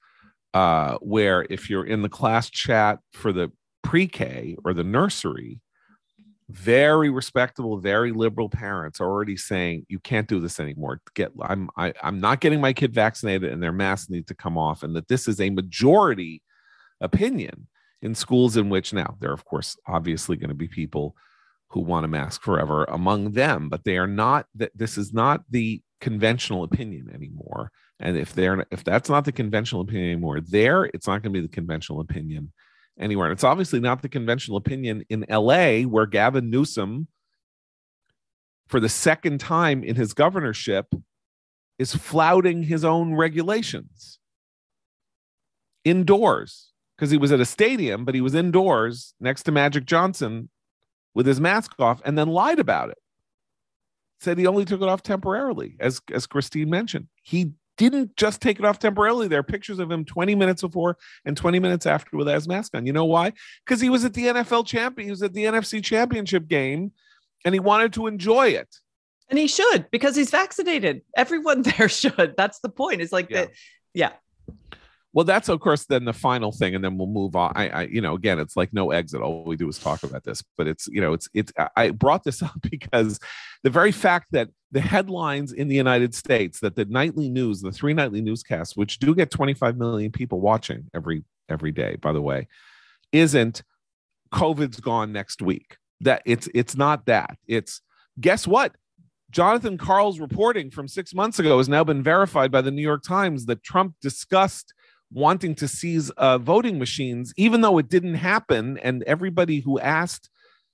uh, 0.55 0.99
where 1.01 1.47
if 1.49 1.71
you're 1.71 1.87
in 1.87 2.03
the 2.03 2.09
class 2.09 2.51
chat 2.51 2.99
for 3.13 3.33
the 3.33 3.51
pre-K 3.83 4.57
or 4.65 4.75
the 4.75 4.85
nursery, 4.85 5.61
very 6.51 7.11
respectable, 7.11 7.79
very 7.79 8.11
liberal 8.11 8.49
parents 8.49 9.01
are 9.01 9.09
already 9.09 9.37
saying 9.37 9.85
you 9.89 9.99
can't 9.99 10.29
do 10.29 10.41
this 10.41 10.59
anymore. 10.59 11.01
Get 11.15 11.33
I'm 11.43 11.69
I, 11.77 11.93
I'm 12.03 12.21
not 12.21 12.41
getting 12.41 12.61
my 12.61 12.73
kid 12.73 12.95
vaccinated, 12.95 13.53
and 13.53 13.63
their 13.63 13.73
masks 13.73 14.11
need 14.11 14.27
to 14.29 14.35
come 14.35 14.57
off, 14.57 14.83
and 14.83 14.97
that 14.97 15.09
this 15.09 15.29
is 15.29 15.41
a 15.41 15.51
majority 15.51 16.43
opinion 17.01 17.67
in 18.01 18.15
schools 18.15 18.57
in 18.57 18.71
which 18.71 18.93
now 18.93 19.17
there 19.21 19.31
are 19.31 19.35
of 19.35 19.45
course 19.45 19.77
obviously 19.87 20.37
going 20.37 20.49
to 20.49 20.55
be 20.55 20.69
people 20.69 21.15
who 21.71 21.81
want 21.81 22.07
a 22.07 22.09
mask 22.09 22.43
forever 22.43 22.85
among 22.85 23.33
them, 23.33 23.69
but 23.69 23.85
they 23.85 23.99
are 23.99 24.07
not 24.07 24.47
that 24.55 24.73
this 24.75 24.97
is 24.97 25.13
not 25.13 25.43
the 25.51 25.83
conventional 26.01 26.63
opinion 26.63 27.11
anymore. 27.13 27.71
And 28.01 28.17
if 28.17 28.33
they're 28.35 28.65
if 28.71 28.85
that's 28.85 29.09
not 29.09 29.25
the 29.25 29.33
conventional 29.33 29.83
opinion 29.83 30.11
anymore, 30.11 30.41
there 30.41 30.85
it's 30.85 31.07
not 31.07 31.23
going 31.23 31.33
to 31.33 31.41
be 31.41 31.47
the 31.47 31.53
conventional 31.53 32.01
opinion 32.01 32.53
anywhere. 32.99 33.27
And 33.27 33.33
it's 33.33 33.45
obviously 33.45 33.81
not 33.81 34.03
the 34.03 34.09
conventional 34.09 34.57
opinion 34.57 35.05
in 35.09 35.25
LA, 35.29 35.83
where 35.83 36.07
Gavin 36.07 36.51
Newsom, 36.51 37.09
for 38.69 38.81
the 38.81 38.89
second 38.89 39.39
time 39.39 39.83
in 39.83 39.97
his 39.97 40.15
governorship, 40.15 40.87
is 41.79 41.95
flouting 41.95 42.65
his 42.65 42.85
own 42.85 43.15
regulations 43.15 44.19
indoors 45.85 46.73
because 46.97 47.11
he 47.11 47.17
was 47.17 47.33
at 47.33 47.41
a 47.41 47.45
stadium, 47.45 48.05
but 48.05 48.15
he 48.15 48.21
was 48.21 48.35
indoors 48.35 49.15
next 49.21 49.45
to 49.45 49.53
Magic 49.53 49.87
Johnson 49.87 50.51
with 51.15 51.27
his 51.27 51.41
mask 51.41 51.73
off 51.79 52.03
and 52.05 52.19
then 52.19 52.29
lied 52.29 52.59
about 52.59 52.91
it. 52.91 52.99
Said 54.21 54.39
he 54.39 54.47
only 54.47 54.65
took 54.65 54.83
it 54.83 54.89
off 54.89 55.03
temporarily, 55.03 55.77
as 55.81 56.01
as 56.13 56.27
Christine 56.27 56.69
mentioned. 56.71 57.07
He 57.23 57.53
didn't 57.77 58.17
just 58.17 58.41
take 58.43 58.59
it 58.59 58.65
off 58.65 58.81
temporarily. 58.81 59.29
There 59.29 59.39
are 59.39 59.45
pictures 59.45 59.79
of 59.79 59.89
him 59.91 60.05
20 60.05 60.35
minutes 60.35 60.63
before 60.63 60.97
and 61.25 61.37
20 61.37 61.61
minutes 61.61 61.87
after 61.87 62.17
with 62.17 62.27
his 62.27 62.49
mask 62.49 62.75
on. 62.77 62.85
You 62.87 62.93
know 62.93 63.05
why? 63.05 63.33
Because 63.65 63.81
he 63.81 63.89
was 63.89 64.05
at 64.05 64.15
the 64.15 64.25
NFL 64.25 64.67
champion, 64.67 65.07
he 65.07 65.11
was 65.13 65.23
at 65.23 65.33
the 65.33 65.45
NFC 65.45 65.83
championship 65.83 66.49
game 66.49 66.91
and 67.45 67.55
he 67.55 67.61
wanted 67.61 67.93
to 67.93 68.09
enjoy 68.09 68.49
it. 68.49 68.75
And 69.31 69.39
he 69.39 69.47
should 69.47 69.89
because 69.93 70.17
he's 70.17 70.31
vaccinated. 70.31 71.03
Everyone 71.17 71.63
there 71.79 71.89
should. 71.89 72.35
That's 72.37 72.59
the 72.59 72.69
point. 72.69 73.01
It's 73.01 73.13
like 73.13 73.31
Yeah. 73.31 73.43
that. 73.43 73.51
Yeah. 73.95 74.13
Well, 75.15 75.25
that's 75.25 75.49
of 75.49 75.61
course 75.61 75.87
then 75.87 76.05
the 76.05 76.13
final 76.13 76.53
thing, 76.53 76.75
and 76.75 76.85
then 76.85 76.99
we'll 76.99 77.07
move 77.09 77.35
on. 77.35 77.53
I, 77.57 77.69
I, 77.69 77.83
you 77.85 78.01
know, 78.01 78.15
again, 78.15 78.39
it's 78.39 78.57
like 78.57 78.73
no 78.73 78.91
exit. 78.91 79.23
All 79.23 79.45
we 79.45 79.57
do 79.57 79.69
is 79.69 79.79
talk 79.79 80.03
about 80.03 80.25
this, 80.25 80.43
but 80.57 80.67
it's, 80.67 80.87
you 80.89 81.01
know, 81.01 81.15
it's, 81.15 81.29
it's. 81.33 81.53
I- 81.77 81.91
brought 81.91 82.25
this 82.25 82.43
up 82.43 82.53
because 82.63 83.19
the 83.63 83.71
very 83.71 83.93
fact 83.93 84.29
that 84.33 84.49
the 84.71 84.81
headlines 84.81 85.53
in 85.53 85.69
the 85.69 85.75
United 85.75 86.15
States, 86.15 86.61
that 86.61 86.77
the 86.77 86.85
nightly 86.85 87.31
news, 87.31 87.63
the 87.63 87.73
three 87.73 87.95
nightly 87.95 88.21
newscasts, 88.21 88.77
which 88.77 88.99
do 88.99 89.15
get 89.15 89.31
25 89.31 89.77
million 89.79 90.13
people 90.13 90.41
watching 90.41 90.91
every 90.95 91.25
every 91.49 91.73
day, 91.73 91.97
by 91.97 92.13
the 92.13 92.21
way, 92.21 92.47
isn't 93.13 93.63
COVID's 94.33 94.81
gone 94.81 95.13
next 95.13 95.41
week. 95.41 95.79
That 96.03 96.23
it's 96.27 96.49
it's 96.55 96.77
not 96.77 97.07
that. 97.07 97.39
It's 97.47 97.81
guess 98.21 98.47
what? 98.47 98.75
Jonathan 99.31 99.77
Karl's 99.77 100.21
reporting 100.21 100.71
from 100.71 100.89
six 100.89 101.13
months 101.13 101.39
ago 101.39 101.59
has 101.59 101.69
now 101.69 101.85
been 101.85 102.03
verified 102.03 102.51
by 102.51 102.61
the 102.61 102.71
New 102.71 102.83
York 102.83 103.03
Times 103.03 103.47
that 103.47 103.63
Trump 103.63 103.95
discussed 104.01 104.73
wanting 105.13 105.55
to 105.57 105.69
seize 105.69 106.11
uh, 106.11 106.39
voting 106.39 106.79
machines, 106.79 107.33
even 107.37 107.61
though 107.61 107.79
it 107.79 107.89
didn't 107.89 108.15
happen. 108.15 108.79
And 108.79 109.03
everybody 109.05 109.61
who 109.61 109.79
asked 109.79 110.29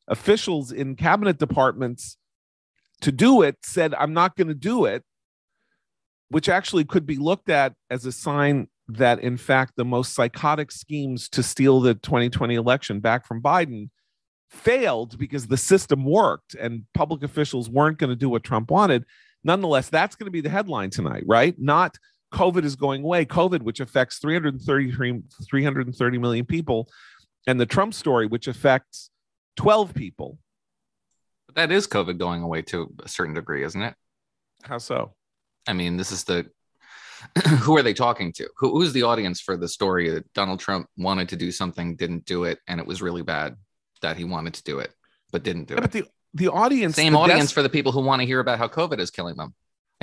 officials 0.08 0.72
in 0.72 0.96
cabinet 0.96 1.38
departments 1.38 2.16
to 3.00 3.12
do 3.12 3.42
it 3.42 3.56
said, 3.62 3.94
I'm 3.94 4.12
not 4.12 4.36
going 4.36 4.48
to 4.48 4.54
do 4.54 4.84
it, 4.84 5.04
which 6.28 6.48
actually 6.48 6.84
could 6.84 7.06
be 7.06 7.16
looked 7.16 7.48
at 7.48 7.74
as 7.90 8.04
a 8.04 8.12
sign 8.12 8.68
that, 8.88 9.20
in 9.20 9.36
fact, 9.36 9.74
the 9.76 9.84
most 9.84 10.14
psychotic 10.14 10.70
schemes 10.70 11.28
to 11.30 11.42
steal 11.42 11.80
the 11.80 11.94
2020 11.94 12.54
election 12.54 13.00
back 13.00 13.26
from 13.26 13.40
Biden 13.40 13.90
failed 14.50 15.18
because 15.18 15.46
the 15.46 15.56
system 15.56 16.04
worked 16.04 16.54
and 16.54 16.84
public 16.94 17.22
officials 17.22 17.68
weren't 17.70 17.98
going 17.98 18.10
to 18.10 18.16
do 18.16 18.28
what 18.28 18.44
Trump 18.44 18.70
wanted. 18.70 19.04
Nonetheless, 19.42 19.88
that's 19.88 20.16
going 20.16 20.26
to 20.26 20.30
be 20.30 20.40
the 20.40 20.48
headline 20.48 20.90
tonight, 20.90 21.24
right? 21.26 21.54
Not 21.58 21.98
COVID 22.34 22.64
is 22.64 22.76
going 22.76 23.02
away. 23.04 23.24
COVID, 23.24 23.62
which 23.62 23.80
affects 23.80 24.18
333, 24.18 25.22
330 25.48 26.18
million 26.18 26.44
people, 26.44 26.88
and 27.46 27.60
the 27.60 27.66
Trump 27.66 27.94
story, 27.94 28.26
which 28.26 28.48
affects 28.48 29.10
12 29.56 29.94
people. 29.94 30.38
But 31.46 31.54
that 31.56 31.70
is 31.72 31.86
COVID 31.86 32.18
going 32.18 32.42
away 32.42 32.62
to 32.62 32.92
a 33.04 33.08
certain 33.08 33.34
degree, 33.34 33.62
isn't 33.64 33.80
it? 33.80 33.94
How 34.64 34.78
so? 34.78 35.14
I 35.68 35.72
mean, 35.72 35.96
this 35.96 36.10
is 36.10 36.24
the 36.24 36.46
who 37.60 37.76
are 37.76 37.82
they 37.82 37.94
talking 37.94 38.32
to? 38.34 38.48
Who, 38.58 38.72
who's 38.72 38.92
the 38.92 39.04
audience 39.04 39.40
for 39.40 39.56
the 39.56 39.68
story 39.68 40.10
that 40.10 40.30
Donald 40.34 40.60
Trump 40.60 40.88
wanted 40.98 41.28
to 41.30 41.36
do 41.36 41.52
something, 41.52 41.96
didn't 41.96 42.24
do 42.24 42.44
it, 42.44 42.58
and 42.66 42.80
it 42.80 42.86
was 42.86 43.00
really 43.00 43.22
bad 43.22 43.56
that 44.02 44.16
he 44.16 44.24
wanted 44.24 44.54
to 44.54 44.62
do 44.64 44.80
it, 44.80 44.92
but 45.32 45.42
didn't 45.44 45.68
do 45.68 45.74
Yeah, 45.74 45.78
it? 45.78 45.82
but 45.82 45.92
the 45.92 46.04
the 46.36 46.48
audience, 46.48 46.96
Same 46.96 47.12
the 47.12 47.18
audience 47.20 47.50
des- 47.50 47.54
for 47.54 47.62
the 47.62 47.68
people 47.68 47.92
who 47.92 48.00
want 48.02 48.20
to 48.20 48.26
hear 48.26 48.40
about 48.40 48.58
how 48.58 48.66
COVID 48.66 48.98
is 48.98 49.12
killing 49.12 49.36
them. 49.36 49.54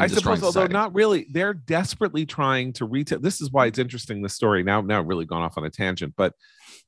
I 0.04 0.08
suppose, 0.08 0.43
although 0.43 0.68
not 0.68 0.93
really, 0.93 1.28
they're 1.30 1.54
desperately 1.54 2.26
trying 2.26 2.74
to 2.74 2.86
retail. 2.86 3.20
This 3.20 3.41
is 3.41 3.52
why 3.52 3.68
it's 3.68 3.80
interesting. 3.80 4.22
This 4.22 4.34
story 4.34 4.64
now, 4.64 4.82
now 4.82 5.02
really 5.02 5.26
gone 5.26 5.41
off 5.41 5.58
on 5.58 5.66
a 5.66 5.70
tangent, 5.70 6.14
but 6.18 6.34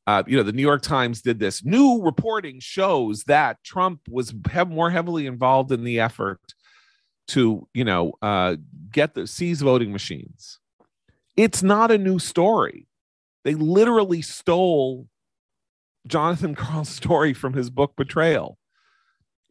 uh, 0.05 0.23
you 0.27 0.35
know, 0.35 0.43
the 0.43 0.51
New 0.51 0.61
York 0.61 0.81
Times 0.81 1.21
did 1.21 1.39
this. 1.39 1.63
New 1.63 2.01
reporting 2.01 2.59
shows 2.59 3.23
that 3.23 3.63
Trump 3.63 4.01
was 4.09 4.33
have 4.51 4.69
more 4.69 4.89
heavily 4.89 5.27
involved 5.27 5.71
in 5.71 5.83
the 5.83 5.99
effort 5.99 6.41
to, 7.29 7.67
you 7.73 7.85
know, 7.85 8.13
uh, 8.21 8.57
get 8.91 9.13
the 9.13 9.27
seize 9.27 9.61
voting 9.61 9.91
machines. 9.91 10.59
It's 11.37 11.63
not 11.63 11.91
a 11.91 11.97
new 11.97 12.19
story. 12.19 12.87
They 13.43 13.55
literally 13.55 14.21
stole 14.21 15.07
Jonathan 16.07 16.55
Karl's 16.55 16.89
story 16.89 17.33
from 17.33 17.53
his 17.53 17.69
book 17.69 17.93
Betrayal 17.95 18.57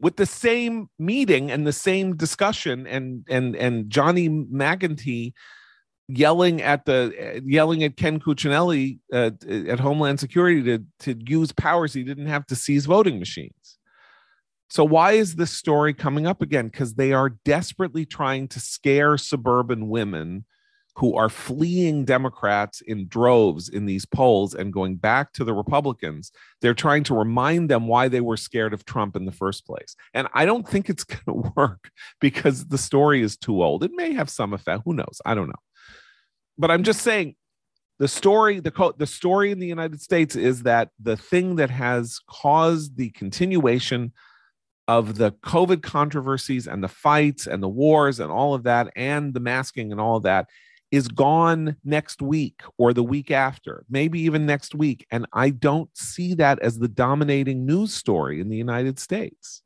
with 0.02 0.16
the 0.16 0.26
same 0.26 0.90
meeting 0.98 1.50
and 1.50 1.66
the 1.66 1.72
same 1.72 2.16
discussion 2.16 2.86
and 2.86 3.24
and 3.30 3.56
and 3.56 3.88
Johnny 3.88 4.28
McEntee 4.28 5.32
yelling 6.08 6.60
at 6.60 6.84
the 6.84 7.40
yelling 7.46 7.84
at 7.84 7.96
Ken 7.96 8.20
Cuccinelli 8.20 8.98
uh, 9.12 9.30
at 9.48 9.80
Homeland 9.80 10.20
Security 10.20 10.62
to 10.64 10.84
to 11.00 11.18
use 11.26 11.52
powers 11.52 11.94
he 11.94 12.02
didn't 12.02 12.26
have 12.26 12.44
to 12.46 12.56
seize 12.56 12.84
voting 12.84 13.18
machines. 13.18 13.78
So 14.68 14.84
why 14.84 15.12
is 15.12 15.36
this 15.36 15.52
story 15.52 15.94
coming 15.94 16.26
up 16.26 16.42
again? 16.42 16.66
Because 16.66 16.94
they 16.94 17.12
are 17.12 17.36
desperately 17.44 18.04
trying 18.04 18.48
to 18.48 18.60
scare 18.60 19.16
suburban 19.18 19.88
women 19.88 20.46
who 20.96 21.16
are 21.16 21.28
fleeing 21.28 22.04
Democrats 22.04 22.80
in 22.82 23.08
droves 23.08 23.68
in 23.68 23.86
these 23.86 24.04
polls 24.04 24.54
and 24.54 24.72
going 24.72 24.96
back 24.96 25.32
to 25.32 25.44
the 25.44 25.54
Republicans 25.54 26.30
they're 26.62 26.72
trying 26.72 27.02
to 27.04 27.14
remind 27.14 27.68
them 27.68 27.88
why 27.88 28.08
they 28.08 28.20
were 28.20 28.36
scared 28.36 28.72
of 28.72 28.84
Trump 28.84 29.16
in 29.16 29.26
the 29.26 29.32
first 29.32 29.66
place. 29.66 29.96
And 30.14 30.28
I 30.32 30.46
don't 30.46 30.66
think 30.66 30.88
it's 30.88 31.04
going 31.04 31.24
to 31.26 31.52
work 31.56 31.90
because 32.20 32.66
the 32.66 32.78
story 32.78 33.20
is 33.20 33.36
too 33.36 33.62
old. 33.62 33.84
It 33.84 33.90
may 33.94 34.14
have 34.14 34.30
some 34.30 34.54
effect. 34.54 34.82
Who 34.84 34.94
knows? 34.94 35.20
I 35.26 35.34
don't 35.34 35.48
know. 35.48 35.54
But 36.56 36.70
I'm 36.70 36.84
just 36.84 37.02
saying 37.02 37.34
the 37.98 38.08
story, 38.08 38.60
the, 38.60 38.70
co- 38.70 38.94
the 38.96 39.06
story 39.06 39.50
in 39.50 39.58
the 39.58 39.66
United 39.66 40.00
States 40.00 40.36
is 40.36 40.62
that 40.62 40.90
the 41.00 41.16
thing 41.16 41.56
that 41.56 41.70
has 41.70 42.20
caused 42.28 42.96
the 42.96 43.10
continuation 43.10 44.12
of 44.88 45.16
the 45.16 45.32
COVID 45.32 45.82
controversies 45.82 46.66
and 46.66 46.82
the 46.82 46.88
fights 46.88 47.46
and 47.46 47.62
the 47.62 47.68
wars 47.68 48.20
and 48.20 48.30
all 48.30 48.54
of 48.54 48.64
that 48.64 48.92
and 48.96 49.34
the 49.34 49.40
masking 49.40 49.92
and 49.92 50.00
all 50.00 50.16
of 50.16 50.24
that 50.24 50.48
is 50.92 51.08
gone 51.08 51.74
next 51.84 52.20
week 52.20 52.60
or 52.76 52.92
the 52.92 53.02
week 53.02 53.30
after, 53.30 53.84
maybe 53.88 54.20
even 54.20 54.44
next 54.44 54.74
week. 54.74 55.06
And 55.10 55.26
I 55.32 55.48
don't 55.48 55.88
see 55.96 56.34
that 56.34 56.58
as 56.60 56.78
the 56.78 56.86
dominating 56.86 57.64
news 57.64 57.94
story 57.94 58.40
in 58.40 58.50
the 58.50 58.58
United 58.58 58.98
States. 58.98 59.62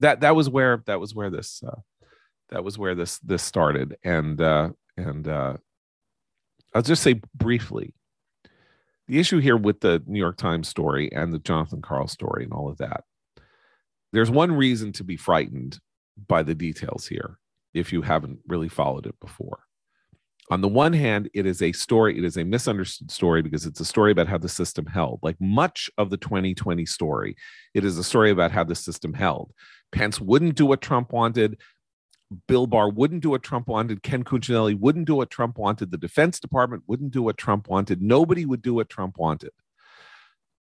That 0.00 0.20
that 0.20 0.36
was 0.36 0.50
where 0.50 0.82
that 0.86 1.00
was 1.00 1.14
where 1.14 1.30
this 1.30 1.62
uh, 1.66 1.80
that 2.50 2.62
was 2.62 2.78
where 2.78 2.94
this 2.94 3.18
this 3.20 3.42
started. 3.42 3.96
And 4.04 4.38
uh, 4.38 4.70
and 4.98 5.26
uh, 5.26 5.54
I'll 6.74 6.82
just 6.82 7.02
say 7.02 7.22
briefly, 7.34 7.94
the 9.08 9.18
issue 9.18 9.38
here 9.38 9.56
with 9.56 9.80
the 9.80 10.02
New 10.06 10.18
York 10.18 10.36
Times 10.36 10.68
story 10.68 11.10
and 11.10 11.32
the 11.32 11.38
Jonathan 11.38 11.80
Karl 11.80 12.06
story 12.06 12.44
and 12.44 12.52
all 12.52 12.68
of 12.68 12.76
that. 12.78 13.04
There's 14.12 14.30
one 14.30 14.52
reason 14.52 14.92
to 14.92 15.04
be 15.04 15.16
frightened 15.16 15.80
by 16.28 16.42
the 16.42 16.54
details 16.54 17.06
here 17.06 17.38
if 17.74 17.92
you 17.92 18.02
haven't 18.02 18.38
really 18.46 18.68
followed 18.68 19.06
it 19.06 19.18
before. 19.20 19.60
On 20.50 20.60
the 20.60 20.68
one 20.68 20.92
hand, 20.92 21.30
it 21.32 21.46
is 21.46 21.62
a 21.62 21.72
story, 21.72 22.18
it 22.18 22.24
is 22.24 22.36
a 22.36 22.44
misunderstood 22.44 23.10
story 23.10 23.40
because 23.40 23.64
it's 23.64 23.80
a 23.80 23.84
story 23.84 24.12
about 24.12 24.28
how 24.28 24.36
the 24.36 24.48
system 24.48 24.84
held. 24.84 25.20
Like 25.22 25.40
much 25.40 25.90
of 25.96 26.10
the 26.10 26.18
2020 26.18 26.84
story, 26.84 27.34
it 27.72 27.84
is 27.84 27.96
a 27.96 28.04
story 28.04 28.30
about 28.30 28.52
how 28.52 28.62
the 28.62 28.74
system 28.74 29.14
held. 29.14 29.52
Pence 29.90 30.20
wouldn't 30.20 30.54
do 30.54 30.66
what 30.66 30.82
Trump 30.82 31.12
wanted. 31.12 31.58
Bill 32.46 32.66
Barr 32.66 32.90
wouldn't 32.90 33.22
do 33.22 33.30
what 33.30 33.42
Trump 33.42 33.68
wanted. 33.68 34.02
Ken 34.02 34.22
Cuccinelli 34.22 34.78
wouldn't 34.78 35.06
do 35.06 35.14
what 35.14 35.30
Trump 35.30 35.56
wanted. 35.56 35.90
The 35.90 35.96
Defense 35.96 36.38
Department 36.40 36.82
wouldn't 36.86 37.12
do 37.12 37.22
what 37.22 37.38
Trump 37.38 37.68
wanted. 37.68 38.02
Nobody 38.02 38.44
would 38.44 38.60
do 38.60 38.74
what 38.74 38.90
Trump 38.90 39.16
wanted. 39.18 39.50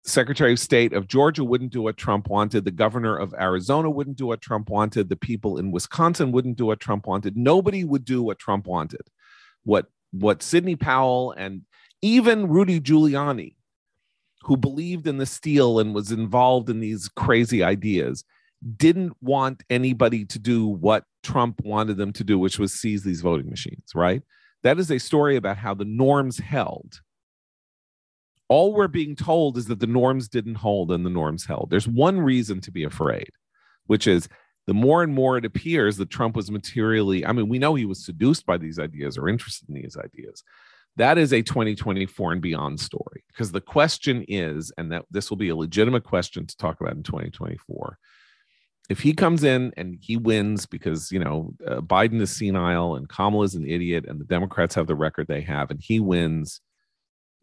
Secretary 0.05 0.53
of 0.53 0.59
State 0.59 0.92
of 0.92 1.07
Georgia 1.07 1.44
wouldn't 1.44 1.72
do 1.72 1.82
what 1.82 1.96
Trump 1.96 2.28
wanted. 2.28 2.64
The 2.64 2.72
governor 2.72 3.16
of 3.16 3.34
Arizona 3.34 3.88
wouldn't 3.88 4.16
do 4.16 4.26
what 4.26 4.40
Trump 4.40 4.68
wanted. 4.68 5.09
The 5.09 5.16
people 5.16 5.59
in 5.59 5.70
Wisconsin 5.70 6.32
wouldn't 6.32 6.59
do 6.59 6.66
what 6.66 6.80
Trump 6.80 7.07
wanted. 7.07 7.36
Nobody 7.36 7.84
would 7.84 8.05
do 8.05 8.22
what 8.22 8.38
Trump 8.38 8.66
wanted. 8.66 9.03
What 9.64 9.86
what 10.11 10.42
Sidney 10.42 10.76
Powell 10.76 11.32
and 11.32 11.62
even 12.03 12.48
Rudy 12.48 12.80
Giuliani, 12.80 13.55
who 14.42 14.57
believed 14.57 15.07
in 15.07 15.18
the 15.18 15.26
steal 15.26 15.78
and 15.78 15.94
was 15.94 16.11
involved 16.11 16.68
in 16.68 16.80
these 16.80 17.09
crazy 17.09 17.62
ideas, 17.62 18.24
didn't 18.76 19.14
want 19.20 19.62
anybody 19.70 20.24
to 20.26 20.38
do 20.38 20.66
what 20.66 21.05
Trump 21.22 21.61
wanted 21.64 21.96
them 21.96 22.12
to 22.14 22.24
do, 22.24 22.38
which 22.38 22.59
was 22.59 22.72
seize 22.72 23.05
these 23.05 23.20
voting 23.20 23.48
machines, 23.48 23.92
right? 23.94 24.22
That 24.64 24.78
is 24.78 24.90
a 24.90 24.98
story 24.98 25.36
about 25.36 25.57
how 25.57 25.74
the 25.74 25.84
norms 25.84 26.38
held 26.38 27.00
all 28.53 28.74
we're 28.74 28.86
being 28.86 29.16
told 29.16 29.57
is 29.57 29.64
that 29.68 29.80
the 29.80 29.86
norms 29.86 30.28
didn't 30.28 30.57
hold 30.57 30.92
and 30.92 31.07
the 31.07 31.11
norms 31.11 31.46
held. 31.46 31.68
There's 31.70 31.88
one 31.88 32.20
reason 32.20 32.61
to 32.61 32.70
be 32.70 32.84
afraid, 32.84 33.30
which 33.86 34.07
is 34.07 34.28
the 34.66 34.74
more 34.74 35.03
and 35.03 35.14
more 35.14 35.38
it 35.38 35.46
appears 35.46 35.96
that 35.96 36.11
Trump 36.11 36.36
was 36.36 36.50
materially, 36.50 37.24
I 37.24 37.32
mean, 37.32 37.48
we 37.48 37.59
know 37.59 37.74
he 37.74 37.86
was 37.86 38.05
seduced 38.05 38.44
by 38.44 38.59
these 38.59 38.78
ideas 38.78 39.16
or 39.16 39.30
interested 39.30 39.70
in 39.70 39.76
these 39.76 39.96
ideas. 39.96 40.44
That 40.96 41.16
is 41.16 41.32
a 41.32 41.40
2024 41.40 42.32
and 42.32 42.42
beyond 42.42 42.78
story 42.78 43.24
because 43.28 43.53
the 43.53 43.62
question 43.62 44.22
is, 44.28 44.70
and 44.76 44.92
that 44.92 45.07
this 45.11 45.30
will 45.30 45.38
be 45.38 45.48
a 45.48 45.57
legitimate 45.57 46.05
question 46.05 46.46
to 46.46 46.57
talk 46.59 46.78
about 46.82 46.94
in 46.94 47.03
2024. 47.03 47.96
If 48.90 49.00
he 49.00 49.14
comes 49.14 49.44
in 49.44 49.72
and 49.78 49.96
he 49.98 50.18
wins 50.18 50.66
because, 50.66 51.11
you 51.11 51.20
know, 51.20 51.55
uh, 51.66 51.80
Biden 51.80 52.20
is 52.20 52.36
senile 52.36 52.96
and 52.96 53.09
Kamala 53.09 53.44
is 53.46 53.55
an 53.55 53.66
idiot 53.66 54.05
and 54.07 54.20
the 54.20 54.26
Democrats 54.26 54.74
have 54.74 54.88
the 54.88 54.94
record 54.94 55.26
they 55.26 55.40
have, 55.40 55.70
and 55.70 55.80
he 55.80 55.98
wins, 56.00 56.61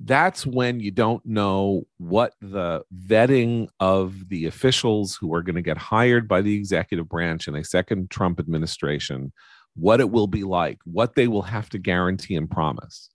that's 0.01 0.45
when 0.45 0.79
you 0.79 0.91
don't 0.91 1.25
know 1.25 1.83
what 1.97 2.33
the 2.41 2.83
vetting 3.05 3.67
of 3.79 4.29
the 4.29 4.45
officials 4.45 5.15
who 5.15 5.33
are 5.33 5.41
going 5.41 5.55
to 5.55 5.61
get 5.61 5.77
hired 5.77 6.27
by 6.27 6.41
the 6.41 6.55
executive 6.55 7.09
branch 7.09 7.47
in 7.47 7.55
a 7.55 7.63
second 7.63 8.09
Trump 8.09 8.39
administration, 8.39 9.33
what 9.75 9.99
it 9.99 10.09
will 10.09 10.27
be 10.27 10.43
like, 10.43 10.79
what 10.85 11.15
they 11.15 11.27
will 11.27 11.41
have 11.41 11.69
to 11.69 11.77
guarantee 11.77 12.35
and 12.35 12.49
promise, 12.49 13.09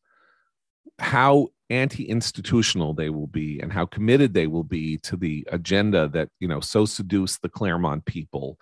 how 0.98 1.48
anti-institutional 1.70 2.92
they 2.92 3.08
will 3.08 3.26
be 3.26 3.58
and 3.60 3.72
how 3.72 3.86
committed 3.86 4.34
they 4.34 4.46
will 4.46 4.62
be 4.62 4.98
to 4.98 5.16
the 5.16 5.46
agenda 5.50 6.08
that, 6.08 6.28
you 6.38 6.46
know, 6.46 6.60
so 6.60 6.84
seduced 6.84 7.40
the 7.40 7.48
Claremont 7.48 8.04
people 8.04 8.58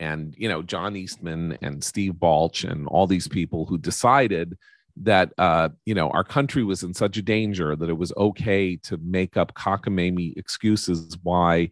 and, 0.00 0.34
you 0.38 0.48
know, 0.48 0.62
John 0.62 0.96
Eastman 0.96 1.58
and 1.60 1.84
Steve 1.84 2.18
Balch 2.18 2.64
and 2.64 2.86
all 2.88 3.06
these 3.06 3.28
people 3.28 3.66
who 3.66 3.78
decided 3.78 4.56
that 5.02 5.32
uh, 5.38 5.68
you 5.84 5.94
know 5.94 6.08
our 6.10 6.24
country 6.24 6.64
was 6.64 6.82
in 6.82 6.94
such 6.94 7.16
a 7.16 7.22
danger 7.22 7.76
that 7.76 7.90
it 7.90 7.98
was 7.98 8.12
okay 8.16 8.76
to 8.76 8.96
make 8.98 9.36
up 9.36 9.54
cockamamie 9.54 10.36
excuses 10.36 11.16
why 11.22 11.68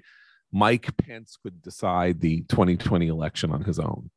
Mike 0.53 0.97
Pence 0.97 1.37
could 1.43 1.61
decide 1.62 2.20
the 2.20 2.43
2020 2.43 3.09
election 3.09 3.51
on 3.51 3.62
his 3.62 3.81
own. 3.81 4.11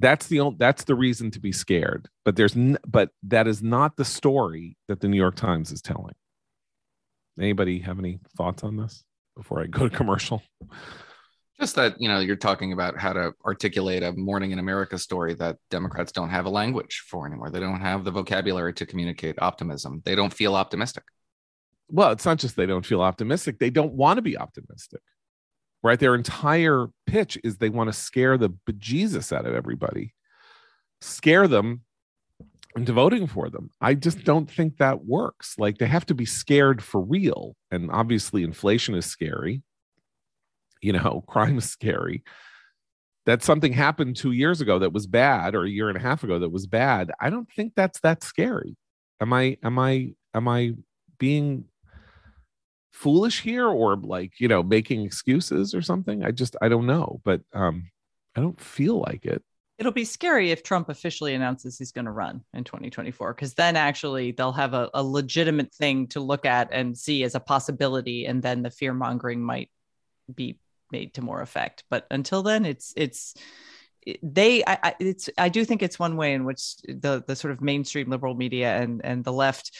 That's 0.00 0.26
the 0.26 0.40
only, 0.40 0.56
that's 0.58 0.84
the 0.84 0.96
reason 0.96 1.30
to 1.30 1.40
be 1.40 1.52
scared. 1.52 2.08
But 2.24 2.36
there's 2.36 2.56
n- 2.56 2.78
but 2.86 3.10
that 3.22 3.46
is 3.46 3.62
not 3.62 3.96
the 3.96 4.04
story 4.04 4.76
that 4.88 5.00
the 5.00 5.08
New 5.08 5.16
York 5.16 5.36
Times 5.36 5.70
is 5.70 5.80
telling. 5.80 6.14
Anybody 7.40 7.78
have 7.80 7.98
any 7.98 8.18
thoughts 8.36 8.64
on 8.64 8.76
this 8.76 9.04
before 9.36 9.62
I 9.62 9.66
go 9.66 9.88
to 9.88 9.96
commercial? 9.96 10.42
Just 11.58 11.76
that, 11.76 11.98
you 11.98 12.08
know, 12.08 12.18
you're 12.18 12.36
talking 12.36 12.72
about 12.72 12.98
how 12.98 13.14
to 13.14 13.32
articulate 13.44 14.02
a 14.02 14.12
morning 14.12 14.50
in 14.50 14.58
America 14.58 14.98
story 14.98 15.32
that 15.34 15.56
Democrats 15.70 16.12
don't 16.12 16.28
have 16.28 16.44
a 16.44 16.50
language 16.50 17.04
for 17.08 17.26
anymore. 17.26 17.50
They 17.50 17.60
don't 17.60 17.80
have 17.80 18.04
the 18.04 18.10
vocabulary 18.10 18.74
to 18.74 18.84
communicate 18.84 19.36
optimism. 19.40 20.02
They 20.04 20.14
don't 20.14 20.32
feel 20.32 20.54
optimistic. 20.54 21.04
Well, 21.88 22.10
it's 22.10 22.26
not 22.26 22.38
just 22.38 22.56
they 22.56 22.66
don't 22.66 22.84
feel 22.84 23.00
optimistic, 23.00 23.58
they 23.58 23.70
don't 23.70 23.92
want 23.92 24.18
to 24.18 24.22
be 24.22 24.36
optimistic. 24.36 25.00
Right? 25.82 25.98
Their 25.98 26.14
entire 26.14 26.88
pitch 27.06 27.38
is 27.42 27.56
they 27.56 27.68
want 27.70 27.88
to 27.88 27.92
scare 27.92 28.36
the 28.36 28.50
bejesus 28.68 29.34
out 29.34 29.46
of 29.46 29.54
everybody, 29.54 30.14
scare 31.00 31.48
them 31.48 31.82
into 32.76 32.92
voting 32.92 33.26
for 33.26 33.48
them. 33.48 33.70
I 33.80 33.94
just 33.94 34.24
don't 34.24 34.50
think 34.50 34.76
that 34.76 35.06
works. 35.06 35.54
Like 35.58 35.78
they 35.78 35.86
have 35.86 36.04
to 36.06 36.14
be 36.14 36.26
scared 36.26 36.82
for 36.82 37.00
real. 37.00 37.56
And 37.70 37.90
obviously, 37.90 38.42
inflation 38.42 38.94
is 38.94 39.06
scary 39.06 39.62
you 40.80 40.92
know 40.92 41.24
crime 41.28 41.58
is 41.58 41.68
scary 41.68 42.22
that 43.26 43.42
something 43.42 43.72
happened 43.72 44.16
two 44.16 44.30
years 44.30 44.60
ago 44.60 44.78
that 44.78 44.92
was 44.92 45.06
bad 45.06 45.54
or 45.54 45.64
a 45.64 45.68
year 45.68 45.88
and 45.88 45.98
a 45.98 46.00
half 46.00 46.22
ago 46.24 46.38
that 46.38 46.50
was 46.50 46.66
bad 46.66 47.10
i 47.20 47.28
don't 47.28 47.50
think 47.52 47.72
that's 47.74 48.00
that 48.00 48.22
scary. 48.22 48.76
Am 49.20 49.32
i 49.32 49.56
am 49.62 49.78
i 49.78 50.12
am 50.34 50.48
i 50.48 50.72
being 51.18 51.64
foolish 52.92 53.42
here 53.42 53.66
or 53.66 53.96
like 53.96 54.40
you 54.40 54.48
know 54.48 54.62
making 54.62 55.02
excuses 55.02 55.74
or 55.74 55.82
something? 55.82 56.24
I 56.24 56.30
just 56.30 56.56
i 56.62 56.68
don't 56.68 56.86
know 56.86 57.20
but 57.24 57.42
um 57.52 57.90
i 58.34 58.40
don't 58.40 58.60
feel 58.60 59.00
like 59.00 59.26
it. 59.26 59.42
It'll 59.78 59.92
be 59.92 60.04
scary 60.04 60.50
if 60.50 60.62
trump 60.62 60.88
officially 60.88 61.34
announces 61.34 61.78
he's 61.78 61.92
going 61.92 62.04
to 62.06 62.10
run 62.10 62.42
in 62.54 62.64
2024 62.64 63.34
because 63.34 63.54
then 63.54 63.76
actually 63.76 64.32
they'll 64.32 64.52
have 64.52 64.74
a, 64.74 64.88
a 64.94 65.02
legitimate 65.02 65.74
thing 65.74 66.06
to 66.08 66.20
look 66.20 66.46
at 66.46 66.68
and 66.72 66.96
see 66.96 67.24
as 67.24 67.34
a 67.34 67.40
possibility 67.40 68.26
and 68.26 68.42
then 68.42 68.62
the 68.62 68.70
fear 68.70 68.94
mongering 68.94 69.42
might 69.42 69.70
be 70.34 70.58
made 70.90 71.14
to 71.14 71.22
more 71.22 71.40
effect. 71.40 71.84
But 71.90 72.06
until 72.10 72.42
then, 72.42 72.64
it's 72.64 72.92
it's 72.96 73.34
they 74.22 74.64
I, 74.64 74.78
I, 74.82 74.94
it's 75.00 75.28
I 75.36 75.48
do 75.48 75.64
think 75.64 75.82
it's 75.82 75.98
one 75.98 76.16
way 76.16 76.34
in 76.34 76.44
which 76.44 76.76
the 76.86 77.24
the 77.26 77.36
sort 77.36 77.52
of 77.52 77.60
mainstream 77.60 78.08
liberal 78.08 78.34
media 78.34 78.76
and 78.76 79.04
and 79.04 79.24
the 79.24 79.32
left 79.32 79.72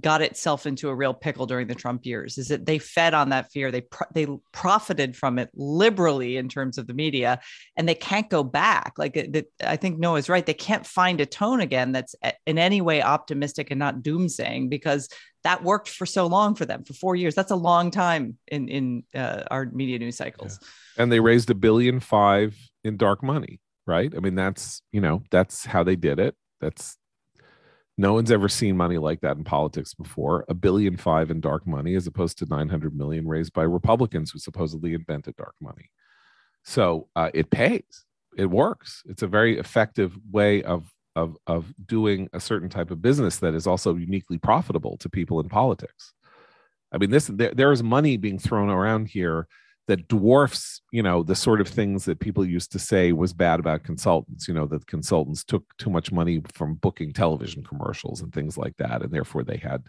got 0.00 0.22
itself 0.22 0.66
into 0.66 0.88
a 0.88 0.94
real 0.94 1.14
pickle 1.14 1.46
during 1.46 1.68
the 1.68 1.74
Trump 1.74 2.04
years 2.04 2.36
is 2.36 2.48
that 2.48 2.66
they 2.66 2.78
fed 2.78 3.14
on 3.14 3.28
that 3.28 3.50
fear. 3.52 3.70
They 3.70 3.82
pro- 3.82 4.08
they 4.12 4.26
profited 4.52 5.16
from 5.16 5.38
it 5.38 5.50
liberally 5.54 6.36
in 6.36 6.48
terms 6.48 6.78
of 6.78 6.86
the 6.86 6.94
media 6.94 7.40
and 7.76 7.88
they 7.88 7.94
can't 7.94 8.28
go 8.28 8.42
back. 8.42 8.94
Like 8.98 9.16
it, 9.16 9.46
I 9.64 9.76
think 9.76 9.98
Noah's 9.98 10.28
right. 10.28 10.44
They 10.44 10.54
can't 10.54 10.86
find 10.86 11.20
a 11.20 11.26
tone 11.26 11.60
again 11.60 11.92
that's 11.92 12.16
in 12.46 12.58
any 12.58 12.80
way 12.80 13.02
optimistic 13.02 13.70
and 13.70 13.78
not 13.78 14.02
doomsaying 14.02 14.68
because 14.68 15.08
that 15.44 15.62
worked 15.62 15.88
for 15.88 16.06
so 16.06 16.26
long 16.26 16.54
for 16.54 16.64
them 16.64 16.84
for 16.84 16.94
4 16.94 17.16
years 17.16 17.34
that's 17.34 17.50
a 17.50 17.56
long 17.56 17.90
time 17.90 18.38
in 18.48 18.68
in 18.68 19.04
uh, 19.14 19.44
our 19.50 19.66
media 19.66 19.98
news 19.98 20.16
cycles 20.16 20.58
yeah. 20.60 21.02
and 21.02 21.12
they 21.12 21.20
raised 21.20 21.50
a 21.50 21.54
billion 21.54 22.00
five 22.00 22.56
in 22.84 22.96
dark 22.96 23.22
money 23.22 23.60
right 23.86 24.12
i 24.16 24.20
mean 24.20 24.34
that's 24.34 24.82
you 24.92 25.00
know 25.00 25.22
that's 25.30 25.64
how 25.64 25.82
they 25.82 25.96
did 25.96 26.18
it 26.18 26.34
that's 26.60 26.96
no 27.98 28.14
one's 28.14 28.30
ever 28.32 28.48
seen 28.48 28.76
money 28.76 28.98
like 28.98 29.20
that 29.20 29.36
in 29.36 29.44
politics 29.44 29.94
before. 29.94 30.44
A 30.48 30.54
billion 30.54 30.96
five 30.96 31.30
in 31.30 31.40
dark 31.40 31.66
money, 31.66 31.94
as 31.94 32.06
opposed 32.06 32.38
to 32.38 32.46
900 32.46 32.96
million 32.96 33.28
raised 33.28 33.52
by 33.52 33.62
Republicans 33.62 34.30
who 34.30 34.38
supposedly 34.38 34.94
invented 34.94 35.36
dark 35.36 35.54
money. 35.60 35.90
So 36.64 37.08
uh, 37.16 37.30
it 37.34 37.50
pays. 37.50 38.04
It 38.36 38.46
works. 38.46 39.02
It's 39.06 39.22
a 39.22 39.26
very 39.26 39.58
effective 39.58 40.16
way 40.30 40.62
of 40.62 40.90
of 41.16 41.36
of 41.46 41.72
doing 41.86 42.28
a 42.32 42.40
certain 42.40 42.68
type 42.68 42.90
of 42.90 43.02
business 43.02 43.38
that 43.38 43.54
is 43.54 43.66
also 43.66 43.94
uniquely 43.96 44.38
profitable 44.38 44.96
to 44.98 45.08
people 45.08 45.40
in 45.40 45.48
politics. 45.48 46.12
I 46.92 46.98
mean, 46.98 47.10
this 47.10 47.26
there, 47.26 47.52
there 47.54 47.72
is 47.72 47.82
money 47.82 48.16
being 48.16 48.38
thrown 48.38 48.70
around 48.70 49.08
here 49.08 49.46
that 49.88 50.08
dwarfs 50.08 50.80
you 50.92 51.02
know 51.02 51.22
the 51.22 51.34
sort 51.34 51.60
of 51.60 51.68
things 51.68 52.04
that 52.04 52.20
people 52.20 52.44
used 52.46 52.72
to 52.72 52.78
say 52.78 53.12
was 53.12 53.32
bad 53.32 53.58
about 53.58 53.82
consultants 53.82 54.46
you 54.46 54.54
know 54.54 54.66
that 54.66 54.86
consultants 54.86 55.44
took 55.44 55.64
too 55.76 55.90
much 55.90 56.12
money 56.12 56.40
from 56.54 56.74
booking 56.74 57.12
television 57.12 57.64
commercials 57.64 58.20
and 58.22 58.32
things 58.32 58.56
like 58.56 58.76
that 58.76 59.02
and 59.02 59.12
therefore 59.12 59.42
they 59.42 59.56
had 59.56 59.82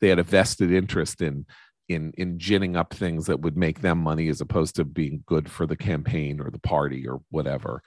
they 0.00 0.08
had 0.08 0.18
a 0.18 0.24
vested 0.24 0.72
interest 0.72 1.22
in 1.22 1.46
in 1.88 2.12
in 2.18 2.38
ginning 2.38 2.76
up 2.76 2.92
things 2.92 3.26
that 3.26 3.40
would 3.40 3.56
make 3.56 3.80
them 3.80 3.98
money 3.98 4.28
as 4.28 4.40
opposed 4.40 4.74
to 4.74 4.84
being 4.84 5.22
good 5.26 5.48
for 5.48 5.66
the 5.66 5.76
campaign 5.76 6.40
or 6.40 6.50
the 6.50 6.58
party 6.58 7.06
or 7.06 7.20
whatever 7.30 7.82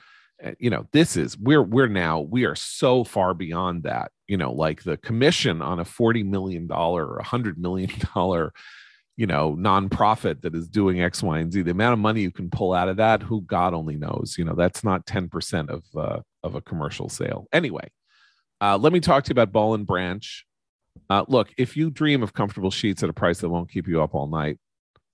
you 0.60 0.70
know 0.70 0.88
this 0.92 1.16
is 1.16 1.38
we're 1.38 1.62
we're 1.62 1.88
now 1.88 2.20
we 2.20 2.46
are 2.46 2.56
so 2.56 3.04
far 3.04 3.34
beyond 3.34 3.84
that 3.84 4.12
you 4.28 4.38
know 4.38 4.52
like 4.52 4.84
the 4.84 4.98
commission 4.98 5.62
on 5.62 5.80
a 5.80 5.86
40 5.86 6.24
million 6.24 6.68
dollar 6.68 7.06
or 7.06 7.16
a 7.16 7.24
100 7.24 7.58
million 7.58 7.92
dollar 8.16 8.54
you 9.18 9.28
know 9.28 9.56
nonprofit 9.56 10.42
that 10.42 10.56
is 10.56 10.68
doing 10.68 11.02
x 11.02 11.22
y 11.22 11.40
and 11.40 11.52
z 11.52 11.62
the 11.62 11.72
amount 11.72 11.94
of 11.94 12.00
money 12.00 12.22
you 12.22 12.32
can 12.32 12.50
pull 12.50 12.74
out 12.74 12.90
of 12.90 12.98
that 12.98 13.22
who 13.22 13.42
god 13.42 13.74
only 13.74 13.96
knows 13.96 14.36
you 14.38 14.46
know 14.46 14.56
that's 14.56 14.84
not 14.84 15.06
10% 15.06 15.70
of 15.70 15.84
uh, 15.96 16.20
of 16.44 16.56
a 16.56 16.62
commercial 16.62 17.10
sale. 17.10 17.48
Anyway 17.54 17.90
uh, 18.62 18.78
let 18.78 18.94
me 18.94 19.00
talk 19.00 19.24
to 19.24 19.30
you 19.30 19.34
about 19.34 19.52
Boll 19.52 19.74
and 19.74 19.88
Branch. 19.88 20.46
Uh, 21.10 21.26
look 21.28 21.50
if 21.58 21.76
you 21.76 21.90
dream 21.90 22.22
of 22.24 22.34
comfortable 22.34 22.72
sheets 22.72 23.04
at 23.04 23.10
a 23.10 23.14
price 23.14 23.40
that 23.40 23.50
won't 23.50 23.72
keep 23.72 23.88
you 23.88 24.02
up 24.02 24.14
all 24.14 24.28
night 24.28 24.58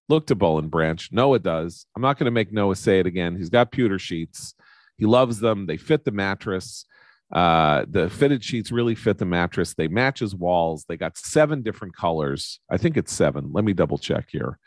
look 0.10 0.26
to 0.28 0.36
Boll 0.36 0.58
and 0.58 0.72
Branch. 0.72 1.10
Noah 1.12 1.40
does. 1.40 1.86
I'm 1.94 2.02
not 2.02 2.18
going 2.18 2.26
to 2.26 2.32
make 2.32 2.54
noah 2.54 2.78
say 2.78 3.00
it 3.00 3.06
again. 3.06 3.36
He's 3.36 3.50
got 3.50 3.72
pewter 3.72 4.00
sheets 4.00 4.54
he 4.98 5.06
loves 5.06 5.40
them 5.40 5.66
they 5.66 5.78
fit 5.78 6.06
the 6.06 6.12
mattress 6.12 6.86
uh, 7.32 7.86
the 7.90 8.10
fitted 8.10 8.44
sheets 8.44 8.72
really 8.72 8.96
fit 8.96 9.18
the 9.18 9.26
mattress. 9.26 9.74
They 9.74 9.88
match 9.88 10.20
his 10.20 10.34
walls. 10.34 10.86
They 10.88 10.96
got 10.96 11.18
seven 11.18 11.62
different 11.62 11.96
colors. 11.96 12.60
I 12.70 12.78
think 12.78 12.96
it's 12.96 13.12
seven. 13.12 13.52
Let 13.52 13.66
me 13.66 13.74
double 13.74 13.98
check 13.98 14.28
here. 14.32 14.58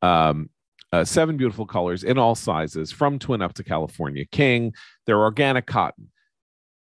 Um, 0.00 0.50
uh, 0.92 1.04
seven 1.04 1.36
beautiful 1.36 1.66
colors 1.66 2.04
in 2.04 2.16
all 2.16 2.34
sizes, 2.34 2.92
from 2.92 3.18
twin 3.18 3.42
up 3.42 3.52
to 3.54 3.64
California 3.64 4.24
King. 4.24 4.72
They're 5.06 5.20
organic 5.20 5.66
cotton. 5.66 6.10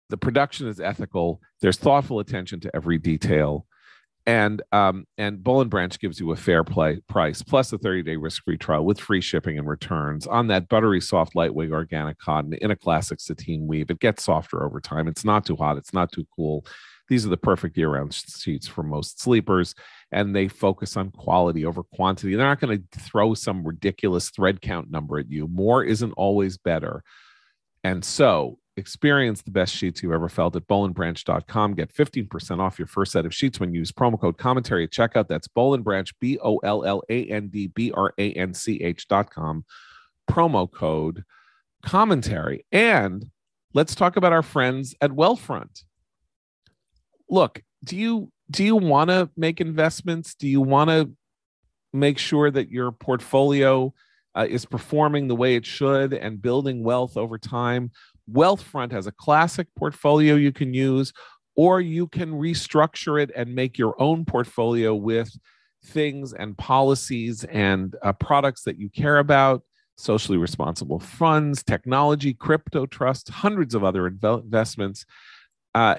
The 0.09 0.17
production 0.17 0.67
is 0.67 0.79
ethical. 0.79 1.41
There's 1.61 1.77
thoughtful 1.77 2.19
attention 2.19 2.59
to 2.61 2.75
every 2.75 2.99
detail 2.99 3.65
and 4.25 4.61
um, 4.71 5.05
and 5.17 5.43
Boll 5.43 5.61
and 5.61 5.69
Branch 5.69 5.97
gives 5.99 6.19
you 6.19 6.31
a 6.31 6.35
fair 6.35 6.63
play 6.63 6.99
price 7.07 7.41
plus 7.41 7.71
a 7.73 7.77
30 7.77 8.03
day 8.03 8.15
risk 8.15 8.43
free 8.43 8.57
trial 8.57 8.85
with 8.85 8.99
free 8.99 9.21
shipping 9.21 9.57
and 9.59 9.67
returns 9.67 10.25
on 10.25 10.47
that 10.47 10.67
buttery 10.67 11.01
soft 11.01 11.35
lightweight 11.35 11.71
organic 11.71 12.17
cotton 12.17 12.53
in 12.53 12.71
a 12.71 12.75
classic 12.75 13.19
sateen 13.19 13.67
weave. 13.67 13.91
It 13.91 13.99
gets 13.99 14.23
softer 14.23 14.63
over 14.63 14.81
time. 14.81 15.07
It's 15.07 15.25
not 15.25 15.45
too 15.45 15.55
hot. 15.55 15.77
It's 15.77 15.93
not 15.93 16.11
too 16.11 16.25
cool. 16.35 16.65
These 17.07 17.25
are 17.25 17.29
the 17.29 17.37
perfect 17.37 17.77
year 17.77 17.89
round 17.89 18.13
sheets 18.13 18.67
for 18.67 18.81
most 18.81 19.21
sleepers, 19.21 19.75
and 20.11 20.35
they 20.35 20.47
focus 20.47 20.97
on 20.97 21.11
quality 21.11 21.63
over 21.63 21.83
quantity. 21.83 22.35
They're 22.35 22.47
not 22.47 22.59
going 22.59 22.79
to 22.79 22.99
throw 22.99 23.35
some 23.35 23.63
ridiculous 23.63 24.31
thread 24.31 24.59
count 24.61 24.89
number 24.89 25.19
at 25.19 25.29
you. 25.29 25.47
More 25.47 25.83
isn't 25.83 26.13
always 26.13 26.57
better. 26.57 27.03
And 27.83 28.03
so 28.03 28.57
Experience 28.77 29.41
the 29.41 29.51
best 29.51 29.73
sheets 29.73 30.03
you've 30.03 30.11
ever 30.11 30.27
felt 30.27 30.55
at 30.55 30.67
bollandbranch.com. 30.67 31.75
Get 31.75 31.93
15% 31.93 32.59
off 32.59 32.77
your 32.77 32.87
first 32.87 33.13
set 33.13 33.25
of 33.25 33.33
sheets 33.33 33.57
when 33.57 33.73
you 33.73 33.79
use 33.79 33.91
promo 33.93 34.19
code 34.19 34.37
commentary 34.37 34.83
at 34.83 34.91
checkout. 34.91 35.29
That's 35.29 35.47
Boll 35.47 35.75
and 35.75 35.83
Branch, 35.83 36.11
B 36.19 36.37
O 36.43 36.57
L 36.57 36.83
L 36.83 37.01
A 37.09 37.25
N 37.25 37.47
D 37.47 37.67
B 37.67 37.91
R 37.95 38.13
A 38.17 38.33
N 38.33 38.53
C 38.53 38.83
H.com. 38.83 39.63
Promo 40.29 40.69
code 40.69 41.23
commentary. 41.83 42.65
And 42.71 43.29
let's 43.73 43.95
talk 43.95 44.17
about 44.17 44.33
our 44.33 44.43
friends 44.43 44.93
at 44.99 45.11
Wealthfront. 45.11 45.83
Look, 47.29 47.63
do 47.83 47.95
you 47.95 48.31
do 48.51 48.63
you 48.63 48.75
want 48.75 49.09
to 49.09 49.29
make 49.37 49.61
investments? 49.61 50.35
Do 50.35 50.47
you 50.47 50.59
want 50.61 50.89
to 50.89 51.11
make 51.93 52.17
sure 52.17 52.51
that 52.51 52.69
your 52.69 52.91
portfolio 52.91 53.93
uh, 54.35 54.47
is 54.49 54.65
performing 54.65 55.27
the 55.27 55.35
way 55.35 55.55
it 55.55 55.65
should 55.65 56.13
and 56.13 56.41
building 56.41 56.83
wealth 56.83 57.15
over 57.15 57.37
time? 57.37 57.91
Wealthfront 58.31 58.91
has 58.91 59.07
a 59.07 59.11
classic 59.11 59.67
portfolio 59.77 60.35
you 60.35 60.51
can 60.51 60.73
use, 60.73 61.13
or 61.55 61.79
you 61.81 62.07
can 62.07 62.31
restructure 62.31 63.21
it 63.21 63.31
and 63.35 63.55
make 63.55 63.77
your 63.77 63.99
own 64.01 64.25
portfolio 64.25 64.93
with 64.93 65.29
things 65.85 66.33
and 66.33 66.57
policies 66.57 67.43
and 67.45 67.95
uh, 68.01 68.11
products 68.13 68.63
that 68.63 68.79
you 68.79 68.89
care 68.89 69.19
about 69.19 69.61
socially 69.97 70.37
responsible 70.37 70.99
funds, 70.99 71.63
technology, 71.63 72.33
crypto 72.33 72.85
trusts, 72.85 73.29
hundreds 73.29 73.75
of 73.75 73.83
other 73.83 74.07
investments. 74.07 75.05
Uh, 75.73 75.95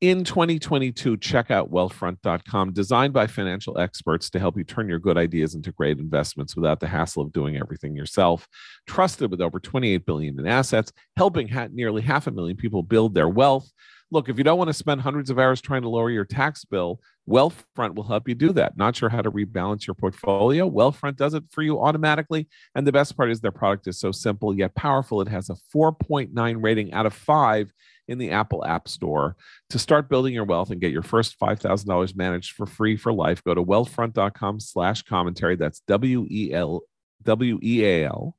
in 0.00 0.22
2022, 0.22 1.16
check 1.16 1.50
out 1.50 1.72
wealthfront.com, 1.72 2.72
designed 2.72 3.12
by 3.12 3.26
financial 3.26 3.78
experts 3.78 4.30
to 4.30 4.38
help 4.38 4.56
you 4.56 4.62
turn 4.62 4.88
your 4.88 5.00
good 5.00 5.18
ideas 5.18 5.56
into 5.56 5.72
great 5.72 5.98
investments 5.98 6.54
without 6.54 6.78
the 6.78 6.86
hassle 6.86 7.22
of 7.22 7.32
doing 7.32 7.56
everything 7.56 7.96
yourself. 7.96 8.46
Trusted 8.86 9.30
with 9.30 9.40
over 9.40 9.58
28 9.58 10.06
billion 10.06 10.38
in 10.38 10.46
assets, 10.46 10.92
helping 11.16 11.50
nearly 11.72 12.02
half 12.02 12.28
a 12.28 12.30
million 12.30 12.56
people 12.56 12.82
build 12.82 13.14
their 13.14 13.28
wealth. 13.28 13.68
Look, 14.10 14.30
if 14.30 14.38
you 14.38 14.44
don't 14.44 14.56
want 14.56 14.68
to 14.68 14.74
spend 14.74 15.02
hundreds 15.02 15.28
of 15.28 15.38
hours 15.38 15.60
trying 15.60 15.82
to 15.82 15.88
lower 15.88 16.10
your 16.10 16.24
tax 16.24 16.64
bill, 16.64 17.00
Wealthfront 17.28 17.94
will 17.94 18.04
help 18.04 18.26
you 18.26 18.34
do 18.34 18.52
that. 18.54 18.76
Not 18.76 18.96
sure 18.96 19.10
how 19.10 19.20
to 19.20 19.30
rebalance 19.30 19.86
your 19.86 19.94
portfolio? 19.94 20.68
Wealthfront 20.68 21.16
does 21.16 21.34
it 21.34 21.44
for 21.50 21.60
you 21.60 21.78
automatically. 21.82 22.48
And 22.74 22.86
the 22.86 22.92
best 22.92 23.16
part 23.18 23.30
is 23.30 23.40
their 23.40 23.52
product 23.52 23.86
is 23.86 24.00
so 24.00 24.10
simple 24.10 24.54
yet 24.54 24.74
powerful. 24.74 25.20
It 25.20 25.28
has 25.28 25.50
a 25.50 25.56
4.9 25.74 26.62
rating 26.62 26.94
out 26.94 27.04
of 27.04 27.12
5 27.12 27.70
in 28.08 28.16
the 28.16 28.30
Apple 28.30 28.64
App 28.64 28.88
Store. 28.88 29.36
To 29.70 29.78
start 29.78 30.08
building 30.08 30.32
your 30.32 30.44
wealth 30.44 30.70
and 30.70 30.80
get 30.80 30.92
your 30.92 31.02
first 31.02 31.38
$5,000 31.38 32.16
managed 32.16 32.52
for 32.52 32.64
free 32.64 32.96
for 32.96 33.12
life, 33.12 33.44
go 33.44 33.54
to 33.54 33.62
wealthfront.com 33.62 34.60
slash 34.60 35.02
commentary. 35.02 35.56
That's 35.56 35.80
W-E-L 35.80 36.82
W-E-A-L 37.24 38.36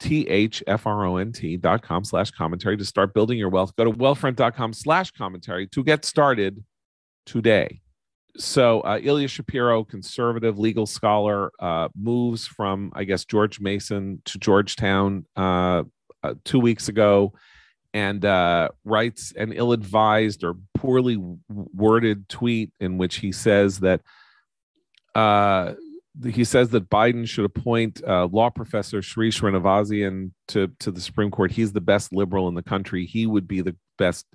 T-H-F-R-O-N-T 0.00 1.56
dot 1.58 1.82
com 1.82 2.04
slash 2.04 2.30
commentary 2.30 2.76
to 2.76 2.84
start 2.84 3.14
building 3.14 3.38
your 3.38 3.48
wealth. 3.48 3.74
Go 3.76 3.84
to 3.84 3.92
wealthfront.com 3.92 4.72
slash 4.72 5.10
commentary 5.12 5.66
to 5.68 5.82
get 5.82 6.04
started 6.04 6.62
today. 7.24 7.80
So 8.36 8.80
uh, 8.82 9.00
Ilya 9.02 9.28
Shapiro, 9.28 9.82
conservative 9.82 10.58
legal 10.58 10.86
scholar, 10.86 11.50
uh, 11.58 11.88
moves 11.98 12.46
from, 12.46 12.92
I 12.94 13.04
guess, 13.04 13.24
George 13.24 13.60
Mason 13.60 14.20
to 14.26 14.38
Georgetown 14.38 15.26
uh, 15.36 15.84
uh 16.22 16.34
two 16.44 16.60
weeks 16.60 16.88
ago 16.88 17.32
and 17.96 18.26
uh, 18.26 18.68
writes 18.84 19.32
an 19.38 19.54
ill-advised 19.54 20.44
or 20.44 20.56
poorly 20.74 21.18
worded 21.48 22.28
tweet 22.28 22.70
in 22.78 22.98
which 22.98 23.16
he 23.16 23.32
says 23.32 23.80
that 23.80 24.02
uh, 25.14 25.72
he 26.24 26.44
says 26.44 26.70
that 26.70 26.88
Biden 26.88 27.28
should 27.28 27.44
appoint 27.44 28.02
uh, 28.06 28.26
law 28.26 28.50
professor 28.50 29.02
Sri 29.02 29.30
Srinivasan 29.30 30.30
to 30.48 30.68
to 30.80 30.90
the 30.90 31.00
Supreme 31.00 31.30
Court. 31.30 31.50
He's 31.50 31.72
the 31.72 31.80
best 31.80 32.12
liberal 32.12 32.48
in 32.48 32.54
the 32.54 32.62
country. 32.62 33.04
He 33.06 33.26
would 33.26 33.46
be 33.46 33.60
the 33.60 33.76
best 33.98 34.26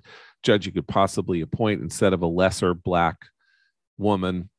judge 0.42 0.66
you 0.66 0.72
could 0.72 0.88
possibly 0.88 1.40
appoint 1.40 1.82
instead 1.82 2.12
of 2.12 2.22
a 2.22 2.26
lesser 2.26 2.74
black 2.74 3.16
woman. 3.98 4.50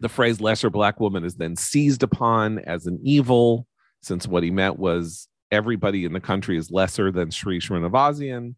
The 0.00 0.08
phrase 0.08 0.40
lesser 0.40 0.70
black 0.70 1.00
woman 1.00 1.24
is 1.24 1.36
then 1.36 1.56
seized 1.56 2.02
upon 2.02 2.58
as 2.60 2.86
an 2.86 2.98
evil, 3.02 3.66
since 4.02 4.26
what 4.26 4.42
he 4.42 4.50
meant 4.50 4.78
was 4.78 5.28
everybody 5.50 6.04
in 6.04 6.12
the 6.12 6.20
country 6.20 6.56
is 6.56 6.70
lesser 6.70 7.12
than 7.12 7.30
Sri 7.30 7.60
Srinivasan. 7.60 8.54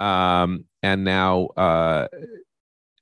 Um, 0.00 0.64
and 0.82 1.04
now 1.04 1.46
uh, 1.56 2.08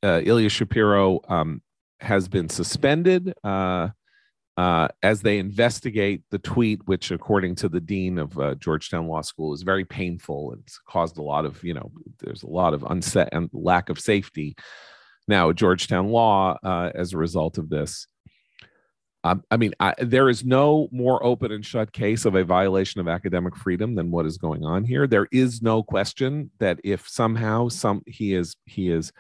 uh, 0.02 0.20
Ilya 0.24 0.48
Shapiro 0.48 1.20
um, 1.28 1.60
has 2.00 2.28
been 2.28 2.48
suspended 2.48 3.32
uh, 3.44 3.88
uh, 4.56 4.88
as 5.02 5.20
they 5.20 5.38
investigate 5.38 6.22
the 6.30 6.38
tweet, 6.38 6.80
which, 6.86 7.10
according 7.10 7.54
to 7.56 7.68
the 7.68 7.80
dean 7.80 8.18
of 8.18 8.38
uh, 8.38 8.54
Georgetown 8.54 9.06
Law 9.06 9.20
School, 9.20 9.52
is 9.52 9.62
very 9.62 9.84
painful 9.84 10.52
and 10.52 10.62
it's 10.62 10.80
caused 10.88 11.18
a 11.18 11.22
lot 11.22 11.44
of, 11.44 11.62
you 11.62 11.74
know, 11.74 11.90
there's 12.20 12.42
a 12.42 12.48
lot 12.48 12.74
of 12.74 12.82
unset 12.84 13.28
and 13.32 13.50
lack 13.52 13.88
of 13.88 13.98
safety 13.98 14.56
now 15.28 15.52
Georgetown 15.52 16.08
Law 16.08 16.58
uh, 16.62 16.90
as 16.94 17.12
a 17.12 17.18
result 17.18 17.58
of 17.58 17.68
this. 17.68 18.06
Um, 19.24 19.42
I 19.50 19.56
mean, 19.56 19.74
I, 19.80 19.94
there 19.98 20.28
is 20.28 20.44
no 20.44 20.88
more 20.92 21.24
open 21.24 21.50
and 21.50 21.66
shut 21.66 21.92
case 21.92 22.24
of 22.24 22.36
a 22.36 22.44
violation 22.44 23.00
of 23.00 23.08
academic 23.08 23.56
freedom 23.56 23.96
than 23.96 24.12
what 24.12 24.24
is 24.24 24.38
going 24.38 24.64
on 24.64 24.84
here. 24.84 25.08
There 25.08 25.26
is 25.32 25.62
no 25.62 25.82
question 25.82 26.52
that 26.60 26.78
if 26.84 27.08
somehow 27.08 27.68
some 27.68 28.02
he 28.06 28.34
is 28.34 28.54
he 28.66 28.88
is 28.90 29.12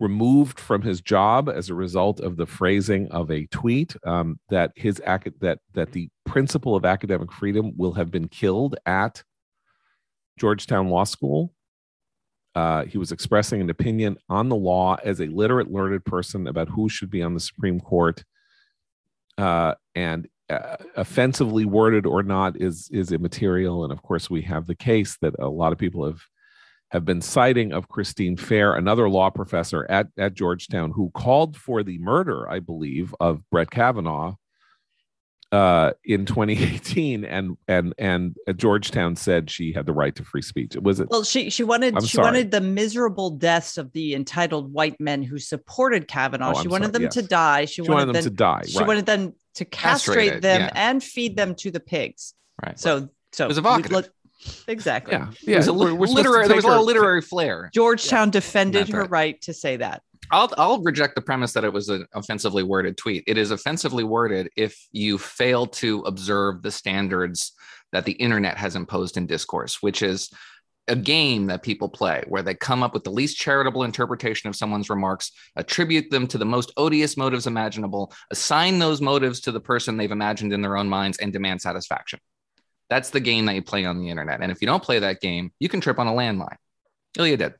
removed 0.00 0.58
from 0.58 0.82
his 0.82 1.00
job 1.00 1.48
as 1.48 1.70
a 1.70 1.74
result 1.74 2.20
of 2.20 2.36
the 2.36 2.46
phrasing 2.46 3.10
of 3.10 3.30
a 3.30 3.46
tweet 3.46 3.96
um, 4.04 4.38
that 4.48 4.72
his 4.74 5.00
that 5.40 5.58
that 5.72 5.92
the 5.92 6.08
principle 6.26 6.74
of 6.74 6.84
academic 6.84 7.32
freedom 7.32 7.72
will 7.76 7.92
have 7.92 8.10
been 8.10 8.28
killed 8.28 8.76
at 8.86 9.22
Georgetown 10.38 10.88
Law 10.88 11.04
School. 11.04 11.52
Uh, 12.54 12.84
he 12.84 12.98
was 12.98 13.12
expressing 13.12 13.60
an 13.60 13.70
opinion 13.70 14.16
on 14.28 14.48
the 14.48 14.56
law 14.56 14.96
as 15.02 15.20
a 15.20 15.26
literate, 15.26 15.70
learned 15.72 16.04
person 16.04 16.46
about 16.46 16.68
who 16.68 16.88
should 16.88 17.10
be 17.10 17.22
on 17.22 17.34
the 17.34 17.40
Supreme 17.40 17.80
Court, 17.80 18.24
uh, 19.38 19.74
and 19.94 20.28
uh, 20.50 20.76
offensively 20.96 21.64
worded 21.64 22.06
or 22.06 22.22
not 22.22 22.60
is 22.60 22.88
is 22.92 23.12
immaterial. 23.12 23.84
And 23.84 23.92
of 23.92 24.02
course, 24.02 24.28
we 24.28 24.42
have 24.42 24.66
the 24.66 24.74
case 24.74 25.16
that 25.20 25.34
a 25.38 25.48
lot 25.48 25.72
of 25.72 25.78
people 25.78 26.04
have 26.04 26.20
have 26.90 27.04
been 27.04 27.20
citing 27.20 27.72
of 27.72 27.88
Christine 27.88 28.36
Fair, 28.36 28.74
another 28.74 29.08
law 29.08 29.30
professor 29.30 29.86
at, 29.90 30.08
at 30.16 30.34
Georgetown, 30.34 30.92
who 30.92 31.10
called 31.10 31.56
for 31.56 31.82
the 31.82 31.98
murder, 31.98 32.48
I 32.48 32.60
believe, 32.60 33.14
of 33.20 33.42
Brett 33.50 33.70
Kavanaugh 33.70 34.36
uh, 35.54 35.92
in 36.04 36.26
2018, 36.26 37.24
and 37.24 37.56
and 37.68 37.94
and 37.96 38.36
Georgetown 38.56 39.14
said 39.14 39.48
she 39.48 39.72
had 39.72 39.86
the 39.86 39.92
right 39.92 40.14
to 40.16 40.24
free 40.24 40.42
speech. 40.42 40.74
Was 40.76 40.98
it? 40.98 41.08
Well, 41.10 41.22
she 41.22 41.48
she 41.48 41.62
wanted 41.62 41.94
I'm 41.96 42.02
she 42.02 42.16
sorry. 42.16 42.26
wanted 42.26 42.50
the 42.50 42.60
miserable 42.60 43.30
deaths 43.30 43.78
of 43.78 43.92
the 43.92 44.14
entitled 44.14 44.72
white 44.72 45.00
men 45.00 45.22
who 45.22 45.38
supported 45.38 46.08
Kavanaugh. 46.08 46.54
Oh, 46.56 46.60
she 46.60 46.64
I'm 46.64 46.70
wanted 46.70 46.86
sorry, 46.86 46.92
them 46.92 47.02
yes. 47.02 47.14
to 47.14 47.22
die. 47.22 47.64
She, 47.66 47.84
She 47.84 47.90
wanted 47.90 48.14
them 48.14 48.22
to 48.24 48.30
die. 48.30 48.62
She 48.66 48.78
right. 48.78 48.88
wanted 48.88 49.06
them 49.06 49.34
to 49.54 49.64
castrate 49.64 50.16
Castrated, 50.16 50.42
them 50.42 50.60
yeah. 50.62 50.72
and 50.74 51.02
feed 51.02 51.36
them 51.36 51.54
to 51.56 51.70
the 51.70 51.80
pigs. 51.80 52.34
Right. 52.64 52.78
So 52.78 53.10
so 53.32 53.44
It 53.44 53.48
was 53.48 53.56
we 53.56 53.60
evocative. 53.60 54.10
Let- 54.44 54.64
exactly. 54.68 55.12
yeah, 55.14 55.28
It 55.30 55.36
yeah. 55.48 55.56
was 55.58 55.68
a 55.68 55.72
we're- 55.72 55.92
li- 55.92 55.98
we're 55.98 56.06
literary, 56.06 56.46
there 56.46 56.56
was 56.56 56.64
a 56.64 56.68
lot 56.68 56.80
of 56.80 56.86
literary 56.86 57.20
flair. 57.22 57.70
Georgetown 57.72 58.30
defended 58.30 58.88
her 58.88 59.00
right. 59.02 59.10
right 59.10 59.40
to 59.42 59.52
say 59.54 59.76
that. 59.76 60.02
I'll 60.30 60.50
I'll 60.56 60.82
reject 60.82 61.14
the 61.16 61.20
premise 61.20 61.52
that 61.52 61.64
it 61.64 61.72
was 61.72 61.90
an 61.90 62.06
offensively 62.14 62.62
worded 62.62 62.96
tweet. 62.96 63.24
It 63.26 63.36
is 63.36 63.50
offensively 63.50 64.04
worded 64.04 64.48
if 64.56 64.74
you 64.90 65.18
fail 65.18 65.66
to 65.66 66.00
observe 66.00 66.62
the 66.62 66.70
standards 66.70 67.52
that 67.92 68.06
the 68.06 68.12
internet 68.12 68.56
has 68.56 68.74
imposed 68.74 69.16
in 69.18 69.26
discourse, 69.26 69.82
which 69.82 70.02
is 70.02 70.30
a 70.88 70.96
game 70.96 71.46
that 71.46 71.62
people 71.62 71.88
play 71.88 72.22
where 72.28 72.42
they 72.42 72.54
come 72.54 72.82
up 72.82 72.92
with 72.92 73.04
the 73.04 73.10
least 73.10 73.36
charitable 73.38 73.84
interpretation 73.84 74.48
of 74.48 74.56
someone's 74.56 74.90
remarks, 74.90 75.30
attribute 75.56 76.10
them 76.10 76.26
to 76.26 76.36
the 76.38 76.44
most 76.44 76.72
odious 76.76 77.16
motives 77.16 77.46
imaginable, 77.46 78.12
assign 78.30 78.78
those 78.78 79.00
motives 79.00 79.40
to 79.40 79.52
the 79.52 79.60
person 79.60 79.96
they've 79.96 80.10
imagined 80.10 80.52
in 80.52 80.60
their 80.62 80.76
own 80.76 80.88
minds, 80.88 81.18
and 81.18 81.32
demand 81.32 81.60
satisfaction. 81.62 82.18
That's 82.90 83.10
the 83.10 83.20
game 83.20 83.46
that 83.46 83.54
you 83.54 83.62
play 83.62 83.84
on 83.84 83.98
the 83.98 84.10
internet. 84.10 84.40
And 84.40 84.52
if 84.52 84.60
you 84.60 84.66
don't 84.66 84.82
play 84.82 84.98
that 84.98 85.20
game, 85.20 85.52
you 85.58 85.68
can 85.68 85.80
trip 85.80 85.98
on 85.98 86.06
a 86.06 86.12
landmine. 86.12 86.56
Ilya 87.18 87.36
did. 87.36 87.54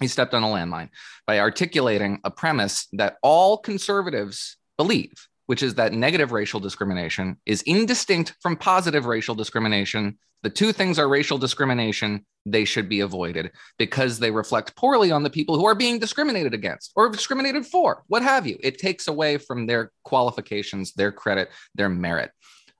He 0.00 0.08
stepped 0.08 0.34
on 0.34 0.42
a 0.42 0.48
landmine 0.48 0.90
by 1.26 1.38
articulating 1.40 2.20
a 2.24 2.30
premise 2.30 2.86
that 2.92 3.16
all 3.22 3.56
conservatives 3.56 4.56
believe, 4.76 5.12
which 5.46 5.62
is 5.62 5.76
that 5.76 5.92
negative 5.92 6.32
racial 6.32 6.60
discrimination 6.60 7.38
is 7.46 7.62
indistinct 7.62 8.34
from 8.40 8.56
positive 8.56 9.06
racial 9.06 9.34
discrimination. 9.34 10.18
The 10.42 10.50
two 10.50 10.72
things 10.72 10.98
are 10.98 11.08
racial 11.08 11.38
discrimination. 11.38 12.26
They 12.44 12.66
should 12.66 12.88
be 12.88 13.00
avoided 13.00 13.52
because 13.78 14.18
they 14.18 14.30
reflect 14.30 14.76
poorly 14.76 15.10
on 15.10 15.22
the 15.22 15.30
people 15.30 15.56
who 15.56 15.64
are 15.64 15.74
being 15.74 15.98
discriminated 15.98 16.52
against 16.52 16.92
or 16.94 17.08
discriminated 17.08 17.64
for, 17.64 18.04
what 18.08 18.22
have 18.22 18.46
you. 18.46 18.58
It 18.62 18.78
takes 18.78 19.08
away 19.08 19.38
from 19.38 19.66
their 19.66 19.92
qualifications, 20.04 20.92
their 20.92 21.10
credit, 21.10 21.48
their 21.74 21.88
merit. 21.88 22.32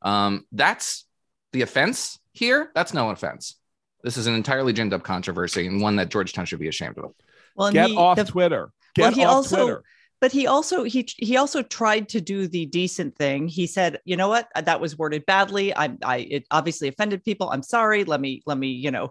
Um, 0.03 0.45
that's 0.53 1.06
the 1.53 1.63
offense 1.63 2.19
here. 2.33 2.71
That's 2.75 2.93
no 2.95 3.11
offense. 3.11 3.57
This 4.03 4.17
is 4.17 4.27
an 4.27 4.35
entirely 4.35 4.73
ginned 4.73 4.93
up 4.93 5.03
controversy 5.03 5.67
and 5.67 5.81
one 5.81 5.97
that 5.97 6.11
Georgetown 6.11 6.45
should 6.47 6.61
be 6.61 6.69
ashamed 6.69 6.99
of. 6.99 7.13
Well, 7.57 7.69
and 7.69 7.75
Get 7.75 7.91
he- 7.91 7.97
off 7.97 8.17
the- 8.17 8.25
Twitter. 8.25 8.71
Get 8.95 9.03
Well, 9.03 9.13
he 9.13 9.25
off 9.25 9.33
also- 9.35 9.57
Twitter. 9.65 9.85
but 10.21 10.33
he 10.33 10.47
also 10.47 10.85
he 10.85 11.07
he 11.19 11.37
also 11.37 11.63
tried 11.63 12.09
to 12.11 12.21
do 12.21 12.49
the 12.49 12.65
decent 12.67 13.15
thing 13.17 13.49
he 13.49 13.67
said 13.67 13.99
you 14.07 14.17
know 14.17 14.29
what 14.29 14.49
that 14.55 14.81
was 14.81 14.97
worded 14.97 15.27
badly 15.27 15.77
i 15.77 15.95
i 16.03 16.17
it 16.31 16.47
obviously 16.51 16.89
offended 16.89 17.23
people 17.23 17.51
i'm 17.51 17.63
sorry 17.63 18.03
let 18.05 18.19
me 18.19 18.43
let 18.47 18.57
me 18.57 18.69
you 18.69 18.91
know 18.91 19.11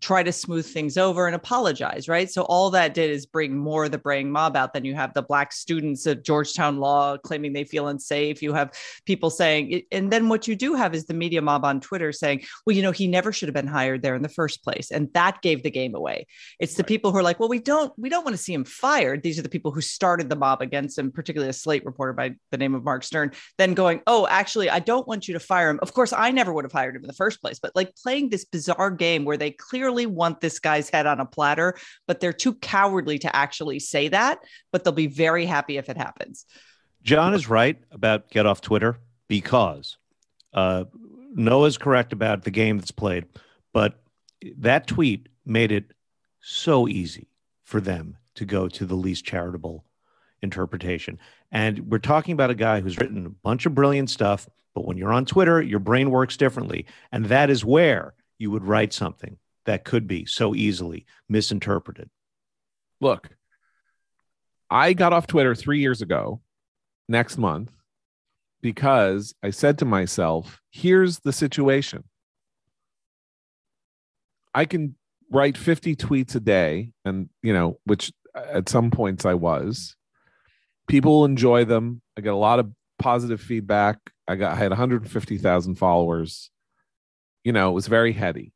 try 0.00 0.22
to 0.22 0.32
smooth 0.32 0.66
things 0.66 0.96
over 0.96 1.26
and 1.26 1.34
apologize 1.36 2.08
right 2.08 2.30
so 2.30 2.42
all 2.42 2.70
that 2.70 2.94
did 2.94 3.10
is 3.10 3.26
bring 3.26 3.56
more 3.56 3.84
of 3.84 3.90
the 3.90 3.98
braying 3.98 4.30
mob 4.30 4.56
out 4.56 4.72
then 4.72 4.84
you 4.84 4.94
have 4.94 5.12
the 5.14 5.22
black 5.22 5.52
students 5.52 6.06
at 6.06 6.24
georgetown 6.24 6.78
law 6.78 7.16
claiming 7.16 7.52
they 7.52 7.64
feel 7.64 7.88
unsafe 7.88 8.42
you 8.42 8.52
have 8.52 8.72
people 9.06 9.30
saying 9.30 9.82
and 9.92 10.12
then 10.12 10.28
what 10.28 10.46
you 10.46 10.56
do 10.56 10.74
have 10.74 10.94
is 10.94 11.06
the 11.06 11.14
media 11.14 11.40
mob 11.40 11.64
on 11.64 11.80
twitter 11.80 12.12
saying 12.12 12.42
well 12.66 12.76
you 12.76 12.82
know 12.82 12.92
he 12.92 13.06
never 13.06 13.32
should 13.32 13.48
have 13.48 13.54
been 13.54 13.66
hired 13.66 14.02
there 14.02 14.14
in 14.14 14.22
the 14.22 14.28
first 14.28 14.62
place 14.62 14.90
and 14.90 15.12
that 15.12 15.40
gave 15.42 15.62
the 15.62 15.70
game 15.70 15.94
away 15.94 16.26
it's 16.58 16.74
the 16.74 16.82
Right. 16.82 16.88
people 16.88 17.12
who 17.12 17.18
are 17.18 17.22
like, 17.22 17.40
well, 17.40 17.48
we 17.48 17.58
don't 17.58 17.92
we 17.98 18.08
don't 18.08 18.24
want 18.24 18.36
to 18.36 18.42
see 18.42 18.52
him 18.52 18.64
fired. 18.64 19.22
These 19.22 19.38
are 19.38 19.42
the 19.42 19.48
people 19.48 19.70
who 19.70 19.80
started 19.80 20.28
the 20.28 20.36
mob 20.36 20.60
against 20.60 20.98
him, 20.98 21.10
particularly 21.10 21.50
a 21.50 21.52
Slate 21.52 21.84
reporter 21.84 22.12
by 22.12 22.34
the 22.50 22.58
name 22.58 22.74
of 22.74 22.84
Mark 22.84 23.04
Stern, 23.04 23.32
then 23.58 23.74
going, 23.74 24.02
oh, 24.06 24.26
actually, 24.28 24.70
I 24.70 24.78
don't 24.78 25.06
want 25.08 25.28
you 25.28 25.34
to 25.34 25.40
fire 25.40 25.70
him. 25.70 25.78
Of 25.82 25.94
course, 25.94 26.12
I 26.12 26.30
never 26.30 26.52
would 26.52 26.64
have 26.64 26.72
hired 26.72 26.96
him 26.96 27.02
in 27.02 27.08
the 27.08 27.14
first 27.14 27.40
place, 27.40 27.58
but 27.58 27.72
like 27.74 27.94
playing 27.96 28.28
this 28.30 28.44
bizarre 28.44 28.90
game 28.90 29.24
where 29.24 29.36
they 29.36 29.50
clearly 29.50 29.83
want 30.06 30.40
this 30.40 30.58
guy's 30.58 30.90
head 30.90 31.06
on 31.06 31.20
a 31.20 31.26
platter, 31.26 31.76
but 32.06 32.20
they're 32.20 32.32
too 32.32 32.54
cowardly 32.54 33.18
to 33.20 33.34
actually 33.34 33.78
say 33.78 34.08
that, 34.08 34.38
but 34.72 34.84
they'll 34.84 34.92
be 34.92 35.06
very 35.06 35.46
happy 35.46 35.76
if 35.76 35.88
it 35.88 35.96
happens. 35.96 36.46
John 37.02 37.34
is 37.34 37.48
right 37.48 37.78
about 37.90 38.30
get 38.30 38.46
off 38.46 38.60
Twitter 38.60 38.98
because 39.28 39.98
uh, 40.52 40.84
Noah's 41.34 41.76
correct 41.76 42.12
about 42.12 42.44
the 42.44 42.50
game 42.50 42.78
that's 42.78 42.90
played, 42.90 43.26
but 43.72 44.00
that 44.58 44.86
tweet 44.86 45.28
made 45.44 45.72
it 45.72 45.92
so 46.40 46.88
easy 46.88 47.28
for 47.62 47.80
them 47.80 48.16
to 48.34 48.44
go 48.44 48.68
to 48.68 48.86
the 48.86 48.94
least 48.94 49.24
charitable 49.24 49.84
interpretation. 50.42 51.18
And 51.50 51.90
we're 51.90 51.98
talking 51.98 52.32
about 52.32 52.50
a 52.50 52.54
guy 52.54 52.80
who's 52.80 52.98
written 52.98 53.26
a 53.26 53.30
bunch 53.30 53.66
of 53.66 53.74
brilliant 53.74 54.10
stuff, 54.10 54.48
but 54.74 54.84
when 54.84 54.96
you're 54.96 55.12
on 55.12 55.24
Twitter, 55.24 55.62
your 55.62 55.78
brain 55.78 56.10
works 56.10 56.36
differently. 56.36 56.86
And 57.12 57.26
that 57.26 57.50
is 57.50 57.64
where 57.64 58.14
you 58.38 58.50
would 58.50 58.64
write 58.64 58.92
something 58.92 59.36
that 59.66 59.84
could 59.84 60.06
be 60.06 60.26
so 60.26 60.54
easily 60.54 61.06
misinterpreted. 61.28 62.10
Look, 63.00 63.30
I 64.70 64.92
got 64.92 65.12
off 65.12 65.26
Twitter 65.26 65.54
three 65.54 65.80
years 65.80 66.02
ago, 66.02 66.40
next 67.08 67.38
month, 67.38 67.70
because 68.62 69.34
I 69.42 69.50
said 69.50 69.78
to 69.78 69.84
myself, 69.84 70.60
here's 70.70 71.20
the 71.20 71.32
situation. 71.32 72.04
I 74.54 74.64
can 74.64 74.96
write 75.30 75.56
50 75.56 75.96
tweets 75.96 76.34
a 76.34 76.40
day, 76.40 76.92
and, 77.04 77.28
you 77.42 77.52
know, 77.52 77.78
which 77.84 78.12
uh, 78.34 78.44
at 78.52 78.68
some 78.68 78.90
points 78.90 79.24
I 79.24 79.34
was. 79.34 79.96
People 80.86 81.24
enjoy 81.24 81.64
them. 81.64 82.02
I 82.16 82.20
get 82.20 82.32
a 82.32 82.36
lot 82.36 82.58
of 82.58 82.70
positive 82.98 83.40
feedback. 83.40 83.98
I 84.26 84.36
got 84.36 84.52
I 84.52 84.56
had 84.56 84.70
150,000 84.70 85.74
followers. 85.74 86.50
You 87.42 87.52
know, 87.52 87.70
it 87.70 87.74
was 87.74 87.86
very 87.86 88.12
heady. 88.12 88.52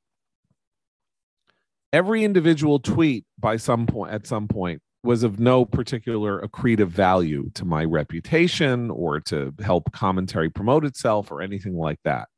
Every 1.93 2.25
individual 2.25 2.79
tweet 2.79 3.25
by 3.39 3.57
some 3.57 3.87
point 3.87 4.13
at 4.13 4.27
some 4.27 4.47
point 4.47 4.83
was 5.03 5.23
of 5.23 5.39
no 5.39 5.65
particular 5.65 6.41
accretive 6.43 6.89
value 6.89 7.51
to 7.55 7.65
my 7.65 7.85
reputation 7.85 8.91
or 8.91 9.21
to 9.21 9.55
help 9.61 9.91
commentary 9.93 10.51
promote 10.51 10.85
itself 10.85 11.31
or 11.31 11.41
anything 11.41 11.77
like 11.77 11.99
that. 12.05 12.29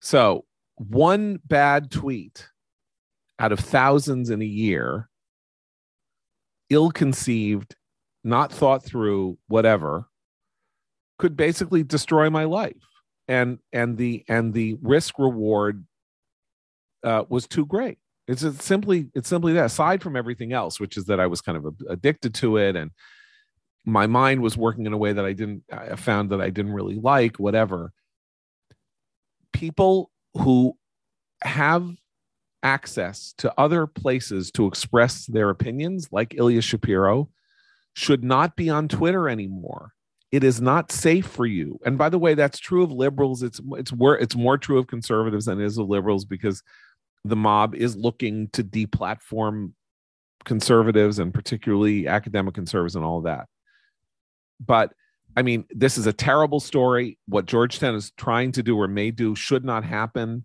So, 0.00 0.44
one 0.76 1.40
bad 1.46 1.90
tweet 1.90 2.48
out 3.38 3.52
of 3.52 3.60
thousands 3.60 4.28
in 4.30 4.42
a 4.42 4.46
year, 4.46 5.08
ill 6.68 6.90
conceived, 6.90 7.76
not 8.22 8.52
thought 8.52 8.84
through, 8.84 9.38
whatever, 9.46 10.08
could 11.18 11.36
basically 11.36 11.82
destroy 11.82 12.28
my 12.28 12.44
life. 12.44 12.82
And 13.26 13.58
and 13.72 13.96
the 13.96 14.24
and 14.28 14.52
the 14.52 14.76
risk 14.82 15.18
reward 15.18 15.86
uh, 17.04 17.24
was 17.28 17.46
too 17.46 17.66
great. 17.66 17.98
It's 18.26 18.42
simply 18.64 19.06
it's 19.14 19.28
simply 19.28 19.52
that. 19.54 19.66
Aside 19.66 20.02
from 20.02 20.16
everything 20.16 20.52
else, 20.52 20.80
which 20.80 20.96
is 20.96 21.04
that 21.06 21.20
I 21.20 21.26
was 21.26 21.40
kind 21.40 21.58
of 21.58 21.74
addicted 21.88 22.34
to 22.36 22.56
it, 22.56 22.74
and 22.74 22.90
my 23.84 24.06
mind 24.06 24.40
was 24.40 24.56
working 24.56 24.86
in 24.86 24.92
a 24.92 24.98
way 24.98 25.12
that 25.12 25.24
I 25.24 25.34
didn't. 25.34 25.64
I 25.70 25.96
found 25.96 26.30
that 26.30 26.40
I 26.40 26.50
didn't 26.50 26.72
really 26.72 26.96
like. 26.96 27.38
Whatever. 27.38 27.92
People 29.52 30.10
who 30.34 30.76
have 31.42 31.88
access 32.62 33.34
to 33.36 33.52
other 33.58 33.86
places 33.86 34.50
to 34.52 34.66
express 34.66 35.26
their 35.26 35.50
opinions, 35.50 36.08
like 36.10 36.34
Ilya 36.34 36.62
Shapiro, 36.62 37.28
should 37.92 38.24
not 38.24 38.56
be 38.56 38.70
on 38.70 38.88
Twitter 38.88 39.28
anymore. 39.28 39.92
It 40.32 40.42
is 40.42 40.60
not 40.60 40.90
safe 40.90 41.26
for 41.26 41.46
you. 41.46 41.78
And 41.84 41.96
by 41.96 42.08
the 42.08 42.18
way, 42.18 42.34
that's 42.34 42.58
true 42.58 42.82
of 42.82 42.90
liberals. 42.90 43.42
It's 43.42 43.60
it's 43.72 43.92
more 43.92 44.18
it's 44.18 44.34
more 44.34 44.58
true 44.58 44.78
of 44.78 44.88
conservatives 44.88 45.44
than 45.44 45.60
it 45.60 45.64
is 45.64 45.78
of 45.78 45.88
liberals 45.88 46.24
because 46.24 46.62
the 47.24 47.36
mob 47.36 47.74
is 47.74 47.96
looking 47.96 48.48
to 48.48 48.62
deplatform 48.62 49.72
conservatives 50.44 51.18
and 51.18 51.32
particularly 51.32 52.06
academic 52.06 52.54
conservatives 52.54 52.96
and 52.96 53.04
all 53.04 53.22
that. 53.22 53.48
But 54.64 54.92
I 55.36 55.42
mean, 55.42 55.64
this 55.70 55.98
is 55.98 56.06
a 56.06 56.12
terrible 56.12 56.60
story. 56.60 57.18
What 57.26 57.46
Georgetown 57.46 57.94
is 57.94 58.12
trying 58.16 58.52
to 58.52 58.62
do 58.62 58.78
or 58.78 58.86
may 58.86 59.10
do 59.10 59.34
should 59.34 59.64
not 59.64 59.84
happen. 59.84 60.44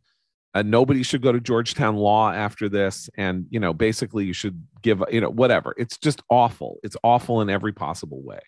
Uh, 0.56 0.64
nobody 0.64 1.04
should 1.04 1.22
go 1.22 1.32
to 1.32 1.40
Georgetown 1.40 1.96
Law 1.96 2.32
after 2.32 2.70
this. 2.70 3.08
And, 3.16 3.46
you 3.52 3.60
know, 3.60 3.72
basically 3.72 4.26
you 4.26 4.34
should 4.34 4.66
give, 4.82 5.04
you 5.12 5.22
know, 5.22 5.30
whatever. 5.30 5.76
It's 5.78 5.98
just 5.98 6.24
awful. 6.30 6.80
It's 6.82 6.98
awful 7.04 7.42
in 7.42 7.50
every 7.50 7.72
possible 7.72 8.24
way. 8.24 8.40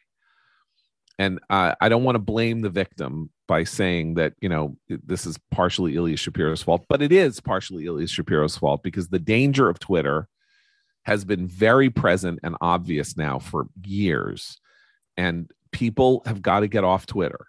And 1.21 1.39
uh, 1.51 1.75
I 1.79 1.87
don't 1.87 2.03
want 2.03 2.15
to 2.15 2.19
blame 2.19 2.61
the 2.61 2.71
victim 2.71 3.29
by 3.47 3.63
saying 3.63 4.15
that 4.15 4.33
you 4.41 4.49
know 4.49 4.75
this 4.89 5.27
is 5.27 5.37
partially 5.51 5.95
Ilya 5.95 6.17
Shapiro's 6.17 6.63
fault, 6.63 6.83
but 6.89 7.03
it 7.03 7.11
is 7.11 7.39
partially 7.39 7.85
Ilya 7.85 8.07
Shapiro's 8.07 8.57
fault 8.57 8.81
because 8.81 9.09
the 9.09 9.19
danger 9.19 9.69
of 9.69 9.77
Twitter 9.77 10.27
has 11.03 11.23
been 11.23 11.45
very 11.45 11.91
present 11.91 12.39
and 12.41 12.55
obvious 12.59 13.15
now 13.17 13.37
for 13.37 13.67
years, 13.85 14.59
and 15.15 15.51
people 15.71 16.23
have 16.25 16.41
got 16.41 16.61
to 16.61 16.67
get 16.67 16.83
off 16.83 17.05
Twitter 17.05 17.45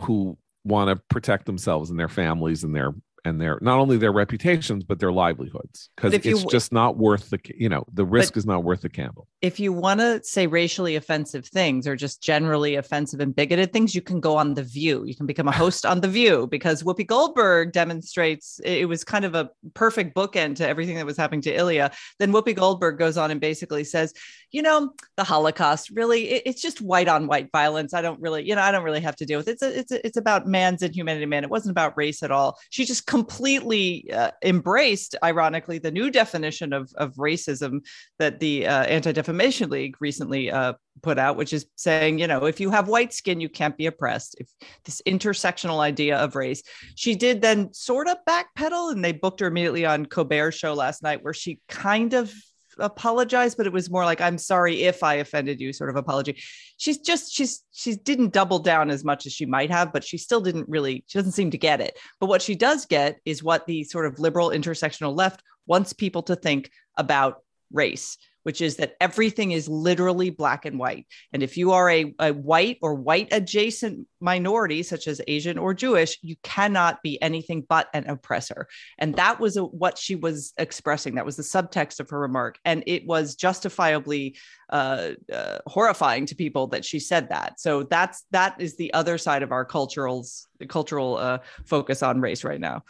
who 0.00 0.36
want 0.62 0.90
to 0.90 1.02
protect 1.08 1.46
themselves 1.46 1.88
and 1.88 1.98
their 1.98 2.08
families 2.08 2.62
and 2.62 2.76
their 2.76 2.92
and 3.24 3.40
their 3.40 3.58
not 3.62 3.78
only 3.78 3.96
their 3.96 4.12
reputations 4.12 4.84
but 4.84 4.98
their 4.98 5.12
livelihoods. 5.12 5.88
Because 5.96 6.12
it's 6.12 6.26
you, 6.26 6.46
just 6.50 6.74
not 6.74 6.98
worth 6.98 7.30
the 7.30 7.40
you 7.56 7.70
know 7.70 7.86
the 7.90 8.04
risk 8.04 8.36
is 8.36 8.44
not 8.44 8.64
worth 8.64 8.82
the 8.82 8.90
candle 8.90 9.28
if 9.42 9.58
you 9.58 9.72
want 9.72 10.00
to 10.00 10.22
say 10.22 10.46
racially 10.46 10.96
offensive 10.96 11.46
things 11.46 11.86
or 11.86 11.96
just 11.96 12.22
generally 12.22 12.74
offensive 12.74 13.20
and 13.20 13.34
bigoted 13.34 13.72
things 13.72 13.94
you 13.94 14.02
can 14.02 14.20
go 14.20 14.36
on 14.36 14.52
the 14.52 14.62
view. 14.62 15.04
You 15.04 15.14
can 15.14 15.26
become 15.26 15.48
a 15.48 15.52
host 15.62 15.86
on 15.86 16.00
the 16.00 16.08
view 16.08 16.46
because 16.46 16.82
whoopi 16.82 17.06
goldberg 17.06 17.72
demonstrates 17.72 18.60
it 18.64 18.86
was 18.86 19.02
kind 19.02 19.24
of 19.24 19.34
a 19.34 19.50
perfect 19.72 20.14
bookend 20.14 20.56
to 20.56 20.68
everything 20.68 20.96
that 20.96 21.06
was 21.06 21.16
happening 21.16 21.40
to 21.42 21.54
ilya. 21.54 21.90
Then 22.18 22.32
whoopi 22.32 22.54
goldberg 22.54 22.98
goes 22.98 23.16
on 23.16 23.30
and 23.30 23.40
basically 23.40 23.84
says 23.84 24.12
you 24.52 24.62
know 24.62 24.92
the 25.16 25.22
holocaust 25.22 25.90
really 25.90 26.28
it, 26.28 26.42
it's 26.44 26.60
just 26.60 26.80
white 26.80 27.08
on 27.08 27.26
white 27.26 27.50
violence. 27.52 27.94
I 27.94 28.02
don't 28.02 28.20
really 28.20 28.46
you 28.46 28.54
know 28.54 28.62
i 28.62 28.70
don't 28.70 28.84
really 28.84 29.00
have 29.00 29.16
to 29.16 29.26
deal 29.26 29.38
with 29.38 29.48
it. 29.48 29.52
It's 29.52 29.62
a, 29.62 29.78
it's 29.78 29.92
a, 29.92 30.06
it's 30.06 30.16
about 30.16 30.46
man's 30.46 30.82
inhumanity 30.82 31.26
man. 31.26 31.44
It 31.44 31.50
wasn't 31.50 31.70
about 31.70 31.96
race 31.96 32.22
at 32.22 32.30
all. 32.30 32.58
She 32.68 32.84
just 32.84 33.06
completely 33.06 34.10
uh, 34.12 34.32
embraced, 34.44 35.16
ironically, 35.22 35.78
the 35.78 35.90
new 35.90 36.10
definition 36.10 36.72
of, 36.72 36.92
of 36.96 37.14
racism 37.14 37.86
that 38.18 38.40
the 38.40 38.66
uh, 38.66 38.84
Anti 38.84 39.12
Defamation 39.30 39.70
League 39.70 39.96
recently 40.00 40.50
uh, 40.50 40.72
put 41.02 41.16
out, 41.16 41.36
which 41.36 41.52
is 41.52 41.66
saying, 41.76 42.18
you 42.18 42.26
know, 42.26 42.46
if 42.46 42.58
you 42.58 42.68
have 42.70 42.88
white 42.88 43.12
skin, 43.12 43.40
you 43.40 43.48
can't 43.48 43.76
be 43.76 43.86
oppressed. 43.86 44.34
If 44.40 44.48
this 44.84 45.00
intersectional 45.06 45.78
idea 45.78 46.18
of 46.18 46.34
race, 46.34 46.64
she 46.96 47.14
did 47.14 47.40
then 47.40 47.72
sort 47.72 48.08
of 48.08 48.16
backpedal, 48.28 48.90
and 48.90 49.04
they 49.04 49.12
booked 49.12 49.38
her 49.38 49.46
immediately 49.46 49.86
on 49.86 50.06
Colbert's 50.06 50.56
show 50.56 50.74
last 50.74 51.04
night, 51.04 51.22
where 51.22 51.32
she 51.32 51.60
kind 51.68 52.12
of 52.14 52.32
apologized, 52.80 53.56
but 53.56 53.66
it 53.66 53.72
was 53.72 53.88
more 53.88 54.04
like, 54.04 54.20
I'm 54.20 54.36
sorry 54.36 54.82
if 54.82 55.04
I 55.04 55.14
offended 55.14 55.60
you, 55.60 55.72
sort 55.72 55.90
of 55.90 55.96
apology. 55.96 56.42
She's 56.76 56.98
just, 56.98 57.32
she's, 57.32 57.62
she 57.70 57.94
didn't 57.94 58.32
double 58.32 58.58
down 58.58 58.90
as 58.90 59.04
much 59.04 59.26
as 59.26 59.32
she 59.32 59.46
might 59.46 59.70
have, 59.70 59.92
but 59.92 60.02
she 60.02 60.18
still 60.18 60.40
didn't 60.40 60.68
really, 60.68 61.04
she 61.06 61.18
doesn't 61.18 61.32
seem 61.32 61.52
to 61.52 61.58
get 61.58 61.80
it. 61.80 61.96
But 62.18 62.26
what 62.26 62.42
she 62.42 62.56
does 62.56 62.84
get 62.84 63.20
is 63.24 63.44
what 63.44 63.66
the 63.68 63.84
sort 63.84 64.06
of 64.06 64.18
liberal 64.18 64.50
intersectional 64.50 65.16
left 65.16 65.40
wants 65.66 65.92
people 65.92 66.22
to 66.24 66.34
think 66.34 66.70
about 66.96 67.44
race 67.72 68.16
which 68.42 68.60
is 68.60 68.76
that 68.76 68.94
everything 69.00 69.52
is 69.52 69.68
literally 69.68 70.30
black 70.30 70.64
and 70.64 70.78
white. 70.78 71.06
And 71.32 71.42
if 71.42 71.56
you 71.56 71.72
are 71.72 71.90
a, 71.90 72.14
a 72.18 72.32
white 72.32 72.78
or 72.82 72.94
white 72.94 73.28
adjacent 73.32 74.06
minority, 74.20 74.82
such 74.82 75.06
as 75.06 75.20
Asian 75.26 75.58
or 75.58 75.74
Jewish, 75.74 76.18
you 76.22 76.36
cannot 76.42 77.02
be 77.02 77.20
anything 77.22 77.66
but 77.68 77.88
an 77.92 78.08
oppressor. 78.08 78.68
And 78.98 79.14
that 79.16 79.40
was 79.40 79.56
a, 79.56 79.64
what 79.64 79.98
she 79.98 80.16
was 80.16 80.52
expressing. 80.56 81.14
That 81.14 81.26
was 81.26 81.36
the 81.36 81.42
subtext 81.42 82.00
of 82.00 82.10
her 82.10 82.18
remark. 82.18 82.58
And 82.64 82.82
it 82.86 83.06
was 83.06 83.34
justifiably 83.34 84.36
uh, 84.70 85.10
uh, 85.32 85.58
horrifying 85.66 86.26
to 86.26 86.34
people 86.34 86.68
that 86.68 86.84
she 86.84 86.98
said 86.98 87.28
that. 87.30 87.60
So 87.60 87.82
that's 87.82 88.24
that 88.30 88.60
is 88.60 88.76
the 88.76 88.92
other 88.94 89.18
side 89.18 89.42
of 89.42 89.52
our 89.52 89.64
cultural's 89.64 90.46
cultural 90.68 91.16
uh, 91.16 91.38
focus 91.66 92.02
on 92.02 92.20
race 92.20 92.44
right 92.44 92.60
now. 92.60 92.84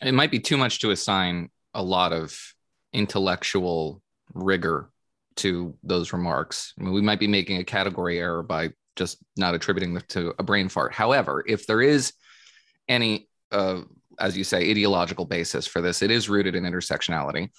It 0.00 0.12
might 0.12 0.30
be 0.30 0.38
too 0.38 0.56
much 0.56 0.80
to 0.80 0.90
assign 0.90 1.50
a 1.74 1.82
lot 1.82 2.12
of 2.12 2.54
intellectual 2.92 4.00
rigor 4.34 4.90
to 5.38 5.74
those 5.82 6.12
remarks. 6.12 6.74
I 6.78 6.82
mean, 6.82 6.92
we 6.92 7.00
might 7.00 7.20
be 7.20 7.28
making 7.28 7.58
a 7.58 7.64
category 7.64 8.18
error 8.18 8.42
by 8.42 8.70
just 8.96 9.18
not 9.36 9.54
attributing 9.54 9.94
them 9.94 10.02
to 10.08 10.34
a 10.38 10.42
brain 10.42 10.68
fart. 10.68 10.92
However, 10.92 11.44
if 11.46 11.66
there 11.66 11.80
is 11.80 12.12
any, 12.88 13.28
uh, 13.52 13.82
as 14.18 14.36
you 14.36 14.44
say, 14.44 14.70
ideological 14.70 15.24
basis 15.24 15.66
for 15.66 15.80
this, 15.80 16.02
it 16.02 16.10
is 16.10 16.28
rooted 16.28 16.56
in 16.56 16.64
intersectionality, 16.64 17.50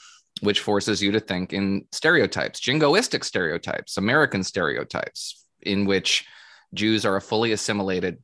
which 0.42 0.60
forces 0.60 1.02
you 1.02 1.12
to 1.14 1.20
think 1.20 1.54
in 1.54 1.86
stereotypes, 1.92 2.60
jingoistic 2.60 3.24
stereotypes, 3.24 3.98
American 3.98 4.44
stereotypes, 4.44 5.46
in 5.62 5.86
which 5.86 6.26
Jews 6.74 7.06
are 7.06 7.16
a 7.16 7.22
fully 7.22 7.54
assimilated 7.54 8.18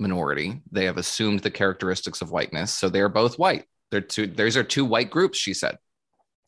minority. 0.00 0.62
They 0.72 0.86
have 0.86 0.96
assumed 0.96 1.40
the 1.40 1.50
characteristics 1.50 2.22
of 2.22 2.30
whiteness, 2.30 2.72
so 2.72 2.88
they 2.88 3.00
are 3.00 3.10
both 3.10 3.38
white. 3.38 3.64
They're 3.90 4.00
two. 4.00 4.26
These 4.26 4.56
are 4.56 4.64
two 4.64 4.86
white 4.86 5.10
groups, 5.10 5.38
she 5.38 5.52
said, 5.52 5.76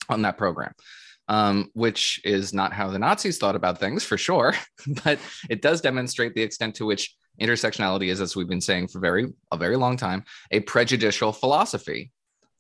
on 0.08 0.22
that 0.22 0.38
program 0.38 0.72
um, 1.28 1.70
which 1.74 2.20
is 2.24 2.52
not 2.52 2.72
how 2.72 2.88
the 2.88 2.98
Nazis 2.98 3.38
thought 3.38 3.56
about 3.56 3.78
things 3.78 4.04
for 4.04 4.16
sure, 4.16 4.54
but 5.04 5.18
it 5.50 5.62
does 5.62 5.80
demonstrate 5.80 6.34
the 6.34 6.42
extent 6.42 6.74
to 6.76 6.86
which 6.86 7.16
intersectionality 7.40 8.08
is, 8.08 8.20
as 8.20 8.36
we've 8.36 8.48
been 8.48 8.60
saying 8.60 8.88
for 8.88 9.00
very 9.00 9.26
a 9.52 9.56
very 9.56 9.76
long 9.76 9.96
time, 9.96 10.24
a 10.50 10.60
prejudicial 10.60 11.32
philosophy 11.32 12.10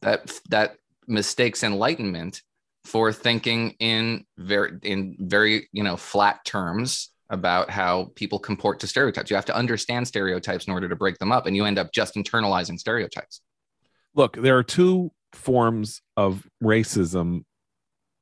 that 0.02 0.38
that 0.50 0.76
mistakes 1.06 1.62
enlightenment 1.62 2.42
for 2.84 3.12
thinking 3.12 3.74
in 3.80 4.24
very 4.36 4.72
in 4.82 5.16
very 5.18 5.68
you 5.72 5.82
know 5.82 5.96
flat 5.96 6.44
terms 6.44 7.10
about 7.30 7.70
how 7.70 8.12
people 8.14 8.38
comport 8.38 8.78
to 8.80 8.86
stereotypes. 8.86 9.30
You 9.30 9.36
have 9.36 9.46
to 9.46 9.56
understand 9.56 10.06
stereotypes 10.06 10.66
in 10.66 10.72
order 10.72 10.88
to 10.88 10.96
break 10.96 11.18
them 11.18 11.32
up, 11.32 11.46
and 11.46 11.56
you 11.56 11.64
end 11.64 11.78
up 11.78 11.92
just 11.92 12.14
internalizing 12.14 12.78
stereotypes. 12.78 13.40
Look, 14.14 14.36
there 14.36 14.56
are 14.56 14.62
two 14.62 15.12
forms 15.32 16.02
of 16.16 16.46
racism 16.62 17.44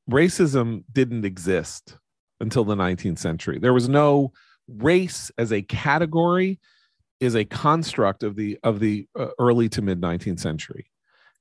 racism 0.09 0.83
didn't 0.91 1.25
exist 1.25 1.97
until 2.39 2.63
the 2.63 2.75
19th 2.75 3.19
century. 3.19 3.59
There 3.59 3.73
was 3.73 3.89
no 3.89 4.31
race 4.67 5.31
as 5.37 5.51
a 5.51 5.61
category 5.61 6.59
is 7.19 7.35
a 7.35 7.45
construct 7.45 8.23
of 8.23 8.35
the 8.35 8.57
of 8.63 8.79
the 8.79 9.07
uh, 9.17 9.27
early 9.39 9.69
to 9.69 9.81
mid 9.81 10.01
19th 10.01 10.39
century. 10.39 10.91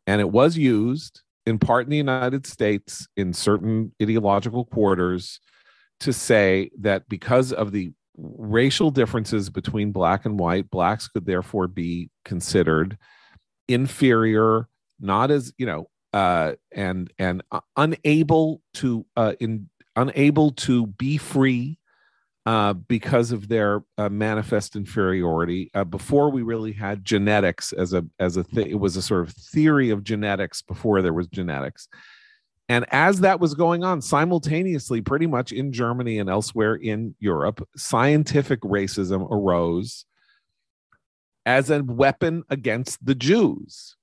And 0.07 0.21
it 0.21 0.31
was 0.31 0.57
used 0.57 1.23
in 1.47 1.59
part 1.59 1.85
in 1.85 1.91
the 1.91 1.97
United 1.97 2.47
States 2.47 3.07
in 3.17 3.33
certain 3.33 3.93
ideological 4.03 4.65
quarters 4.65 5.41
to 6.01 6.13
say 6.13 6.71
that 6.81 7.09
because 7.09 7.53
of 7.53 7.73
the 7.73 7.93
racial 8.17 8.91
differences 8.91 9.51
between 9.51 9.93
black 9.93 10.25
and 10.25 10.39
white, 10.39 10.71
blacks 10.71 11.09
could 11.09 11.27
therefore 11.27 11.67
be 11.67 12.11
considered 12.25 12.97
inferior, 13.69 14.69
not 15.01 15.31
as, 15.31 15.53
you 15.59 15.67
know, 15.67 15.89
uh, 16.15 16.55
and 16.71 17.13
and 17.19 17.43
uh, 17.51 17.61
unable 17.77 18.63
to 18.75 19.05
uh, 19.17 19.35
in 19.41 19.69
unable 19.97 20.53
to 20.53 20.87
be 20.87 21.19
free 21.19 21.77
uh, 22.47 22.73
because 22.73 23.33
of 23.33 23.49
their 23.49 23.83
uh, 23.99 24.09
manifest 24.09 24.77
inferiority. 24.77 25.73
Uh, 25.75 25.83
before 25.83 26.31
we 26.31 26.43
really 26.43 26.73
had 26.73 27.05
genetics 27.05 27.73
as 27.73 27.93
a 27.93 28.07
as 28.21 28.37
a 28.37 28.45
thing, 28.45 28.71
it 28.71 28.79
was 28.79 28.97
a 28.97 29.03
sort 29.03 29.27
of 29.27 29.35
theory 29.35 29.91
of 29.91 30.05
genetics 30.05 30.63
before 30.63 31.03
there 31.03 31.13
was 31.13 31.27
genetics. 31.27 31.89
And 32.69 32.87
as 32.91 33.21
that 33.21 33.41
was 33.41 33.55
going 33.55 33.83
on 33.83 34.01
simultaneously, 34.01 35.03
pretty 35.03 35.27
much 35.27 35.51
in 35.51 35.73
Germany 35.73 36.19
and 36.21 36.31
elsewhere 36.31 36.77
in 36.77 37.17
Europe, 37.19 37.69
scientific 37.77 38.61
racism 38.61 39.29
arose 39.31 40.07
as 41.45 41.71
a 41.71 41.83
weapon 41.83 42.45
against 42.49 43.05
the 43.05 43.17
Jews. 43.17 43.97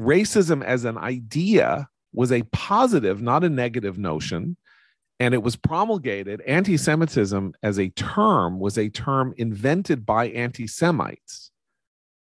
Racism 0.00 0.64
as 0.64 0.84
an 0.84 0.96
idea 0.96 1.88
was 2.12 2.32
a 2.32 2.42
positive, 2.44 3.20
not 3.20 3.44
a 3.44 3.50
negative 3.50 3.98
notion 3.98 4.56
and 5.20 5.34
it 5.34 5.42
was 5.42 5.54
promulgated. 5.54 6.40
Anti 6.46 6.78
Semitism 6.78 7.52
as 7.62 7.78
a 7.78 7.90
term 7.90 8.58
was 8.58 8.78
a 8.78 8.88
term 8.88 9.34
invented 9.36 10.06
by 10.06 10.30
anti 10.30 10.66
Semites 10.66 11.52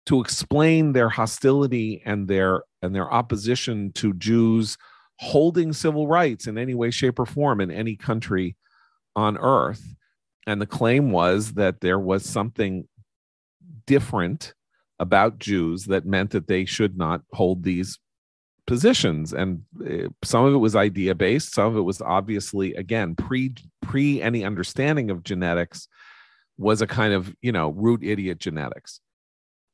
to 0.06 0.22
explain 0.22 0.94
their 0.94 1.10
hostility 1.10 2.02
and 2.06 2.28
their 2.28 2.64
and 2.82 2.96
their 2.96 3.12
opposition 3.14 3.92
to 3.94 4.14
Jews 4.14 4.78
holding 5.20 5.74
civil 5.74 6.08
rights 6.08 6.48
in 6.48 6.58
any 6.58 6.74
way 6.74 6.90
shape 6.90 7.20
or 7.20 7.26
form 7.26 7.60
in 7.60 7.70
any 7.70 7.96
country 7.98 8.56
on 9.16 9.38
earth. 9.38 9.96
And 10.48 10.62
the 10.62 10.66
claim 10.66 11.12
was 11.12 11.54
that 11.54 11.82
there 11.82 12.00
was 12.00 12.24
something 12.24 12.88
different 13.86 14.54
about 15.00 15.40
Jews 15.40 15.86
that 15.86 16.06
meant 16.06 16.32
that 16.32 16.48
they 16.48 16.66
should 16.66 16.98
not 16.98 17.22
hold 17.34 17.64
these 17.64 18.00
positions. 18.68 19.34
And 19.34 19.64
uh, 19.80 20.10
some 20.24 20.46
of 20.46 20.54
it 20.54 20.58
was 20.58 20.76
idea 20.76 21.16
based 21.16 21.54
some 21.54 21.68
of 21.68 21.78
it 21.78 21.82
was 21.82 22.02
obviously 22.02 22.74
again 22.76 23.16
pre 23.16 23.54
pre 23.82 24.22
any 24.22 24.44
understanding 24.44 25.12
of 25.12 25.24
genetics 25.24 25.88
was 26.58 26.82
a 26.82 26.88
kind 26.88 27.14
of 27.14 27.36
you 27.42 27.52
know 27.52 27.70
root 27.70 28.04
idiot 28.04 28.40
genetics. 28.40 29.00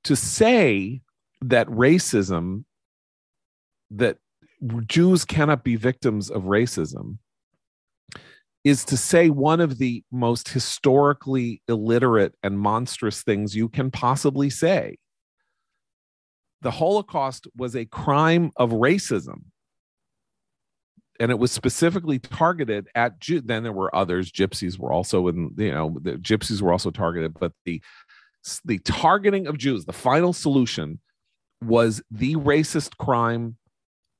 To 0.06 0.16
say 0.16 1.02
that 1.42 1.68
racism 1.68 2.66
that 3.92 4.18
Jews 4.88 5.26
cannot 5.26 5.64
be 5.64 5.76
victims 5.76 6.30
of 6.30 6.44
racism 6.44 7.18
is 8.64 8.86
to 8.86 8.96
say 8.96 9.30
one 9.30 9.60
of 9.60 9.80
the 9.80 10.04
most 10.12 10.50
historically 10.50 11.62
illiterate 11.68 12.36
and 12.44 12.60
monstrous 12.60 13.24
things 13.24 13.56
you 13.56 13.68
can 13.68 13.90
possibly 13.90 14.50
say 14.50 14.98
the 16.62 16.72
Holocaust 16.72 17.48
was 17.56 17.76
a 17.76 17.86
crime 17.86 18.52
of 18.56 18.72
racism. 18.72 19.44
And 21.20 21.30
it 21.30 21.38
was 21.38 21.52
specifically 21.52 22.18
targeted 22.18 22.88
at 22.96 23.20
Jew. 23.20 23.42
Then 23.42 23.64
there 23.64 23.72
were 23.72 23.96
others. 23.96 24.32
Gypsies 24.32 24.80
were 24.80 24.92
also 24.92 25.28
in, 25.28 25.52
you 25.58 25.72
know, 25.72 25.98
the 26.02 26.14
gypsies 26.14 26.62
were 26.62 26.72
also 26.72 26.90
targeted, 26.90 27.36
but 27.40 27.54
the 27.66 27.82
the 28.66 28.80
targeting 28.80 29.46
of 29.46 29.60
Jews, 29.60 29.86
the 29.86 29.94
final 29.94 30.34
solution 30.34 31.00
was 31.64 32.02
the 32.10 32.36
racist 32.38 32.98
crime 32.98 33.58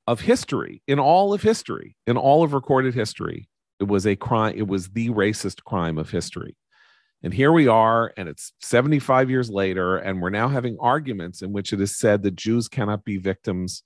of 0.06 0.20
history 0.20 0.82
in 0.86 0.98
all 0.98 1.32
of 1.32 1.42
history, 1.42 1.96
in 2.06 2.16
all 2.16 2.44
of 2.44 2.52
recorded 2.52 2.94
history. 2.94 3.48
It 3.80 3.88
was 3.88 4.06
a 4.06 4.14
crime, 4.14 4.54
it 4.56 4.68
was 4.68 4.90
the 4.90 5.10
racist 5.10 5.64
crime 5.64 5.98
of 5.98 6.10
history. 6.10 6.56
And 7.22 7.32
here 7.32 7.52
we 7.52 7.68
are, 7.68 8.12
and 8.16 8.28
it's 8.28 8.52
75 8.60 9.30
years 9.30 9.48
later, 9.48 9.96
and 9.96 10.20
we're 10.20 10.30
now 10.30 10.48
having 10.48 10.76
arguments 10.80 11.40
in 11.42 11.52
which 11.52 11.72
it 11.72 11.80
is 11.80 11.96
said 11.96 12.22
that 12.24 12.34
Jews 12.34 12.68
cannot 12.68 13.04
be 13.04 13.16
victims 13.16 13.84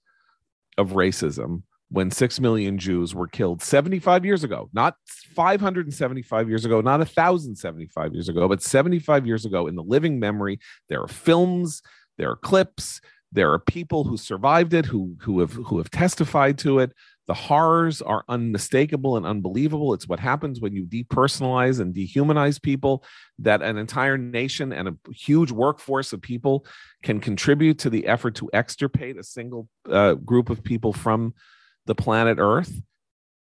of 0.78 0.92
racism 0.92 1.62
when 1.90 2.10
6 2.10 2.40
million 2.40 2.78
Jews 2.78 3.14
were 3.14 3.28
killed 3.28 3.62
75 3.62 4.24
years 4.24 4.42
ago, 4.42 4.68
not 4.72 4.96
575 5.34 6.48
years 6.48 6.64
ago, 6.64 6.80
not 6.80 6.98
1,075 6.98 8.14
years 8.14 8.28
ago, 8.28 8.48
but 8.48 8.62
75 8.62 9.26
years 9.26 9.44
ago 9.44 9.66
in 9.66 9.76
the 9.76 9.82
living 9.82 10.18
memory. 10.18 10.58
There 10.88 11.02
are 11.02 11.08
films, 11.08 11.82
there 12.18 12.30
are 12.30 12.36
clips, 12.36 13.00
there 13.36 13.52
are 13.52 13.58
people 13.58 14.04
who 14.04 14.16
survived 14.16 14.72
it, 14.72 14.86
who, 14.86 15.14
who, 15.20 15.40
have, 15.40 15.52
who 15.52 15.76
have 15.76 15.90
testified 15.90 16.56
to 16.56 16.78
it. 16.78 16.92
The 17.26 17.34
horrors 17.34 18.00
are 18.00 18.24
unmistakable 18.30 19.18
and 19.18 19.26
unbelievable. 19.26 19.92
It's 19.92 20.08
what 20.08 20.20
happens 20.20 20.58
when 20.58 20.72
you 20.72 20.86
depersonalize 20.86 21.78
and 21.78 21.94
dehumanize 21.94 22.60
people, 22.60 23.04
that 23.40 23.60
an 23.60 23.76
entire 23.76 24.16
nation 24.16 24.72
and 24.72 24.88
a 24.88 24.96
huge 25.12 25.50
workforce 25.50 26.14
of 26.14 26.22
people 26.22 26.64
can 27.02 27.20
contribute 27.20 27.78
to 27.80 27.90
the 27.90 28.06
effort 28.06 28.36
to 28.36 28.48
extirpate 28.54 29.18
a 29.18 29.22
single 29.22 29.68
uh, 29.90 30.14
group 30.14 30.48
of 30.48 30.64
people 30.64 30.94
from 30.94 31.34
the 31.84 31.94
planet 31.94 32.38
Earth. 32.40 32.80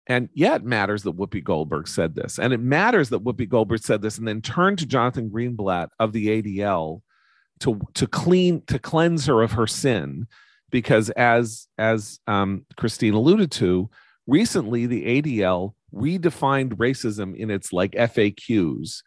And 0.07 0.29
yet, 0.35 0.61
it 0.61 0.67
matters 0.67 1.05
that 1.05 1.17
Whoopi 1.17 1.43
Goldberg 1.43 1.89
said 1.89 2.15
this. 2.15 2.39
And 2.39 2.53
it 2.53 2.61
matters 2.61 3.09
that 3.09 3.25
Whoopi 3.25 3.49
Goldberg 3.49 3.81
said 3.81 4.03
this 4.03 4.19
and 4.19 4.29
then 4.29 4.43
turned 4.43 4.81
to 4.81 4.87
Jonathan 4.87 5.31
Greenblatt 5.31 5.89
of 5.99 6.13
the 6.13 6.43
ADL 6.43 7.01
to, 7.61 7.81
to 7.95 8.07
clean, 8.07 8.63
to 8.67 8.79
cleanse 8.79 9.27
her 9.27 9.43
of 9.43 9.53
her 9.53 9.67
sin 9.67 10.27
because 10.71 11.11
as 11.11 11.69
as 11.79 12.21
um, 12.27 12.65
Christine 12.77 13.15
alluded 13.15 13.51
to, 13.53 13.91
recently 14.27 14.87
the 14.87 15.23
ADL 15.23 15.75
redefined 15.95 16.75
racism 16.75 17.37
in 17.37 17.51
its 17.51 17.73
like 17.73 17.93
FAQs 17.93 19.03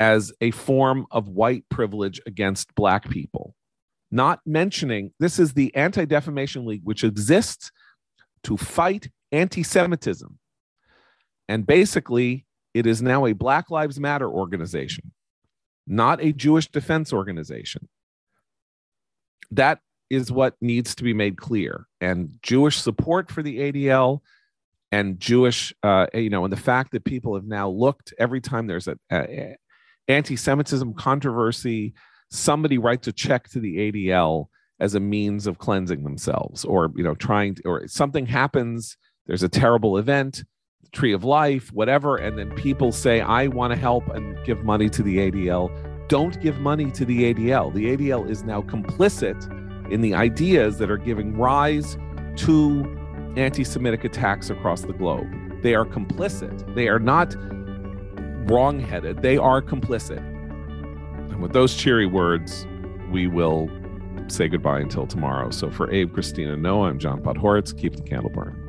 as 0.00 0.32
a 0.40 0.50
form 0.52 1.06
of 1.10 1.28
white 1.28 1.64
privilege 1.68 2.20
against 2.26 2.74
black 2.74 3.08
people. 3.10 3.54
Not 4.10 4.40
mentioning 4.46 5.12
this 5.18 5.38
is 5.38 5.52
the 5.52 5.74
Anti 5.74 6.06
Defamation 6.06 6.64
League, 6.64 6.82
which 6.84 7.04
exists 7.04 7.70
to 8.44 8.56
fight 8.56 9.10
anti 9.32 9.62
Semitism. 9.62 10.38
And 11.48 11.66
basically, 11.66 12.46
it 12.74 12.86
is 12.86 13.02
now 13.02 13.26
a 13.26 13.32
Black 13.32 13.70
Lives 13.70 13.98
Matter 13.98 14.28
organization, 14.28 15.12
not 15.88 16.22
a 16.22 16.32
Jewish 16.32 16.68
defense 16.68 17.12
organization. 17.12 17.88
That 19.50 19.80
is 20.10 20.32
what 20.32 20.54
needs 20.60 20.94
to 20.96 21.04
be 21.04 21.14
made 21.14 21.36
clear. 21.36 21.86
And 22.00 22.38
Jewish 22.42 22.78
support 22.78 23.30
for 23.30 23.42
the 23.42 23.58
ADL 23.58 24.20
and 24.90 25.20
Jewish, 25.20 25.74
uh, 25.82 26.06
you 26.14 26.30
know, 26.30 26.44
and 26.44 26.52
the 26.52 26.56
fact 26.56 26.92
that 26.92 27.04
people 27.04 27.34
have 27.34 27.46
now 27.46 27.68
looked 27.68 28.14
every 28.18 28.40
time 28.40 28.66
there's 28.66 28.88
a, 28.88 28.96
a 29.12 29.56
anti-Semitism 30.08 30.94
controversy, 30.94 31.94
somebody 32.30 32.78
writes 32.78 33.06
a 33.06 33.12
check 33.12 33.48
to 33.50 33.60
the 33.60 33.92
ADL 33.92 34.46
as 34.80 34.94
a 34.94 35.00
means 35.00 35.46
of 35.46 35.58
cleansing 35.58 36.04
themselves, 36.04 36.64
or 36.64 36.90
you 36.96 37.02
know, 37.02 37.14
trying 37.14 37.56
to, 37.56 37.62
or 37.66 37.88
something 37.88 38.26
happens. 38.26 38.96
There's 39.26 39.42
a 39.42 39.48
terrible 39.48 39.98
event, 39.98 40.44
Tree 40.92 41.12
of 41.12 41.24
Life, 41.24 41.72
whatever, 41.72 42.16
and 42.16 42.38
then 42.38 42.50
people 42.52 42.92
say, 42.92 43.20
"I 43.20 43.48
want 43.48 43.72
to 43.72 43.78
help 43.78 44.08
and 44.08 44.36
give 44.44 44.64
money 44.64 44.88
to 44.90 45.02
the 45.02 45.18
ADL." 45.18 45.70
Don't 46.08 46.40
give 46.40 46.58
money 46.58 46.90
to 46.92 47.04
the 47.04 47.24
ADL. 47.24 47.70
The 47.70 47.90
ADL 47.90 48.24
is 48.24 48.42
now 48.42 48.62
complicit 48.62 49.46
in 49.92 50.00
the 50.00 50.14
ideas 50.14 50.78
that 50.78 50.90
are 50.90 50.96
giving 50.96 51.36
rise 51.36 51.98
to 52.36 52.84
anti 53.36 53.64
Semitic 53.64 54.04
attacks 54.04 54.50
across 54.50 54.82
the 54.82 54.92
globe. 54.92 55.26
They 55.62 55.74
are 55.74 55.84
complicit. 55.84 56.74
They 56.74 56.88
are 56.88 56.98
not 56.98 57.34
wrong-headed. 58.50 59.22
They 59.22 59.36
are 59.36 59.60
complicit. 59.60 60.18
And 61.30 61.42
with 61.42 61.52
those 61.52 61.74
cheery 61.74 62.06
words, 62.06 62.66
we 63.10 63.26
will 63.26 63.70
say 64.28 64.48
goodbye 64.48 64.80
until 64.80 65.06
tomorrow. 65.06 65.50
So 65.50 65.70
for 65.70 65.90
Abe, 65.90 66.12
Christina, 66.12 66.56
Noah, 66.56 66.88
I'm 66.88 66.98
John 66.98 67.20
Podhoretz. 67.20 67.76
Keep 67.76 67.96
the 67.96 68.02
candle 68.02 68.30
burning. 68.30 68.67